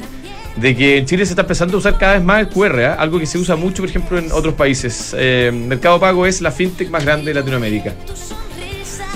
de 0.55 0.77
que 0.77 0.99
en 0.99 1.07
Chile 1.07 1.27
se 1.27 1.33
está 1.33 1.43
empezando 1.43 1.77
a 1.77 1.81
usar 1.81 1.99
cada 1.99 2.13
vez 2.13 2.23
más 2.23 2.43
el 2.43 2.49
QR, 2.49 2.79
¿eh? 2.79 2.87
algo 2.87 3.19
que 3.19 3.27
se 3.27 3.39
usa 3.39 3.57
mucho, 3.57 3.83
por 3.83 3.91
ejemplo, 3.91 4.19
en 4.19 4.31
otros 4.31 4.55
países. 4.55 5.17
Eh, 5.19 5.51
Mercado 5.53 5.99
Pago 5.99 6.27
es 6.27 6.41
la 6.41 6.53
fintech 6.53 6.91
más 6.91 7.05
grande 7.05 7.33
de 7.33 7.41
Latinoamérica. 7.41 7.93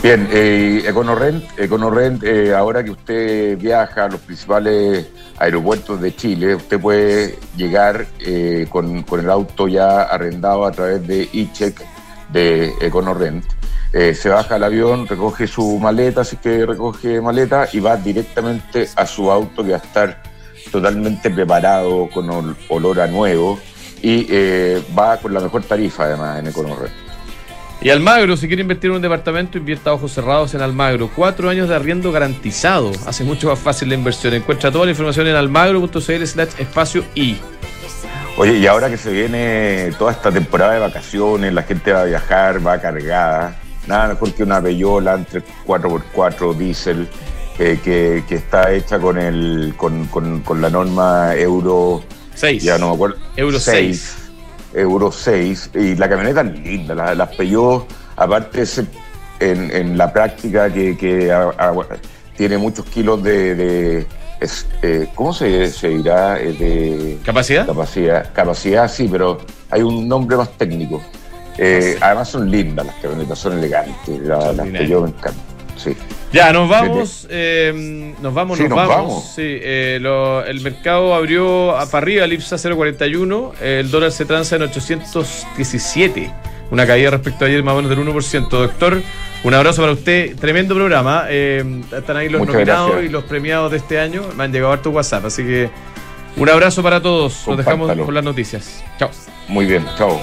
Bien, 0.02 0.28
eh, 0.32 0.82
EconoRent, 0.84 1.44
EconoRent 1.56 2.24
eh, 2.24 2.54
ahora 2.54 2.82
que 2.82 2.90
usted 2.90 3.56
viaja 3.56 4.06
a 4.06 4.08
los 4.08 4.20
principales 4.20 5.06
aeropuertos 5.38 6.00
de 6.00 6.14
Chile, 6.14 6.56
usted 6.56 6.80
puede 6.80 7.38
llegar 7.56 8.06
con, 8.68 9.04
con 9.04 9.20
el 9.20 9.30
auto 9.30 9.68
ya 9.68 10.02
arrendado 10.02 10.66
a 10.66 10.72
través 10.72 11.06
de 11.06 11.28
eCheck 11.32 11.80
de 12.32 12.74
EconoRent. 12.80 13.44
Eh, 13.92 14.14
se 14.14 14.28
baja 14.28 14.56
al 14.56 14.64
avión, 14.64 15.06
recoge 15.06 15.46
su 15.46 15.78
maleta, 15.78 16.20
así 16.20 16.36
que 16.36 16.66
recoge 16.66 17.20
maleta 17.20 17.68
y 17.72 17.80
va 17.80 17.96
directamente 17.96 18.88
a 18.96 19.06
su 19.06 19.30
auto 19.30 19.64
que 19.64 19.70
va 19.70 19.76
a 19.78 19.80
estar 19.80 20.22
totalmente 20.70 21.30
preparado 21.30 22.08
con 22.12 22.28
ol- 22.28 22.56
olor 22.68 23.00
a 23.00 23.06
nuevo 23.06 23.58
y 24.02 24.26
eh, 24.28 24.82
va 24.96 25.16
con 25.16 25.32
la 25.32 25.40
mejor 25.40 25.62
tarifa 25.62 26.04
además 26.04 26.38
en 26.38 26.48
EconoRent. 26.48 26.92
Y 27.80 27.90
Almagro, 27.90 28.36
si 28.36 28.48
quiere 28.48 28.62
invertir 28.62 28.90
en 28.90 28.96
un 28.96 29.02
departamento, 29.02 29.56
invierta 29.56 29.92
ojos 29.92 30.12
cerrados 30.12 30.52
en 30.52 30.60
Almagro. 30.62 31.08
Cuatro 31.14 31.48
años 31.48 31.68
de 31.68 31.76
arriendo 31.76 32.10
garantizado. 32.10 32.90
Hace 33.06 33.22
mucho 33.22 33.48
más 33.48 33.58
fácil 33.60 33.88
la 33.88 33.94
inversión. 33.94 34.34
Encuentra 34.34 34.72
toda 34.72 34.84
la 34.84 34.90
información 34.90 35.28
en 35.28 35.36
almagro.cl 35.36 36.24
slash 36.26 36.48
espacio 36.58 37.04
y. 37.14 37.36
Oye, 38.38 38.58
y 38.58 38.66
ahora 38.66 38.88
que 38.88 38.96
se 38.96 39.10
viene 39.10 39.90
toda 39.98 40.12
esta 40.12 40.30
temporada 40.30 40.74
de 40.74 40.78
vacaciones, 40.78 41.52
la 41.52 41.64
gente 41.64 41.92
va 41.92 42.02
a 42.02 42.04
viajar, 42.04 42.64
va 42.64 42.78
cargada. 42.80 43.56
Nada 43.88 44.08
mejor 44.08 44.32
que 44.32 44.44
una 44.44 44.60
Bellola 44.60 45.14
entre 45.14 45.42
4x4 45.66 46.54
diésel 46.54 47.08
eh, 47.58 47.80
que, 47.82 48.22
que 48.28 48.36
está 48.36 48.70
hecha 48.72 49.00
con 49.00 49.18
el 49.18 49.74
con, 49.76 50.06
con- 50.06 50.40
con 50.42 50.60
la 50.60 50.70
norma 50.70 51.34
Euro, 51.34 52.04
6. 52.34 52.62
ya 52.62 52.78
no 52.78 52.90
me 52.90 52.94
acuerdo, 52.94 53.16
Euro 53.34 53.58
6. 53.58 54.16
Euro 54.74 55.10
6. 55.10 55.70
Y 55.74 55.96
la 55.96 56.08
camioneta 56.08 56.42
es 56.42 56.60
linda, 56.60 56.94
la- 56.94 57.14
las 57.16 57.34
Peugeot, 57.34 57.86
aparte 58.16 58.62
es 58.62 58.78
en, 59.40 59.70
en 59.72 59.98
la 59.98 60.12
práctica 60.12 60.72
que, 60.72 60.96
que 60.96 61.32
a- 61.32 61.48
a- 61.58 61.74
tiene 62.36 62.56
muchos 62.58 62.84
kilos 62.86 63.20
de... 63.22 63.54
de- 63.56 64.06
es, 64.40 64.66
eh, 64.82 65.08
¿Cómo 65.14 65.32
se, 65.32 65.70
se 65.70 65.88
dirá? 65.88 66.40
Eh, 66.40 66.52
de, 66.52 67.18
¿Capacidad? 67.24 67.66
Capacidad, 67.66 68.32
capacidad 68.32 68.90
sí, 68.90 69.08
pero 69.10 69.38
hay 69.70 69.82
un 69.82 70.06
nombre 70.08 70.36
más 70.36 70.50
técnico. 70.56 71.02
Eh, 71.56 71.96
además 72.00 72.28
son 72.28 72.50
lindas 72.50 72.86
las 72.86 72.94
camionetas, 72.96 73.38
son 73.38 73.58
elegantes. 73.58 74.20
La- 74.20 74.36
las 74.36 74.46
Extraordinario. 74.46 74.78
Peugeot 74.88 75.02
me 75.02 75.08
encantan. 75.18 75.42
Sí. 75.76 75.96
Ya, 76.32 76.52
nos 76.52 76.68
vamos. 76.68 77.26
eh, 77.30 78.14
nos 78.20 78.34
vamos, 78.34 78.58
Sí, 78.58 78.64
nos, 78.64 78.70
nos 78.70 78.88
vamos. 78.88 78.96
vamos. 79.08 79.24
Sí, 79.34 79.42
eh, 79.44 79.98
lo- 80.00 80.44
el 80.44 80.60
mercado 80.60 81.14
abrió 81.14 81.74
para 81.90 81.98
arriba, 81.98 82.24
el 82.24 82.32
IPSA 82.34 82.58
0.41. 82.58 83.52
El 83.60 83.90
dólar 83.90 84.12
se 84.12 84.24
transa 84.24 84.56
en 84.56 84.62
817. 84.62 86.32
Una 86.70 86.86
caída 86.86 87.10
respecto 87.10 87.44
a 87.44 87.48
ayer 87.48 87.62
más 87.62 87.72
o 87.74 87.76
menos 87.82 87.90
del 87.90 87.98
1%. 88.06 88.48
Doctor, 88.50 89.00
un 89.44 89.54
abrazo 89.54 89.80
para 89.82 89.92
usted. 89.92 90.36
Tremendo 90.36 90.74
programa. 90.74 91.24
eh, 91.28 91.82
están 91.96 92.16
ahí 92.16 92.28
los 92.28 92.40
Muchas 92.40 92.54
nominados 92.54 92.90
gracias. 92.90 93.08
y 93.10 93.12
los 93.12 93.24
premiados 93.24 93.70
de 93.70 93.78
este 93.78 93.98
año. 93.98 94.22
Me 94.36 94.44
han 94.44 94.52
llegado 94.52 94.72
harto 94.72 94.90
WhatsApp. 94.90 95.24
Así 95.24 95.42
que 95.44 95.70
un 96.36 96.48
abrazo 96.48 96.82
para 96.82 97.00
todos. 97.00 97.46
Nos 97.46 97.56
dejamos 97.56 97.90
con 97.96 98.14
las 98.14 98.24
noticias. 98.24 98.84
Chao. 98.98 99.10
Muy 99.48 99.64
bien, 99.66 99.84
chao. 99.96 100.20